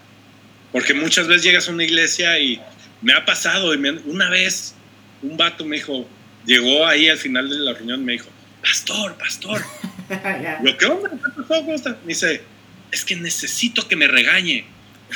[0.73, 2.61] Porque muchas veces llegas a una iglesia y
[3.01, 4.75] me ha pasado, y me- una vez
[5.23, 6.07] un vato me dijo,
[6.45, 8.29] llegó ahí al final de la reunión, me dijo,
[8.63, 9.63] pastor, pastor,
[10.65, 11.11] yo, ¿qué onda?
[11.49, 11.91] ¿Cómo está?
[12.03, 12.43] Me dice,
[12.91, 14.65] es que necesito que me regañe.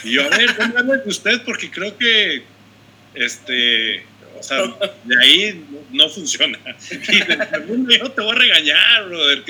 [0.04, 2.44] Y yo, a ver, de usted porque creo que,
[3.14, 4.04] este,
[4.40, 4.62] o sea,
[5.04, 6.58] de ahí no, no funciona.
[6.90, 9.44] Y segundo yo te voy a regañar, brother.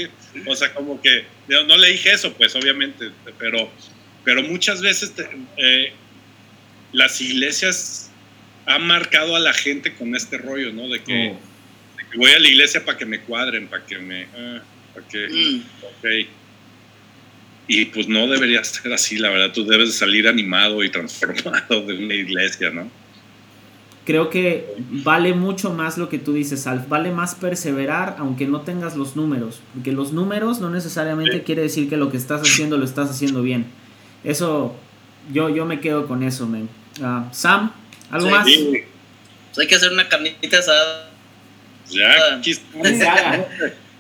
[0.47, 3.71] o sea, como que, no, no le dije eso, pues, obviamente, pero,
[4.25, 5.93] pero muchas veces te- eh,
[6.93, 8.11] las iglesias
[8.67, 10.89] han marcado a la gente con este rollo, ¿no?
[10.89, 11.41] De que, Oh.
[11.97, 14.27] de que voy a la iglesia para que me cuadren, para que me...
[14.37, 14.63] ah,
[14.95, 16.29] para que, Mm, Ok.
[17.69, 19.53] Y pues no debería ser así, la verdad.
[19.53, 22.91] Tú debes de salir animado y transformado de una iglesia, ¿no?
[24.11, 24.75] Creo que
[25.05, 26.89] vale mucho más lo que tú dices, Alf.
[26.89, 29.61] Vale más perseverar aunque no tengas los números.
[29.73, 31.43] Porque los números no necesariamente Sí.
[31.47, 33.67] quiere decir que lo que estás haciendo lo estás haciendo bien.
[34.25, 34.75] Eso,
[35.33, 36.69] yo, yo me quedo con eso, men.
[37.01, 37.71] Ah, Sam,
[38.11, 38.33] ¿algo Sí.
[38.33, 38.47] más?
[38.47, 38.71] Sí,
[39.51, 41.11] pues hay que hacer una carnita asada.
[41.89, 42.41] ya
[42.83, 43.47] está.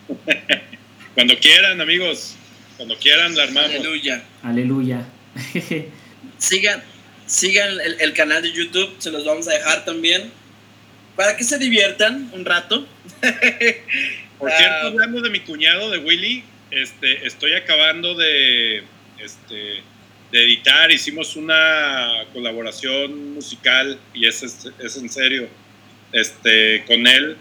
[1.14, 2.34] Cuando quieran, amigos.
[2.76, 3.70] Cuando quieran, la armamos.
[3.70, 4.24] Aleluya.
[4.42, 5.04] Aleluya.
[6.38, 6.82] Sigan,
[7.30, 10.30] sigan el, el canal de YouTube, se los vamos a dejar también.
[11.16, 12.86] Para que se diviertan un rato.
[14.38, 14.86] Por cierto, Ah.
[14.86, 18.82] hablando de mi cuñado, de Willy, este, estoy acabando de,
[19.18, 19.82] este,
[20.32, 20.90] de editar.
[20.90, 25.48] Hicimos una colaboración musical y es, es, es en serio
[26.12, 27.36] este, con él.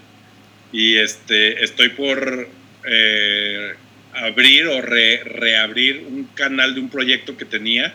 [0.73, 2.49] Y este, estoy por
[2.85, 3.73] eh,
[4.13, 7.93] abrir o re- reabrir un canal de un proyecto que tenía,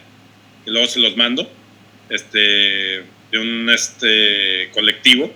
[0.64, 1.50] que luego se los mando,
[2.08, 5.32] este, de un este, colectivo.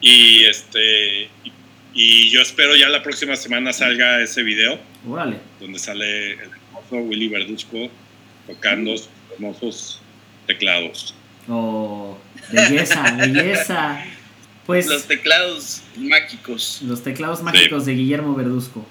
[0.00, 1.52] Y este y,
[1.94, 4.78] y yo espero ya la próxima semana salga ese video
[5.08, 5.38] Órale.
[5.58, 7.88] donde sale el hermoso Willy Verduzco
[8.46, 10.02] tocando sus hermosos
[10.46, 11.14] teclados.
[11.48, 12.18] Oh,
[12.52, 14.04] belleza, belleza.
[14.66, 16.80] Pues Los teclados mágicos.
[16.82, 18.86] los teclados mágicos de Guillermo Verduzco.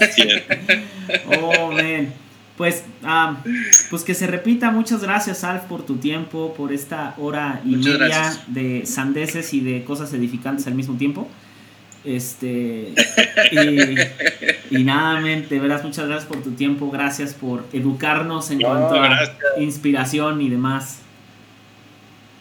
[0.00, 0.42] Así es.
[1.26, 2.12] Oh, man.
[2.60, 3.42] Pues, ah,
[3.88, 4.70] pues que se repita.
[4.70, 8.54] Muchas gracias, Alf, por tu tiempo, por esta hora y Muchas media gracias.
[8.54, 11.26] de sandeces y de cosas edificantes al mismo tiempo.
[12.04, 12.92] Este.
[13.50, 16.90] Y, y nada, men, de veras, muchas gracias por tu tiempo.
[16.90, 21.00] Gracias por educarnos en No, cuanto a inspiración y demás.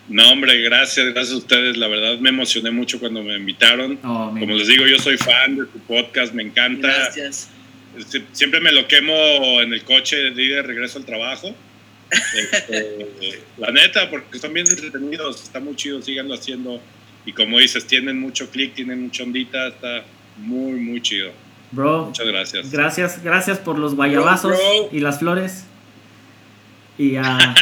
[0.10, 1.78] No, hombre, gracias, gracias a ustedes.
[1.78, 3.98] La verdad me emocioné mucho cuando me invitaron.
[4.04, 4.36] Oh.
[4.38, 6.90] Como les digo, yo soy fan de tu podcast, me encanta.
[6.90, 7.52] Gracias.
[8.32, 9.14] Siempre me lo quemo
[9.62, 11.54] en el coche de ir de regreso al trabajo.
[12.12, 16.82] Este, la neta, porque están bien entretenidos, está muy chido, síganlo haciendo.
[17.26, 20.04] Y como dices, tienen mucho click, tienen mucha ondita, está
[20.38, 21.32] muy, muy chido.
[21.72, 22.72] Bro, Muchas gracias.
[22.72, 24.90] gracias, gracias por los guayabazos bro.
[24.92, 25.66] y las flores.
[27.00, 27.56] Y, ah,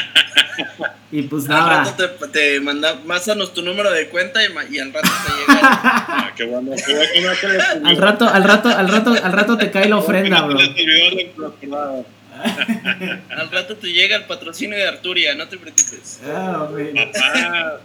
[1.11, 1.83] y pues Al nada.
[1.85, 5.59] rato te, te manda, másanos tu número de cuenta y, al rato te llega.
[6.09, 6.71] Ah, qué bueno.
[6.85, 7.87] Qué bueno que no se les olvidó.
[7.87, 10.57] Al rato, al rato, al rato, al rato te cae la ofrenda, bro.
[12.37, 16.19] Al rato te llega el patrocinio de Arturia, no te preocupes.
[16.27, 16.93] Ah, güey.
[16.93, 17.79] Papá,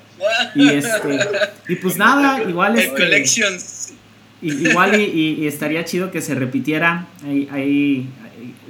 [0.54, 1.18] Y este,
[1.68, 3.92] y pues nada, igual El este, Collections.
[4.42, 7.06] igual y, y- y estaría chido que se repitiera.
[7.24, 8.08] Ahí- ahí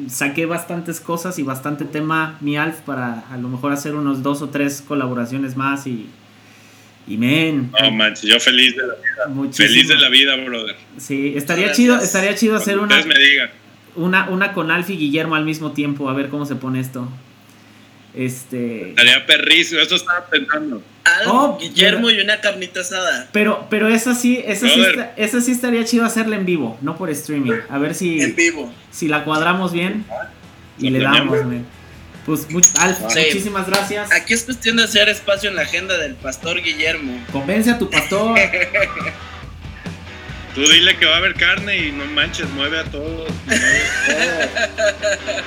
[0.09, 4.43] saqué bastantes cosas y bastante tema mi Alf para a lo mejor hacer unos dos
[4.43, 6.09] o tres colaboraciones más y
[7.07, 9.27] y men, no manches, yo feliz de la vida.
[9.29, 9.69] muchísimo.
[9.69, 10.77] Feliz de la vida, brother.
[10.99, 11.77] Sí, estaría Gracias.
[11.77, 13.51] chido, estaría chido hacer una ustedes me digan.
[13.97, 17.09] una una con Alf y Guillermo al mismo tiempo, a ver cómo se pone esto.
[18.15, 20.83] Este, Estaría perrísimo, eso estaba pensando.
[21.21, 23.29] Al, Oh, Guillermo y una carnita asada.
[23.33, 24.83] pero pero esa sí, esa sí,
[25.17, 27.53] esa sí estaría chido hacerla en vivo, no por streaming.
[27.69, 28.73] A ver si En vivo.
[28.91, 30.05] si la cuadramos bien
[30.79, 31.39] y le damos.
[32.25, 33.19] Pues much- Alf, Sí.
[33.27, 34.13] muchísimas gracias.
[34.13, 37.19] Aquí es cuestión de hacer espacio en la agenda del pastor Guillermo.
[37.33, 38.39] Convence a tu pastor.
[40.55, 43.29] Tú dile que va a haber carne y no manches, mueve a todos.
[43.47, 43.83] mueve
[44.47, 45.43] a todos.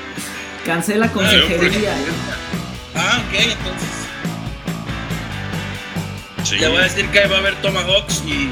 [0.65, 1.93] Cancela consejería.
[2.95, 3.89] Ah, ok, entonces.
[6.45, 6.57] Sí.
[6.59, 8.49] Le voy a decir que va a haber Tomahawks y.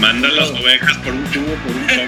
[0.00, 2.06] Manda las ovejas por un tubo, por un tubo.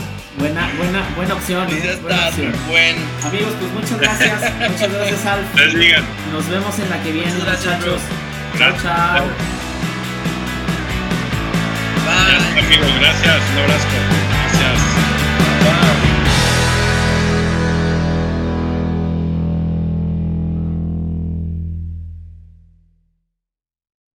[0.38, 2.54] Buena, buena, buena opción, y eh, ya buena está opción.
[2.68, 2.98] bueno.
[3.26, 4.40] Amigos, pues muchas gracias.
[4.70, 5.44] Muchas gracias, Alf.
[6.32, 8.00] Nos vemos en la que viene, Muchas gracias, muchachos.
[8.58, 8.82] Gracias.
[8.82, 9.26] Chao.
[12.06, 12.60] Bye.
[12.64, 13.36] Amigos, gracias.
[13.52, 14.19] Un abrazo.